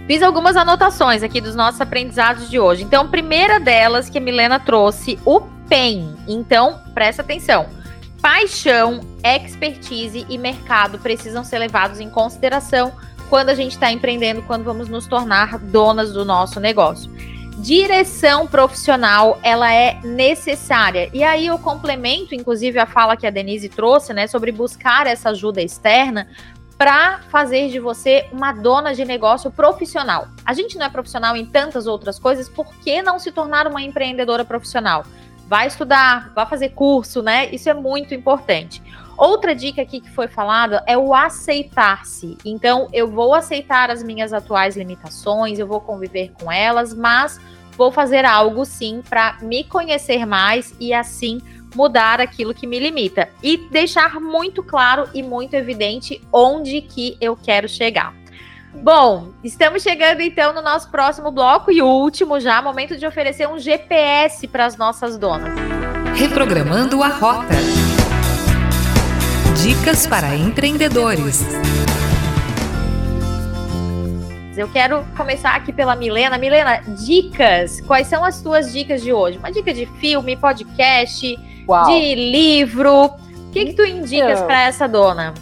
Fiz 0.05 0.21
algumas 0.21 0.57
anotações 0.57 1.23
aqui 1.23 1.39
dos 1.39 1.55
nossos 1.55 1.79
aprendizados 1.79 2.49
de 2.49 2.59
hoje. 2.59 2.83
Então, 2.83 3.07
primeira 3.07 3.59
delas 3.59 4.09
que 4.09 4.17
a 4.17 4.21
Milena 4.21 4.59
trouxe, 4.59 5.19
o 5.23 5.41
PEN. 5.69 6.15
Então, 6.27 6.81
presta 6.93 7.21
atenção. 7.21 7.67
Paixão, 8.21 8.99
expertise 9.23 10.25
e 10.27 10.37
mercado 10.37 10.99
precisam 10.99 11.43
ser 11.43 11.57
levados 11.59 12.01
em 12.01 12.09
consideração 12.09 12.91
quando 13.29 13.49
a 13.49 13.55
gente 13.55 13.71
está 13.71 13.91
empreendendo, 13.91 14.41
quando 14.41 14.63
vamos 14.63 14.89
nos 14.89 15.07
tornar 15.07 15.57
donas 15.57 16.11
do 16.11 16.25
nosso 16.25 16.59
negócio. 16.59 17.09
Direção 17.59 18.47
profissional, 18.47 19.39
ela 19.41 19.71
é 19.73 19.99
necessária. 20.03 21.09
E 21.13 21.23
aí 21.23 21.47
eu 21.47 21.57
complemento, 21.59 22.35
inclusive, 22.35 22.79
a 22.79 22.85
fala 22.85 23.15
que 23.15 23.27
a 23.27 23.29
Denise 23.29 23.69
trouxe, 23.69 24.13
né, 24.13 24.27
sobre 24.27 24.51
buscar 24.51 25.07
essa 25.07 25.29
ajuda 25.29 25.61
externa, 25.61 26.27
para 26.77 27.19
fazer 27.29 27.69
de 27.69 27.79
você 27.79 28.25
uma 28.31 28.53
dona 28.53 28.93
de 28.93 29.03
negócio 29.03 29.51
profissional. 29.51 30.29
A 30.45 30.53
gente 30.53 30.77
não 30.77 30.85
é 30.85 30.89
profissional 30.89 31.35
em 31.35 31.45
tantas 31.45 31.87
outras 31.87 32.17
coisas, 32.17 32.47
por 32.47 32.73
que 32.75 33.01
não 33.01 33.19
se 33.19 33.31
tornar 33.31 33.67
uma 33.67 33.81
empreendedora 33.81 34.45
profissional? 34.45 35.05
Vai 35.49 35.65
estudar, 35.65 36.31
vai 36.35 36.45
fazer 36.45 36.69
curso, 36.69 37.23
né? 37.23 37.49
Isso 37.49 37.67
é 37.67 37.73
muito 37.73 38.13
importante. 38.13 38.83
Outra 39.17 39.55
dica 39.55 39.81
aqui 39.81 39.99
que 39.99 40.11
foi 40.11 40.27
falada 40.27 40.83
é 40.85 40.95
o 40.95 41.11
aceitar-se. 41.11 42.37
Então, 42.45 42.87
eu 42.93 43.09
vou 43.09 43.33
aceitar 43.33 43.89
as 43.89 44.03
minhas 44.03 44.31
atuais 44.31 44.77
limitações, 44.77 45.57
eu 45.57 45.65
vou 45.65 45.81
conviver 45.81 46.31
com 46.39 46.51
elas, 46.51 46.93
mas 46.93 47.41
vou 47.75 47.91
fazer 47.91 48.25
algo 48.25 48.63
sim 48.63 49.01
para 49.09 49.39
me 49.41 49.63
conhecer 49.63 50.23
mais 50.23 50.75
e 50.79 50.93
assim 50.93 51.41
mudar 51.73 52.21
aquilo 52.21 52.53
que 52.53 52.67
me 52.67 52.77
limita 52.77 53.27
e 53.41 53.57
deixar 53.71 54.19
muito 54.19 54.61
claro 54.61 55.09
e 55.15 55.23
muito 55.23 55.55
evidente 55.55 56.21
onde 56.31 56.79
que 56.81 57.17
eu 57.19 57.35
quero 57.35 57.67
chegar. 57.67 58.18
Bom, 58.73 59.29
estamos 59.43 59.81
chegando 59.81 60.21
então 60.21 60.53
no 60.53 60.61
nosso 60.61 60.89
próximo 60.91 61.31
bloco 61.31 61.71
e 61.71 61.81
último 61.81 62.39
já, 62.39 62.61
momento 62.61 62.95
de 62.97 63.05
oferecer 63.05 63.47
um 63.47 63.57
GPS 63.57 64.47
para 64.47 64.65
as 64.65 64.77
nossas 64.77 65.17
donas. 65.17 65.51
Reprogramando 66.15 67.01
a 67.01 67.07
rota. 67.07 67.55
Dicas 69.63 70.05
para 70.05 70.35
empreendedores. 70.35 71.43
Eu 74.55 74.69
quero 74.69 75.03
começar 75.17 75.55
aqui 75.55 75.73
pela 75.73 75.95
Milena. 75.95 76.37
Milena, 76.37 76.81
dicas. 77.05 77.81
Quais 77.81 78.07
são 78.07 78.23
as 78.23 78.41
tuas 78.41 78.71
dicas 78.71 79.01
de 79.01 79.11
hoje? 79.11 79.37
Uma 79.37 79.51
dica 79.51 79.73
de 79.73 79.85
filme, 79.99 80.35
podcast, 80.35 81.37
Uau. 81.67 81.85
de 81.85 82.15
livro. 82.15 83.05
O 83.05 83.51
que, 83.51 83.65
que 83.65 83.73
tu 83.73 83.83
indicas 83.83 84.41
para 84.41 84.63
essa 84.63 84.87
dona? 84.87 85.33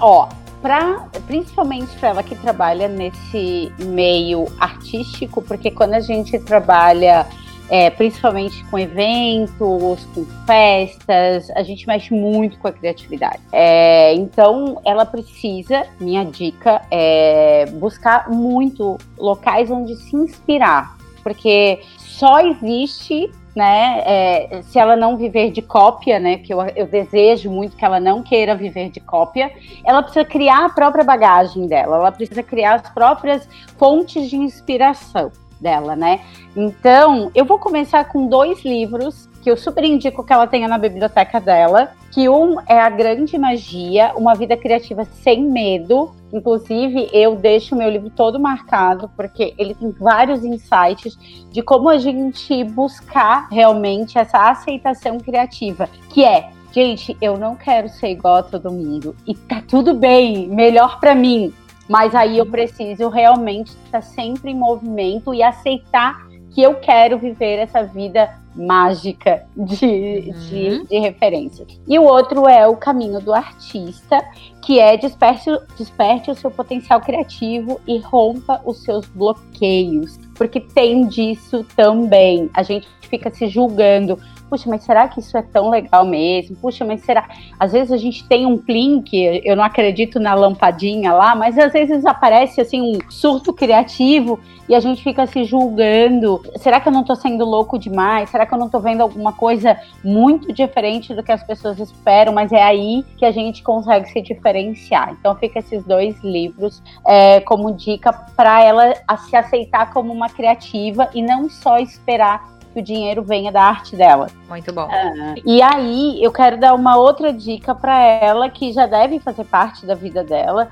Ó, 0.00 0.28
pra, 0.62 1.08
principalmente 1.26 1.96
para 1.98 2.08
ela 2.10 2.22
que 2.22 2.34
trabalha 2.36 2.88
nesse 2.88 3.72
meio 3.78 4.46
artístico, 4.58 5.42
porque 5.42 5.70
quando 5.70 5.94
a 5.94 6.00
gente 6.00 6.38
trabalha 6.38 7.26
é, 7.70 7.88
principalmente 7.88 8.64
com 8.64 8.78
eventos, 8.78 10.04
com 10.12 10.26
festas, 10.44 11.48
a 11.50 11.62
gente 11.62 11.86
mexe 11.86 12.12
muito 12.12 12.58
com 12.58 12.66
a 12.66 12.72
criatividade. 12.72 13.38
É, 13.52 14.12
então, 14.14 14.80
ela 14.84 15.06
precisa, 15.06 15.86
minha 16.00 16.24
dica 16.24 16.82
é 16.90 17.66
buscar 17.74 18.28
muito 18.28 18.98
locais 19.16 19.70
onde 19.70 19.94
se 19.94 20.16
inspirar, 20.16 20.96
porque 21.22 21.80
só 21.96 22.40
existe 22.40 23.30
né? 23.54 24.02
É, 24.04 24.62
se 24.62 24.78
ela 24.78 24.96
não 24.96 25.16
viver 25.16 25.50
de 25.50 25.62
cópia, 25.62 26.18
né? 26.18 26.38
Que 26.38 26.52
eu, 26.52 26.60
eu, 26.76 26.86
desejo 26.86 27.50
muito 27.50 27.76
que 27.76 27.84
ela 27.84 28.00
não 28.00 28.22
queira 28.22 28.54
viver 28.54 28.90
de 28.90 29.00
cópia, 29.00 29.50
ela 29.84 30.02
precisa 30.02 30.24
criar 30.24 30.66
a 30.66 30.70
própria 30.70 31.04
bagagem 31.04 31.66
dela, 31.66 31.96
ela 31.96 32.12
precisa 32.12 32.42
criar 32.42 32.74
as 32.74 32.90
próprias 32.90 33.48
fontes 33.76 34.28
de 34.28 34.36
inspiração 34.36 35.30
dela, 35.60 35.94
né? 35.94 36.20
Então, 36.56 37.30
eu 37.34 37.44
vou 37.44 37.58
começar 37.58 38.04
com 38.04 38.26
dois 38.26 38.64
livros 38.64 39.29
que 39.42 39.50
eu 39.50 39.56
super 39.56 39.84
indico 39.84 40.24
que 40.24 40.32
ela 40.32 40.46
tenha 40.46 40.68
na 40.68 40.78
biblioteca 40.78 41.40
dela, 41.40 41.92
que 42.12 42.28
um 42.28 42.60
é 42.66 42.78
A 42.78 42.90
Grande 42.90 43.38
Magia, 43.38 44.12
Uma 44.16 44.34
Vida 44.34 44.56
Criativa 44.56 45.04
Sem 45.04 45.42
Medo. 45.44 46.10
Inclusive, 46.32 47.08
eu 47.12 47.36
deixo 47.36 47.74
o 47.74 47.78
meu 47.78 47.88
livro 47.88 48.10
todo 48.10 48.38
marcado, 48.38 49.10
porque 49.16 49.54
ele 49.56 49.74
tem 49.74 49.90
vários 49.90 50.44
insights 50.44 51.16
de 51.50 51.62
como 51.62 51.88
a 51.88 51.98
gente 51.98 52.62
buscar 52.64 53.48
realmente 53.50 54.18
essa 54.18 54.50
aceitação 54.50 55.18
criativa, 55.18 55.88
que 56.08 56.24
é 56.24 56.50
gente, 56.72 57.16
eu 57.20 57.36
não 57.36 57.56
quero 57.56 57.88
ser 57.88 58.10
igual 58.10 58.36
a 58.36 58.42
todo 58.42 58.70
mundo. 58.70 59.16
E 59.26 59.34
tá 59.34 59.62
tudo 59.66 59.94
bem, 59.94 60.48
melhor 60.48 61.00
para 61.00 61.14
mim. 61.14 61.52
Mas 61.88 62.14
aí 62.14 62.38
eu 62.38 62.46
preciso 62.46 63.08
realmente 63.08 63.72
estar 63.84 64.02
sempre 64.02 64.52
em 64.52 64.54
movimento 64.54 65.34
e 65.34 65.42
aceitar 65.42 66.28
que 66.50 66.62
eu 66.62 66.76
quero 66.76 67.18
viver 67.18 67.58
essa 67.58 67.82
vida 67.82 68.30
mágica 68.54 69.46
de, 69.56 70.32
uhum. 70.34 70.40
de, 70.48 70.86
de 70.86 70.98
referências. 70.98 71.68
E 71.86 71.98
o 71.98 72.02
outro 72.02 72.48
é 72.48 72.66
o 72.66 72.76
caminho 72.76 73.20
do 73.20 73.32
artista, 73.32 74.22
que 74.62 74.78
é 74.78 74.96
desperte, 74.96 75.50
desperte 75.76 76.30
o 76.30 76.34
seu 76.34 76.50
potencial 76.50 77.00
criativo 77.00 77.80
e 77.86 77.98
rompa 77.98 78.60
os 78.64 78.82
seus 78.82 79.06
bloqueios. 79.06 80.18
Porque 80.34 80.60
tem 80.60 81.06
disso 81.06 81.64
também. 81.76 82.50
A 82.54 82.62
gente 82.62 82.88
fica 83.02 83.30
se 83.30 83.48
julgando 83.48 84.18
puxa, 84.50 84.68
mas 84.68 84.82
será 84.82 85.06
que 85.06 85.20
isso 85.20 85.36
é 85.38 85.42
tão 85.42 85.70
legal 85.70 86.04
mesmo? 86.04 86.56
Puxa, 86.56 86.84
mas 86.84 87.02
será? 87.02 87.28
Às 87.58 87.72
vezes 87.72 87.92
a 87.92 87.96
gente 87.96 88.26
tem 88.26 88.44
um 88.44 88.60
que 89.00 89.40
eu 89.44 89.54
não 89.54 89.62
acredito 89.62 90.18
na 90.18 90.34
lampadinha 90.34 91.12
lá, 91.12 91.34
mas 91.36 91.56
às 91.56 91.72
vezes 91.72 92.04
aparece 92.04 92.60
assim 92.60 92.82
um 92.82 92.98
surto 93.08 93.52
criativo 93.52 94.40
e 94.68 94.74
a 94.74 94.80
gente 94.80 95.02
fica 95.02 95.26
se 95.26 95.44
julgando. 95.44 96.40
Será 96.56 96.80
que 96.80 96.88
eu 96.88 96.92
não 96.92 97.04
tô 97.04 97.14
sendo 97.14 97.44
louco 97.44 97.78
demais? 97.78 98.30
Será 98.30 98.44
que 98.44 98.52
eu 98.52 98.58
não 98.58 98.68
tô 98.68 98.80
vendo 98.80 99.00
alguma 99.00 99.32
coisa 99.32 99.76
muito 100.02 100.52
diferente 100.52 101.14
do 101.14 101.22
que 101.22 101.32
as 101.32 101.42
pessoas 101.42 101.78
esperam? 101.78 102.32
Mas 102.32 102.52
é 102.52 102.62
aí 102.62 103.04
que 103.16 103.24
a 103.24 103.30
gente 103.30 103.62
consegue 103.62 104.08
se 104.08 104.20
diferenciar. 104.20 105.16
Então 105.18 105.34
fica 105.36 105.58
esses 105.58 105.84
dois 105.84 106.22
livros 106.22 106.82
é, 107.06 107.40
como 107.40 107.72
dica 107.72 108.12
para 108.12 108.62
ela 108.62 108.94
se 109.28 109.36
aceitar 109.36 109.92
como 109.92 110.12
uma 110.12 110.28
criativa 110.28 111.08
e 111.14 111.22
não 111.22 111.48
só 111.48 111.78
esperar 111.78 112.59
que 112.72 112.80
o 112.80 112.82
dinheiro 112.82 113.22
venha 113.22 113.50
da 113.50 113.62
arte 113.62 113.96
dela. 113.96 114.28
Muito 114.48 114.72
bom. 114.72 114.86
Uh, 114.86 115.40
e 115.44 115.62
aí, 115.62 116.22
eu 116.22 116.32
quero 116.32 116.58
dar 116.58 116.74
uma 116.74 116.96
outra 116.96 117.32
dica 117.32 117.74
para 117.74 118.00
ela 118.00 118.48
que 118.48 118.72
já 118.72 118.86
deve 118.86 119.18
fazer 119.18 119.44
parte 119.44 119.86
da 119.86 119.94
vida 119.94 120.22
dela, 120.22 120.68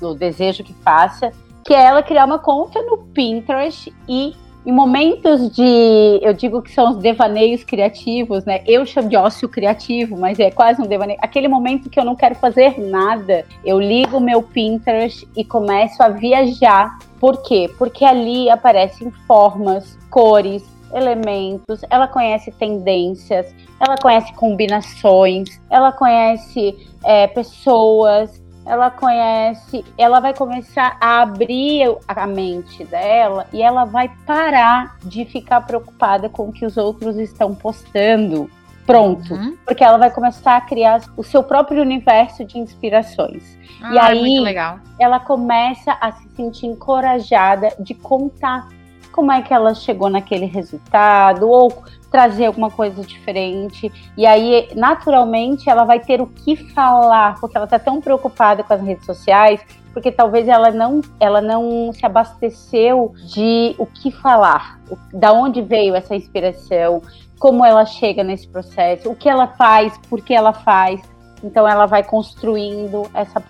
do 0.00 0.14
desejo 0.14 0.62
que 0.62 0.74
faça, 0.74 1.32
que 1.64 1.74
é 1.74 1.82
ela 1.84 2.02
criar 2.02 2.24
uma 2.24 2.38
conta 2.38 2.82
no 2.82 2.98
Pinterest 2.98 3.92
e 4.08 4.34
em 4.64 4.72
momentos 4.72 5.50
de, 5.50 6.20
eu 6.22 6.32
digo 6.32 6.62
que 6.62 6.70
são 6.70 6.90
os 6.90 6.96
devaneios 6.98 7.64
criativos, 7.64 8.44
né? 8.44 8.62
Eu 8.64 8.86
chamo 8.86 9.08
de 9.08 9.16
ócio 9.16 9.48
criativo, 9.48 10.16
mas 10.16 10.38
é 10.38 10.52
quase 10.52 10.80
um 10.80 10.86
devaneio. 10.86 11.18
Aquele 11.20 11.48
momento 11.48 11.90
que 11.90 11.98
eu 11.98 12.04
não 12.04 12.14
quero 12.14 12.36
fazer 12.36 12.78
nada, 12.78 13.44
eu 13.64 13.80
ligo 13.80 14.18
o 14.18 14.20
meu 14.20 14.40
Pinterest 14.40 15.28
e 15.36 15.44
começo 15.44 16.00
a 16.00 16.08
viajar. 16.08 16.96
Por 17.18 17.42
quê? 17.42 17.68
Porque 17.76 18.04
ali 18.04 18.48
aparecem 18.48 19.10
formas, 19.26 19.98
cores, 20.08 20.62
elementos, 20.92 21.80
ela 21.90 22.06
conhece 22.06 22.50
tendências, 22.52 23.54
ela 23.80 23.96
conhece 23.96 24.32
combinações, 24.34 25.60
ela 25.70 25.92
conhece 25.92 26.76
é, 27.04 27.26
pessoas, 27.26 28.42
ela 28.64 28.90
conhece, 28.90 29.84
ela 29.98 30.20
vai 30.20 30.34
começar 30.34 30.96
a 31.00 31.22
abrir 31.22 31.96
a 32.06 32.26
mente 32.26 32.84
dela 32.84 33.46
e 33.52 33.60
ela 33.60 33.84
vai 33.84 34.10
parar 34.24 34.96
de 35.04 35.24
ficar 35.24 35.62
preocupada 35.62 36.28
com 36.28 36.48
o 36.48 36.52
que 36.52 36.64
os 36.64 36.76
outros 36.76 37.16
estão 37.16 37.54
postando. 37.54 38.48
Pronto, 38.86 39.34
uhum. 39.34 39.56
porque 39.64 39.84
ela 39.84 39.96
vai 39.96 40.10
começar 40.10 40.56
a 40.56 40.60
criar 40.60 41.00
o 41.16 41.22
seu 41.22 41.42
próprio 41.42 41.80
universo 41.80 42.44
de 42.44 42.58
inspirações. 42.58 43.56
Ah, 43.80 43.94
e 43.94 43.98
aí 43.98 44.56
ela 44.98 45.20
começa 45.20 45.96
a 46.00 46.10
se 46.12 46.28
sentir 46.30 46.66
encorajada 46.66 47.72
de 47.78 47.94
contar 47.94 48.68
como 49.12 49.30
é 49.30 49.42
que 49.42 49.52
ela 49.52 49.74
chegou 49.74 50.10
naquele 50.10 50.46
resultado, 50.46 51.48
ou 51.48 51.84
trazer 52.10 52.46
alguma 52.46 52.70
coisa 52.70 53.02
diferente. 53.02 53.90
E 54.16 54.26
aí, 54.26 54.68
naturalmente, 54.74 55.68
ela 55.70 55.84
vai 55.84 55.98
ter 55.98 56.20
o 56.20 56.26
que 56.26 56.56
falar, 56.72 57.40
porque 57.40 57.56
ela 57.56 57.64
está 57.64 57.78
tão 57.78 58.00
preocupada 58.00 58.62
com 58.62 58.74
as 58.74 58.82
redes 58.82 59.06
sociais, 59.06 59.60
porque 59.92 60.12
talvez 60.12 60.46
ela 60.46 60.70
não, 60.70 61.00
ela 61.18 61.40
não 61.40 61.92
se 61.92 62.04
abasteceu 62.04 63.14
de 63.34 63.74
o 63.78 63.86
que 63.86 64.10
falar, 64.10 64.78
o, 64.90 64.96
da 65.16 65.32
onde 65.32 65.62
veio 65.62 65.94
essa 65.94 66.14
inspiração, 66.14 67.02
como 67.38 67.64
ela 67.64 67.84
chega 67.84 68.22
nesse 68.22 68.46
processo, 68.46 69.10
o 69.10 69.16
que 69.16 69.28
ela 69.28 69.48
faz, 69.48 69.96
por 70.08 70.22
que 70.22 70.34
ela 70.34 70.52
faz. 70.52 71.00
Então, 71.42 71.66
ela 71.66 71.86
vai 71.86 72.04
construindo 72.04 73.10
essa 73.14 73.42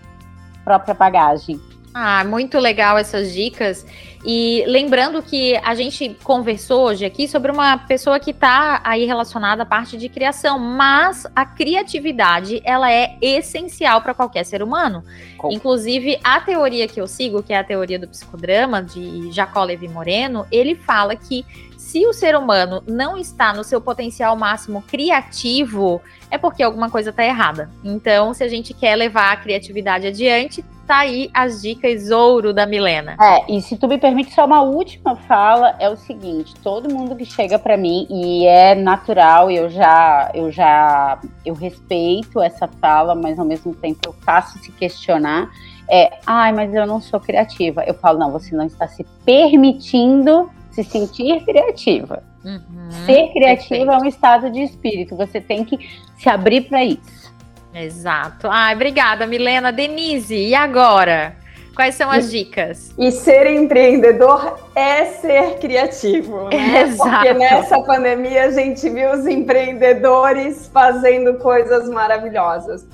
própria 0.64 0.94
bagagem. 0.94 1.60
Ah, 1.94 2.24
muito 2.24 2.58
legal 2.58 2.96
essas 2.96 3.32
dicas. 3.32 3.84
E 4.25 4.64
lembrando 4.68 5.20
que 5.20 5.57
a 5.57 5.75
gente 5.75 6.16
conversou 6.23 6.87
hoje 6.87 7.05
aqui 7.05 7.27
sobre 7.27 7.51
uma 7.51 7.77
pessoa 7.77 8.20
que 8.20 8.31
está 8.31 8.81
aí 8.85 9.05
relacionada 9.05 9.64
à 9.64 9.66
parte 9.66 9.97
de 9.97 10.09
criação, 10.09 10.61
mas 10.61 11.27
a 11.35 11.45
criatividade 11.45 12.62
ela 12.64 12.91
é 12.93 13.16
essencial 13.20 14.01
para 14.01 14.14
qualquer 14.14 14.45
ser 14.45 14.62
humano. 14.62 15.05
Com... 15.37 15.51
Inclusive, 15.51 16.20
a 16.23 16.41
teoria 16.41 16.87
que 16.87 17.01
eu 17.01 17.09
sigo, 17.09 17.43
que 17.43 17.53
é 17.53 17.59
a 17.59 17.64
teoria 17.64 17.99
do 17.99 18.07
psicodrama, 18.07 18.81
de 18.81 19.33
Jacó 19.33 19.64
Levi 19.64 19.89
Moreno, 19.89 20.47
ele 20.53 20.77
fala 20.77 21.16
que 21.16 21.45
se 21.83 22.07
o 22.07 22.12
ser 22.12 22.37
humano 22.37 22.80
não 22.87 23.18
está 23.18 23.53
no 23.53 23.64
seu 23.64 23.80
potencial 23.80 24.37
máximo 24.37 24.83
criativo, 24.83 26.01
é 26.30 26.39
porque 26.39 26.62
alguma 26.62 26.89
coisa 26.89 27.11
está 27.11 27.24
errada. 27.24 27.68
Então, 27.83 28.33
se 28.33 28.45
a 28.45 28.49
gente 28.49 28.72
quer 28.72 28.95
levar 28.95 29.33
a 29.33 29.37
criatividade 29.37 30.07
adiante, 30.07 30.64
tá 30.87 30.99
aí 30.99 31.28
as 31.35 31.61
dicas 31.61 32.11
ouro 32.11 32.55
da 32.55 32.66
Milena. 32.66 33.16
É, 33.20 33.53
e 33.53 33.61
se 33.61 33.76
tu 33.76 33.89
me 33.89 33.99
permite 33.99 34.33
só 34.33 34.47
uma 34.47 34.62
última 34.62 35.16
fala, 35.16 35.74
é 35.80 35.89
o 35.91 35.97
seguinte, 35.97 36.55
todo 36.62 36.89
mundo 36.89 37.16
que 37.16 37.26
chega 37.26 37.59
para 37.59 37.76
mim 37.76 38.07
e 38.09 38.47
é 38.47 38.76
natural, 38.76 39.51
eu 39.51 39.68
já 39.68 40.30
eu 40.33 40.53
já 40.53 41.20
eu 41.45 41.53
respeito 41.53 42.41
essa 42.41 42.68
fala, 42.80 43.14
mas 43.14 43.39
ao 43.39 43.45
mesmo 43.45 43.74
tempo 43.74 43.99
eu 44.07 44.14
faço 44.24 44.57
se 44.61 44.70
questionar 44.72 45.51
é, 45.91 46.20
ai, 46.24 46.53
mas 46.53 46.72
eu 46.72 46.87
não 46.87 47.01
sou 47.01 47.20
criativa. 47.20 47.85
Eu 47.85 47.93
falo, 47.95 48.18
não, 48.18 48.30
você 48.30 48.55
não 48.55 48.64
está 48.64 48.87
se 48.89 49.05
permitindo 49.26 50.49
se 50.73 50.83
sentir 50.83 51.45
criativa. 51.45 52.23
Uhum, 52.45 52.91
Ser 53.07 53.33
criativa 53.33 53.68
perfeito. 53.68 53.91
é 53.91 53.99
um 53.99 54.05
estado 54.07 54.51
de 54.51 54.61
espírito, 54.62 55.16
você 55.16 55.41
tem 55.41 55.64
que 55.64 55.79
se 56.18 56.29
abrir 56.29 56.62
para 56.62 56.85
isso. 56.85 57.33
Exato. 57.75 58.49
Ai, 58.51 58.75
obrigada, 58.75 59.27
Milena. 59.27 59.73
Denise, 59.73 60.35
e 60.35 60.55
agora? 60.55 61.37
Quais 61.75 61.95
são 61.95 62.11
as 62.11 62.27
e, 62.27 62.39
dicas? 62.39 62.93
E 62.99 63.11
ser 63.11 63.47
empreendedor 63.47 64.59
é 64.75 65.07
ser 65.07 65.59
criativo, 65.59 66.49
né? 66.51 66.83
Exato. 66.85 67.11
Porque 67.11 67.33
nessa 67.33 67.81
pandemia 67.83 68.45
a 68.45 68.51
gente 68.51 68.89
viu 68.91 69.11
os 69.12 69.27
empreendedores 69.27 70.68
fazendo 70.68 71.39
coisas 71.39 71.89
maravilhosas. 71.89 72.87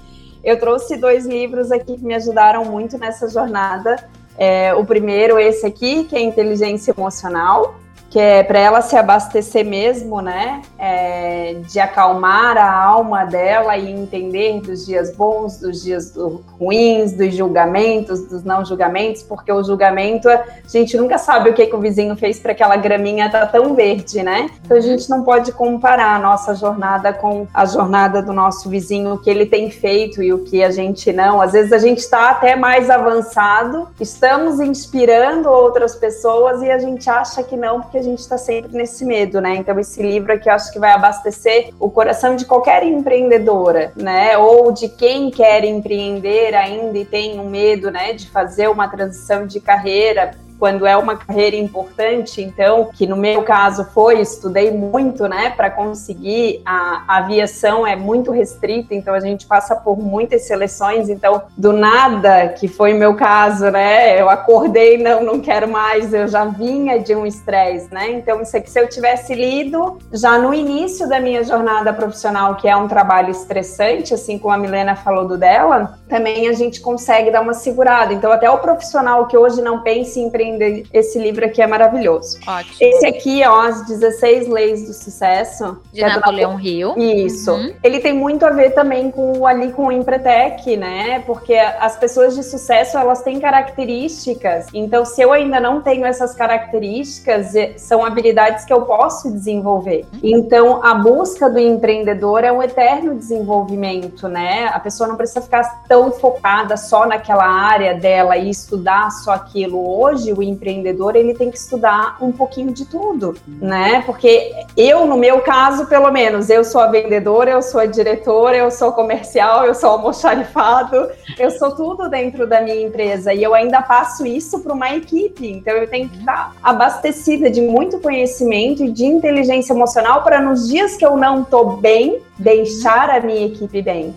Eu 0.45 0.59
trouxe 0.61 0.97
dois 0.97 1.27
livros 1.27 1.73
aqui 1.73 1.97
que 1.97 2.05
me 2.05 2.15
ajudaram 2.15 2.65
muito 2.65 2.97
nessa 2.97 3.29
jornada. 3.29 3.97
É, 4.39 4.73
o 4.73 4.85
primeiro, 4.85 5.39
esse 5.39 5.67
aqui, 5.67 6.05
que 6.05 6.15
é 6.17 6.21
Inteligência 6.21 6.95
Emocional, 6.97 7.75
que 8.11 8.19
é 8.19 8.43
para 8.43 8.59
ela 8.59 8.81
se 8.81 8.97
abastecer 8.97 9.65
mesmo, 9.65 10.23
né? 10.23 10.63
É, 10.79 11.57
de 11.69 11.79
acalmar 11.79 12.57
a 12.57 12.73
alma 12.73 13.25
dela 13.25 13.77
e 13.77 13.91
entender 13.91 14.61
dos 14.61 14.87
dias 14.87 15.15
bons, 15.15 15.59
dos 15.59 15.83
dias 15.83 16.15
ruins, 16.59 17.13
dos 17.13 17.35
julgamentos, 17.35 18.27
dos 18.27 18.43
não 18.45 18.65
julgamentos, 18.65 19.23
porque 19.23 19.53
o 19.53 19.63
julgamento, 19.63 20.29
a 20.29 20.45
gente 20.67 20.97
nunca 20.97 21.19
sabe 21.19 21.51
o 21.51 21.55
que, 21.55 21.67
que 21.67 21.77
o 21.77 21.81
vizinho 21.81 22.17
fez 22.17 22.39
para 22.39 22.53
aquela 22.53 22.77
graminha 22.77 23.31
tá 23.31 23.45
tão 23.47 23.75
verde, 23.75 24.23
né? 24.23 24.49
Então 24.65 24.77
a 24.77 24.81
gente 24.81 25.09
não 25.11 25.23
pode 25.23 25.53
comparar 25.53 26.17
a 26.17 26.19
nossa 26.19 26.55
jornada 26.55 27.13
com 27.13 27.47
a 27.53 27.67
jornada 27.67 28.23
do 28.23 28.33
nosso 28.33 28.71
vizinho, 28.71 29.15
o 29.15 29.19
que 29.19 29.29
ele 29.29 29.45
tem 29.45 29.71
feito 29.71 30.23
e 30.23 30.33
o 30.33 30.39
que 30.39 30.63
a 30.65 30.71
gente 30.71 31.13
não. 31.13 31.43
Às 31.43 31.53
vezes 31.53 31.73
a 31.73 31.79
gente 31.79 31.99
está 31.99 32.31
até 32.31 32.57
mais 32.57 32.89
avançado, 32.89 33.87
estamos 34.01 34.61
inspirando 34.61 35.51
outras 35.51 35.95
pessoas 35.95 36.63
e 36.63 36.71
a 36.71 36.79
gente 36.79 37.09
acha 37.11 37.43
que 37.43 37.57
não, 37.57 37.83
porque 37.83 37.98
a 37.99 38.03
gente 38.03 38.21
está 38.21 38.39
sempre 38.39 38.77
nesse 38.77 39.05
medo, 39.05 39.41
né? 39.41 39.57
Então, 39.57 39.79
esse 39.79 40.03
livro 40.03 40.33
aqui 40.33 40.49
eu 40.49 40.55
acho 40.55 40.73
que 40.73 40.79
vai 40.79 40.93
abastecer 40.93 41.71
o 41.79 41.91
coração 41.91 42.37
de 42.37 42.45
qualquer 42.45 42.83
empreendedora, 42.83 43.93
né? 43.97 44.37
Ou 44.39 44.73
de 44.73 44.89
quem 44.89 45.31
quer 45.31 45.65
empreender 45.65 46.55
ainda 46.55 46.99
e 46.99 47.05
tem 47.05 47.39
um 47.39 47.49
medo, 47.49 47.91
né, 47.91 48.13
de 48.13 48.29
fazer 48.31 48.69
uma 48.69 48.89
transição 48.89 49.47
de 49.47 49.61
carreira 49.61 50.33
quando 50.59 50.87
é 50.87 50.97
uma 50.97 51.17
carreira 51.17 51.57
importante, 51.57 52.43
então, 52.43 52.91
que 52.93 53.07
no 53.07 53.17
meu 53.17 53.43
caso 53.43 53.85
foi, 53.95 54.21
estudei 54.21 54.71
muito, 54.71 55.29
né, 55.29 55.51
para 55.51 55.71
conseguir, 55.71 56.61
a, 56.65 57.05
a, 57.07 57.19
aviação 57.19 57.87
é 57.87 57.95
muito 57.95 58.33
restrita, 58.33 58.95
então 58.95 59.15
a 59.15 59.21
gente 59.21 59.47
passa 59.47 59.77
por 59.77 59.99
muitas 59.99 60.47
seleções, 60.47 61.09
então, 61.09 61.43
do 61.57 61.73
nada, 61.73 62.49
que 62.49 62.67
foi 62.67 62.93
meu 62.93 63.15
caso, 63.15 63.71
né, 63.71 64.21
eu 64.21 64.29
acordei, 64.29 64.99
não, 64.99 65.23
não 65.23 65.41
quero 65.41 65.69
mais, 65.69 66.13
eu 66.13 66.27
já 66.27 66.45
vinha 66.45 66.99
de 66.99 67.15
um 67.15 67.25
estresse, 67.25 67.93
né, 67.93 68.11
então 68.11 68.43
isso 68.43 68.57
aqui, 68.57 68.71
se 68.71 68.81
eu 68.81 68.89
tivesse 68.89 69.35
lido 69.35 69.99
já 70.13 70.39
no 70.39 70.53
início 70.53 71.09
da 71.09 71.21
minha 71.21 71.45
jornada 71.45 71.93
profissional, 71.93 72.57
que 72.57 72.69
é 72.69 72.77
um 72.77 72.89
trabalho 72.89 73.31
estressante, 73.31 74.13
assim 74.13 74.39
como 74.39 74.53
a 74.53 74.59
Milena 74.59 74.97
falou 74.97 75.27
do 75.27 75.39
dela, 75.39 75.99
também 76.09 76.49
a 76.49 76.53
gente 76.53 76.81
consegue 76.81 77.31
dar 77.31 77.43
uma 77.43 77.55
segurada, 77.55 78.13
então 78.13 78.33
até 78.33 78.51
o 78.51 78.59
profissional 78.59 79.27
que 79.27 79.37
hoje 79.37 79.63
não 79.63 79.83
pensa 79.83 80.19
em 80.19 80.25
empreender 80.25 80.48
ainda. 80.49 80.89
Esse 80.93 81.19
livro 81.19 81.45
aqui 81.45 81.63
é 81.63 81.67
maravilhoso. 81.67 82.39
Ótimo. 82.47 82.77
Esse 82.81 83.07
aqui, 83.07 83.43
ó, 83.45 83.61
As 83.63 83.87
16 83.87 84.49
Leis 84.49 84.87
do 84.87 84.93
Sucesso. 84.93 85.79
De 85.93 86.03
é 86.03 86.09
Napoleão 86.09 86.59
Hill. 86.59 86.95
Isso. 86.97 87.53
Uhum. 87.53 87.75
Ele 87.83 88.01
tem 88.01 88.13
muito 88.13 88.45
a 88.45 88.51
ver 88.51 88.71
também 88.71 89.11
com 89.11 89.47
ali 89.47 89.73
com 89.73 89.87
o 89.87 89.93
Empretec, 89.93 90.77
né? 90.77 91.21
Porque 91.27 91.55
as 91.55 91.97
pessoas 91.97 92.35
de 92.35 92.43
sucesso, 92.43 92.97
elas 92.99 93.23
têm 93.23 93.41
características. 93.41 94.67
Então, 94.73 95.05
se 95.05 95.21
eu 95.21 95.33
ainda 95.33 95.61
não 95.61 95.81
tenho 95.81 96.07
essas 96.07 96.35
características, 96.35 97.53
são 97.77 98.05
habilidades 98.05 98.65
que 98.65 98.73
eu 98.73 98.83
posso 98.83 99.31
desenvolver. 99.31 100.07
Uhum. 100.15 100.21
Então, 100.23 100.85
a 100.85 100.95
busca 100.95 101.49
do 101.49 101.59
empreendedor 101.59 102.45
é 102.45 102.53
um 102.53 102.63
eterno 102.63 103.15
desenvolvimento, 103.15 104.29
né? 104.29 104.71
A 104.73 104.81
pessoa 104.81 105.09
não 105.09 105.17
precisa 105.17 105.41
ficar 105.41 105.85
tão 105.89 106.11
focada 106.13 106.77
só 106.77 107.07
naquela 107.07 107.47
área 107.47 107.95
dela 107.95 108.37
e 108.37 108.51
estudar 108.51 109.11
só 109.11 109.33
aquilo. 109.33 109.99
Hoje, 109.99 110.33
o 110.39 110.43
empreendedor 110.43 111.17
ele 111.17 111.35
tem 111.35 111.51
que 111.51 111.59
estudar 111.59 112.17
um 112.21 112.31
pouquinho 112.31 112.73
de 112.73 112.85
tudo, 112.85 113.35
né? 113.47 114.03
Porque 114.07 114.53
eu, 114.77 115.05
no 115.07 115.17
meu 115.17 115.41
caso, 115.41 115.87
pelo 115.87 116.11
menos, 116.13 116.49
eu 116.49 116.63
sou 116.63 116.81
a 116.81 116.87
vendedora, 116.87 117.51
eu 117.51 117.63
sou 117.63 117.81
a 117.81 117.87
diretora, 117.87 118.57
eu 118.57 118.71
sou 118.71 118.93
comercial, 118.93 119.65
eu 119.65 119.75
sou 119.75 119.91
almoxarifado, 119.91 121.09
eu 121.39 121.51
sou 121.51 121.75
tudo 121.75 122.09
dentro 122.09 122.47
da 122.47 122.61
minha 122.61 122.81
empresa 122.81 123.35
e 123.35 123.43
eu 123.43 123.55
ainda 123.55 123.83
passo 123.83 124.25
isso 124.25 124.61
para 124.61 124.73
uma 124.73 124.95
equipe. 124.95 125.51
Então 125.51 125.75
eu 125.75 125.89
tenho 125.89 126.09
que 126.09 126.19
estar 126.19 126.55
abastecida 126.63 127.51
de 127.51 127.61
muito 127.61 127.99
conhecimento 127.99 128.85
e 128.85 128.91
de 128.91 129.05
inteligência 129.05 129.73
emocional 129.73 130.23
para 130.23 130.41
nos 130.41 130.69
dias 130.69 130.97
que 130.97 131.05
eu 131.05 131.17
não 131.17 131.43
estou 131.43 131.77
bem, 131.79 132.21
deixar 132.39 133.11
a 133.11 133.21
minha 133.21 133.47
equipe 133.47 133.83
bem 133.83 134.15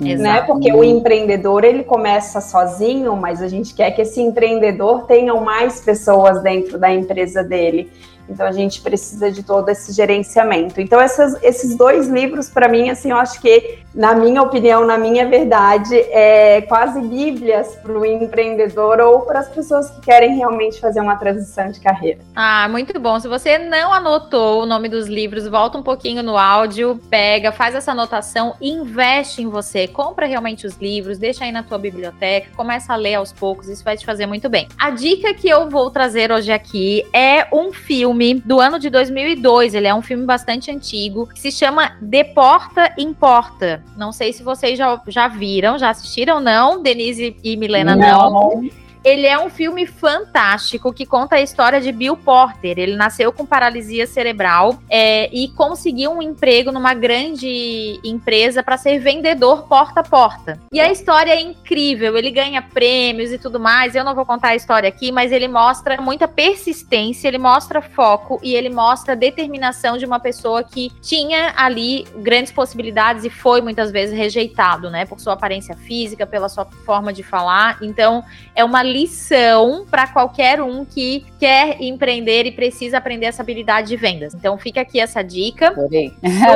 né? 0.00 0.42
Porque 0.42 0.72
o 0.72 0.82
empreendedor 0.82 1.64
ele 1.64 1.84
começa 1.84 2.40
sozinho, 2.40 3.16
mas 3.16 3.42
a 3.42 3.48
gente 3.48 3.74
quer 3.74 3.90
que 3.90 4.02
esse 4.02 4.20
empreendedor 4.20 5.06
tenha 5.06 5.34
mais 5.34 5.80
pessoas 5.80 6.42
dentro 6.42 6.78
da 6.78 6.92
empresa 6.92 7.42
dele. 7.42 7.90
Então 8.30 8.46
a 8.46 8.52
gente 8.52 8.80
precisa 8.80 9.30
de 9.30 9.42
todo 9.42 9.68
esse 9.68 9.92
gerenciamento. 9.92 10.80
Então 10.80 11.00
essas, 11.00 11.42
esses 11.42 11.76
dois 11.76 12.08
livros 12.08 12.48
para 12.48 12.68
mim 12.68 12.90
assim, 12.90 13.10
eu 13.10 13.16
acho 13.16 13.40
que 13.40 13.80
na 13.94 14.14
minha 14.14 14.40
opinião, 14.40 14.86
na 14.86 14.96
minha 14.96 15.28
verdade, 15.28 15.96
é 15.96 16.60
quase 16.62 17.00
bíblias 17.00 17.74
para 17.76 17.92
o 17.92 18.06
empreendedor 18.06 19.00
ou 19.00 19.22
para 19.22 19.40
as 19.40 19.48
pessoas 19.48 19.90
que 19.90 20.00
querem 20.02 20.36
realmente 20.36 20.80
fazer 20.80 21.00
uma 21.00 21.16
transição 21.16 21.70
de 21.70 21.80
carreira. 21.80 22.20
Ah, 22.36 22.68
muito 22.68 22.98
bom. 23.00 23.18
Se 23.18 23.26
você 23.26 23.58
não 23.58 23.92
anotou 23.92 24.62
o 24.62 24.66
nome 24.66 24.88
dos 24.88 25.08
livros, 25.08 25.48
volta 25.48 25.76
um 25.76 25.82
pouquinho 25.82 26.22
no 26.22 26.36
áudio, 26.36 27.00
pega, 27.10 27.50
faz 27.50 27.74
essa 27.74 27.90
anotação, 27.90 28.54
investe 28.60 29.42
em 29.42 29.48
você, 29.48 29.88
compra 29.88 30.26
realmente 30.26 30.66
os 30.66 30.76
livros, 30.76 31.18
deixa 31.18 31.44
aí 31.44 31.50
na 31.50 31.64
tua 31.64 31.78
biblioteca, 31.78 32.48
começa 32.56 32.92
a 32.92 32.96
ler 32.96 33.16
aos 33.16 33.32
poucos, 33.32 33.68
isso 33.68 33.82
vai 33.82 33.96
te 33.96 34.06
fazer 34.06 34.26
muito 34.26 34.48
bem. 34.48 34.68
A 34.78 34.90
dica 34.90 35.34
que 35.34 35.48
eu 35.48 35.68
vou 35.68 35.90
trazer 35.90 36.30
hoje 36.30 36.52
aqui 36.52 37.04
é 37.12 37.48
um 37.52 37.72
filme 37.72 38.19
do 38.44 38.60
ano 38.60 38.78
de 38.78 38.90
2002, 38.90 39.74
ele 39.74 39.86
é 39.86 39.94
um 39.94 40.02
filme 40.02 40.24
bastante 40.24 40.70
antigo, 40.70 41.26
que 41.26 41.40
se 41.40 41.50
chama 41.50 41.96
Deporta 42.00 42.92
Importa. 42.98 43.82
Não 43.96 44.12
sei 44.12 44.32
se 44.32 44.42
vocês 44.42 44.78
já, 44.78 45.00
já 45.08 45.26
viram, 45.28 45.78
já 45.78 45.90
assistiram, 45.90 46.40
não. 46.40 46.82
Denise 46.82 47.36
e 47.42 47.56
Milena, 47.56 47.96
não. 47.96 48.30
não. 48.30 48.70
Ele 49.04 49.26
é 49.26 49.38
um 49.38 49.48
filme 49.48 49.86
fantástico 49.86 50.92
que 50.92 51.06
conta 51.06 51.36
a 51.36 51.40
história 51.40 51.80
de 51.80 51.90
Bill 51.90 52.16
Porter. 52.16 52.78
Ele 52.78 52.96
nasceu 52.96 53.32
com 53.32 53.46
paralisia 53.46 54.06
cerebral 54.06 54.78
é, 54.88 55.28
e 55.34 55.48
conseguiu 55.48 56.12
um 56.12 56.22
emprego 56.22 56.70
numa 56.70 56.94
grande 56.94 57.98
empresa 58.04 58.62
para 58.62 58.76
ser 58.76 58.98
vendedor 58.98 59.66
porta 59.68 60.00
a 60.00 60.02
porta. 60.02 60.60
E 60.72 60.80
a 60.80 60.90
história 60.90 61.32
é 61.32 61.40
incrível. 61.40 62.16
Ele 62.16 62.30
ganha 62.30 62.60
prêmios 62.60 63.32
e 63.32 63.38
tudo 63.38 63.58
mais. 63.58 63.94
Eu 63.94 64.04
não 64.04 64.14
vou 64.14 64.26
contar 64.26 64.48
a 64.48 64.56
história 64.56 64.88
aqui, 64.88 65.10
mas 65.10 65.32
ele 65.32 65.48
mostra 65.48 66.00
muita 66.00 66.28
persistência, 66.28 67.28
ele 67.28 67.38
mostra 67.38 67.80
foco 67.80 68.38
e 68.42 68.54
ele 68.54 68.68
mostra 68.68 69.16
determinação 69.16 69.96
de 69.96 70.04
uma 70.04 70.20
pessoa 70.20 70.62
que 70.62 70.90
tinha 71.00 71.54
ali 71.56 72.06
grandes 72.16 72.52
possibilidades 72.52 73.24
e 73.24 73.30
foi 73.30 73.60
muitas 73.60 73.90
vezes 73.90 74.16
rejeitado, 74.16 74.90
né, 74.90 75.04
por 75.04 75.20
sua 75.20 75.32
aparência 75.34 75.74
física, 75.74 76.26
pela 76.26 76.48
sua 76.48 76.64
forma 76.84 77.12
de 77.12 77.22
falar. 77.22 77.78
Então, 77.82 78.24
é 78.54 78.64
uma 78.64 78.82
lição 78.90 79.86
para 79.90 80.06
qualquer 80.06 80.60
um 80.60 80.84
que 80.84 81.24
quer 81.38 81.80
empreender 81.80 82.46
e 82.46 82.52
precisa 82.52 82.98
aprender 82.98 83.26
essa 83.26 83.42
habilidade 83.42 83.88
de 83.88 83.96
vendas. 83.96 84.34
Então 84.34 84.58
fica 84.58 84.80
aqui 84.80 85.00
essa 85.00 85.22
dica. 85.22 85.74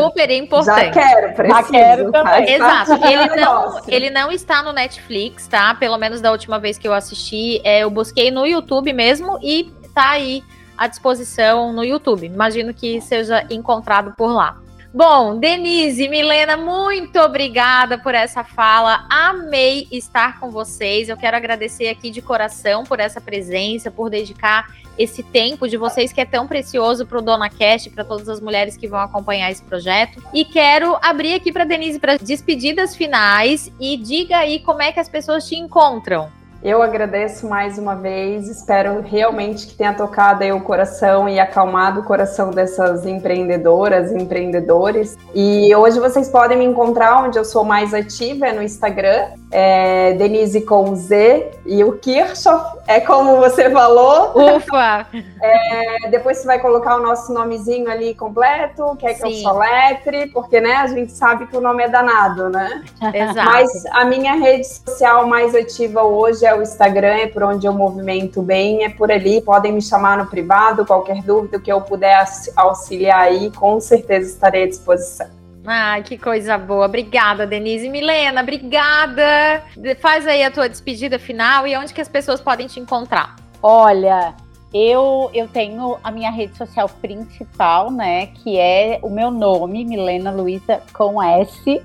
Super 0.03 0.31
importante. 0.31 0.95
Já 0.95 1.09
quero, 1.09 1.35
preciso. 1.35 1.61
Já 1.61 1.71
quero 1.71 2.13
também. 2.13 2.51
Exato. 2.53 2.93
Ele 3.05 3.37
não, 3.37 3.81
ele 3.89 4.11
não 4.11 4.33
está 4.33 4.63
no 4.63 4.73
Netflix, 4.73 5.47
tá? 5.47 5.75
Pelo 5.75 5.97
menos 5.99 6.21
da 6.21 6.31
última 6.31 6.59
vez 6.59 6.77
que 6.77 6.87
eu 6.87 6.93
assisti, 6.93 7.61
é, 7.65 7.81
eu 7.81 7.91
busquei 7.91 8.31
no 8.31 8.47
YouTube 8.47 8.93
mesmo 8.93 9.39
e 9.43 9.73
tá 9.95 10.11
aí 10.11 10.43
à 10.77 10.87
disposição 10.87 11.73
no 11.73 11.85
YouTube. 11.85 12.27
Imagino 12.27 12.75
que 12.75 13.01
seja 13.01 13.47
encontrado 13.51 14.13
por 14.17 14.33
lá. 14.33 14.64
Bom, 14.97 15.41
Denise, 15.41 16.09
Milena, 16.09 16.57
muito 16.57 17.19
obrigada 17.19 17.99
por 17.99 18.15
essa 18.15 18.45
fala. 18.45 19.05
Amei 19.11 19.89
estar 19.91 20.39
com 20.39 20.53
vocês. 20.53 21.09
Eu 21.09 21.17
quero 21.17 21.37
agradecer 21.37 21.89
aqui 21.89 22.13
de 22.13 22.23
coração 22.23 22.85
por 22.85 23.01
essa 23.01 23.21
presença, 23.21 23.91
por 23.91 24.09
dedicar 24.09 24.73
esse 24.97 25.25
tempo 25.25 25.67
de 25.69 25.77
vocês 25.77 26.13
que 26.13 26.21
é 26.21 26.25
tão 26.25 26.47
precioso 26.47 27.05
para 27.07 27.19
o 27.19 27.23
Dona 27.23 27.51
Cast, 27.51 27.91
para 27.91 28.05
todas 28.05 28.29
as 28.29 28.41
mulheres 28.41 28.77
que 28.77 28.87
vão 28.87 29.01
acompanhar 29.01 29.51
esse 29.51 29.65
projeto. 29.65 30.23
E 30.33 30.45
quero 30.45 30.97
abrir 31.03 31.35
aqui 31.35 31.51
para 31.51 31.65
Denise 31.65 31.99
para 31.99 32.17
despedidas 32.17 32.95
finais 32.95 33.73
e 33.81 33.97
diga 33.97 34.39
aí 34.39 34.61
como 34.61 34.81
é 34.81 34.93
que 34.93 35.01
as 35.01 35.09
pessoas 35.09 35.49
te 35.49 35.57
encontram. 35.57 36.31
Eu 36.65 36.81
agradeço 36.81 37.47
mais 37.47 37.77
uma 37.77 37.95
vez, 37.95 38.49
espero 38.49 39.03
realmente 39.03 39.67
que 39.67 39.75
tenha 39.75 39.93
tocado 39.93 40.43
aí 40.43 40.51
o 40.51 40.63
coração 40.63 41.29
e 41.29 41.39
acalmado 41.39 42.01
o 42.01 42.05
coração 42.05 42.51
dessas 42.51 43.05
empreendedoras 43.05 44.11
e 44.11 44.15
empreendedores. 44.17 45.15
E 45.35 45.75
hoje 45.75 46.01
vocês 46.01 46.31
podem 46.31 46.57
me 46.57 46.65
encontrar 46.65 47.23
onde 47.23 47.39
eu 47.39 47.45
sou 47.45 47.65
mais 47.65 47.93
ativa, 47.93 48.47
é 48.47 48.53
no 48.55 48.63
Instagram, 48.63 49.27
é 49.51 50.15
Denise 50.15 50.63
com 50.63 50.97
Z, 50.97 51.51
e 51.67 51.85
o 51.85 51.99
Kirchhoff 51.99 52.79
é 52.87 52.99
como 52.99 53.37
você 53.37 53.69
falou. 53.69 54.33
Ufa! 54.35 55.07
É, 55.43 56.09
depois 56.09 56.39
você 56.39 56.47
vai 56.47 56.59
colocar 56.61 56.97
o 56.97 57.03
nosso 57.03 57.31
nomezinho 57.31 57.91
ali 57.91 58.15
completo, 58.15 58.97
quer 58.99 59.13
que 59.13 59.21
Sim. 59.21 59.37
eu 59.37 59.53
soletre, 59.53 60.29
porque 60.29 60.63
né, 60.63 60.77
a 60.77 60.87
gente 60.87 61.13
sabe 61.13 61.47
que 61.47 61.59
o 61.59 61.61
nome 61.61 61.83
é 61.83 61.89
danado, 61.91 62.49
né? 62.49 62.83
Exato. 63.13 63.51
Mas 63.51 63.87
a 63.91 64.07
minha 64.07 64.33
rede 64.37 64.67
social 64.67 65.27
mais 65.27 65.55
ativa 65.55 66.03
hoje 66.03 66.47
é 66.47 66.54
o 66.55 66.63
Instagram, 66.63 67.15
é 67.17 67.27
por 67.27 67.43
onde 67.43 67.67
eu 67.67 67.73
movimento 67.73 68.43
bem, 68.43 68.85
é 68.85 68.89
por 68.89 69.11
ali. 69.11 69.41
Podem 69.41 69.73
me 69.73 69.83
chamar 69.83 70.19
no 70.19 70.27
privado, 70.27 70.85
qualquer 70.87 71.23
dúvida 71.23 71.59
que 71.59 71.71
eu 71.71 71.81
puder 71.81 72.25
auxiliar 72.57 73.21
aí, 73.21 73.51
com 73.51 73.81
certeza 73.81 74.31
estarei 74.31 74.65
à 74.65 74.69
disposição. 74.69 75.29
Ai, 75.67 76.03
que 76.03 76.19
coisa 76.19 76.59
boa. 76.59 76.85
Obrigada, 76.85 77.47
Denise. 77.47 77.89
Milena, 77.89 78.43
obrigada. 78.43 79.63
Faz 79.99 80.27
aí 80.27 80.43
a 80.43 80.51
tua 80.51 80.69
despedida 80.69 81.19
final 81.19 81.67
e 81.67 81.77
onde 81.77 81.95
que 81.95 82.01
as 82.01 82.09
pessoas 82.09 82.41
podem 82.41 82.67
te 82.67 82.79
encontrar. 82.79 83.37
Olha, 83.63 84.35
eu, 84.75 85.31
eu 85.33 85.47
tenho 85.47 85.97
a 86.03 86.11
minha 86.11 86.31
rede 86.31 86.57
social 86.57 86.89
principal, 87.01 87.93
né? 87.93 88.27
Que 88.27 88.59
é 88.59 88.99
o 89.03 89.09
meu 89.09 89.31
nome, 89.31 89.85
Milena 89.85 90.33
Luiza 90.33 90.83
com 90.93 91.23
S. 91.23 91.63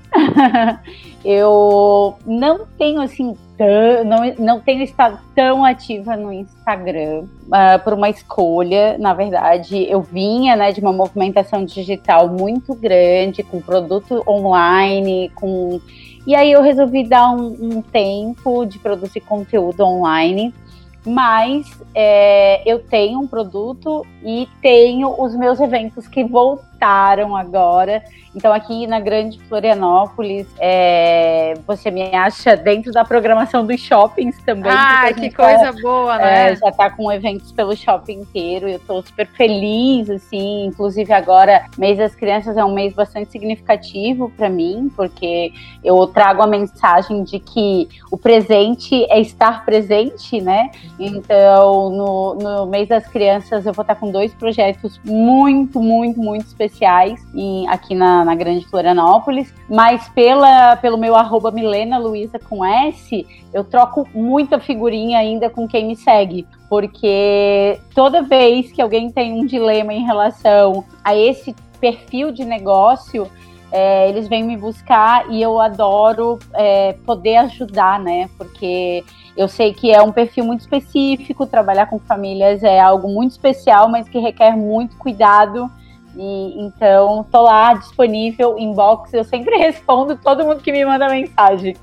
eu 1.24 2.16
não 2.26 2.66
tenho 2.76 3.00
assim 3.00 3.34
tão, 3.60 4.04
não, 4.06 4.34
não 4.38 4.60
tenho 4.60 4.82
estado 4.82 5.20
tão 5.34 5.62
ativa 5.62 6.16
no 6.16 6.32
Instagram 6.32 7.24
uh, 7.44 7.84
por 7.84 7.92
uma 7.92 8.08
escolha. 8.08 8.96
Na 8.96 9.12
verdade, 9.12 9.86
eu 9.86 10.00
vinha 10.00 10.56
né, 10.56 10.72
de 10.72 10.80
uma 10.80 10.94
movimentação 10.94 11.62
digital 11.62 12.30
muito 12.30 12.74
grande, 12.74 13.42
com 13.42 13.60
produto 13.60 14.24
online, 14.26 15.30
com. 15.34 15.78
E 16.26 16.34
aí 16.34 16.50
eu 16.50 16.62
resolvi 16.62 17.06
dar 17.06 17.30
um, 17.30 17.56
um 17.60 17.82
tempo 17.82 18.64
de 18.64 18.78
produzir 18.78 19.20
conteúdo 19.20 19.84
online 19.84 20.54
mas 21.02 21.66
é, 21.94 22.60
eu 22.70 22.78
tenho 22.78 23.20
um 23.20 23.26
produto 23.26 24.06
e 24.22 24.46
tenho 24.60 25.18
os 25.18 25.34
meus 25.34 25.58
eventos 25.58 26.06
que 26.06 26.22
voltaram 26.80 27.36
agora. 27.36 28.02
Então, 28.34 28.52
aqui 28.52 28.86
na 28.86 29.00
Grande 29.00 29.40
Florianópolis, 29.48 30.46
é, 30.60 31.54
você 31.66 31.90
me 31.90 32.14
acha 32.14 32.56
dentro 32.56 32.92
da 32.92 33.04
programação 33.04 33.66
dos 33.66 33.80
shoppings 33.80 34.40
também. 34.44 34.70
Ah, 34.72 35.12
que 35.12 35.30
coisa 35.32 35.72
tá, 35.72 35.80
boa, 35.82 36.16
né? 36.16 36.52
É, 36.52 36.56
já 36.56 36.68
está 36.68 36.90
com 36.90 37.10
eventos 37.10 37.50
pelo 37.50 37.76
shopping 37.76 38.20
inteiro. 38.20 38.68
Eu 38.68 38.76
estou 38.76 39.02
super 39.02 39.26
feliz, 39.26 40.08
assim. 40.08 40.66
Inclusive, 40.66 41.12
agora, 41.12 41.66
mês 41.76 41.98
das 41.98 42.14
crianças 42.14 42.56
é 42.56 42.64
um 42.64 42.72
mês 42.72 42.94
bastante 42.94 43.32
significativo 43.32 44.30
para 44.36 44.48
mim, 44.48 44.92
porque 44.94 45.52
eu 45.82 46.06
trago 46.06 46.40
a 46.40 46.46
mensagem 46.46 47.24
de 47.24 47.40
que 47.40 47.88
o 48.12 48.16
presente 48.16 49.04
é 49.10 49.20
estar 49.20 49.64
presente, 49.64 50.40
né? 50.40 50.70
Então, 51.00 51.90
no, 51.90 52.34
no 52.34 52.66
mês 52.66 52.88
das 52.88 53.08
crianças, 53.08 53.66
eu 53.66 53.72
vou 53.72 53.82
estar 53.82 53.96
com 53.96 54.08
dois 54.08 54.32
projetos 54.34 55.00
muito, 55.04 55.80
muito, 55.80 56.20
muito 56.20 56.44
especiais 56.70 57.20
em, 57.34 57.68
aqui 57.68 57.94
na, 57.94 58.24
na 58.24 58.34
Grande 58.34 58.66
Florianópolis. 58.66 59.52
Mas 59.68 60.08
pela, 60.10 60.76
pelo 60.76 60.96
meu 60.96 61.16
arroba 61.16 61.50
Milena 61.50 61.98
Luiza 61.98 62.38
com 62.38 62.64
S, 62.64 63.26
eu 63.52 63.64
troco 63.64 64.08
muita 64.14 64.58
figurinha 64.58 65.18
ainda 65.18 65.50
com 65.50 65.66
quem 65.68 65.86
me 65.86 65.96
segue. 65.96 66.46
Porque 66.68 67.78
toda 67.94 68.22
vez 68.22 68.72
que 68.72 68.80
alguém 68.80 69.10
tem 69.10 69.32
um 69.32 69.44
dilema 69.44 69.92
em 69.92 70.04
relação 70.04 70.84
a 71.04 71.14
esse 71.14 71.54
perfil 71.80 72.30
de 72.30 72.44
negócio, 72.44 73.28
é, 73.72 74.08
eles 74.08 74.28
vêm 74.28 74.44
me 74.44 74.56
buscar 74.56 75.30
e 75.30 75.40
eu 75.42 75.60
adoro 75.60 76.38
é, 76.54 76.94
poder 77.04 77.36
ajudar, 77.36 77.98
né? 78.00 78.28
Porque 78.36 79.04
eu 79.36 79.48
sei 79.48 79.72
que 79.72 79.92
é 79.92 80.02
um 80.02 80.12
perfil 80.12 80.44
muito 80.44 80.60
específico, 80.60 81.46
trabalhar 81.46 81.86
com 81.86 81.98
famílias 81.98 82.62
é 82.62 82.80
algo 82.80 83.08
muito 83.08 83.32
especial, 83.32 83.88
mas 83.88 84.08
que 84.08 84.18
requer 84.18 84.56
muito 84.56 84.96
cuidado. 84.96 85.70
E 86.16 86.60
então 86.60 87.24
tô 87.30 87.42
lá 87.42 87.74
disponível, 87.74 88.58
inbox, 88.58 89.12
eu 89.12 89.24
sempre 89.24 89.56
respondo 89.56 90.16
todo 90.16 90.44
mundo 90.44 90.62
que 90.62 90.72
me 90.72 90.84
manda 90.84 91.08
mensagem. 91.08 91.76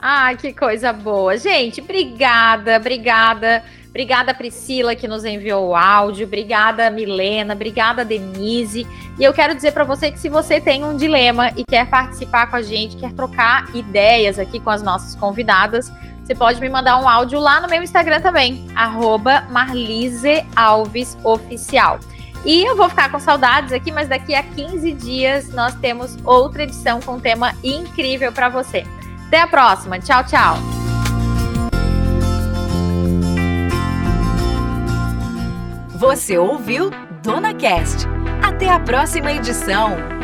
Ah, 0.00 0.34
que 0.34 0.52
coisa 0.52 0.92
boa. 0.92 1.36
Gente, 1.38 1.80
obrigada, 1.80 2.76
obrigada. 2.76 3.62
Obrigada, 3.88 4.34
Priscila, 4.34 4.96
que 4.96 5.06
nos 5.06 5.24
enviou 5.24 5.68
o 5.68 5.76
áudio. 5.76 6.26
Obrigada, 6.26 6.90
Milena. 6.90 7.54
Obrigada, 7.54 8.04
Denise. 8.04 8.84
E 9.18 9.22
eu 9.22 9.32
quero 9.32 9.54
dizer 9.54 9.70
para 9.70 9.84
você 9.84 10.10
que 10.10 10.18
se 10.18 10.28
você 10.28 10.60
tem 10.60 10.82
um 10.82 10.96
dilema 10.96 11.52
e 11.56 11.62
quer 11.62 11.88
participar 11.88 12.48
com 12.48 12.56
a 12.56 12.62
gente, 12.62 12.96
quer 12.96 13.12
trocar 13.12 13.72
ideias 13.74 14.36
aqui 14.36 14.58
com 14.58 14.68
as 14.68 14.82
nossas 14.82 15.14
convidadas, 15.14 15.92
você 16.24 16.34
pode 16.34 16.60
me 16.60 16.68
mandar 16.68 17.00
um 17.00 17.08
áudio 17.08 17.38
lá 17.38 17.60
no 17.60 17.68
meu 17.68 17.84
Instagram 17.84 18.20
também, 18.20 18.66
marlisealvesoficial. 19.48 22.00
E 22.44 22.62
eu 22.62 22.76
vou 22.76 22.88
ficar 22.88 23.10
com 23.10 23.18
saudades 23.18 23.72
aqui, 23.72 23.90
mas 23.90 24.08
daqui 24.08 24.34
a 24.34 24.42
15 24.42 24.92
dias 24.92 25.48
nós 25.48 25.74
temos 25.76 26.16
outra 26.24 26.64
edição 26.64 27.00
com 27.00 27.14
um 27.14 27.20
tema 27.20 27.54
incrível 27.64 28.30
para 28.32 28.48
você. 28.48 28.84
Até 29.26 29.40
a 29.40 29.46
próxima. 29.46 29.98
Tchau, 29.98 30.24
tchau. 30.24 30.56
Você 35.96 36.36
ouviu 36.36 36.90
Dona 37.22 37.54
Cast. 37.54 38.06
Até 38.42 38.68
a 38.68 38.78
próxima 38.78 39.32
edição. 39.32 40.23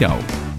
comercial. 0.00 0.53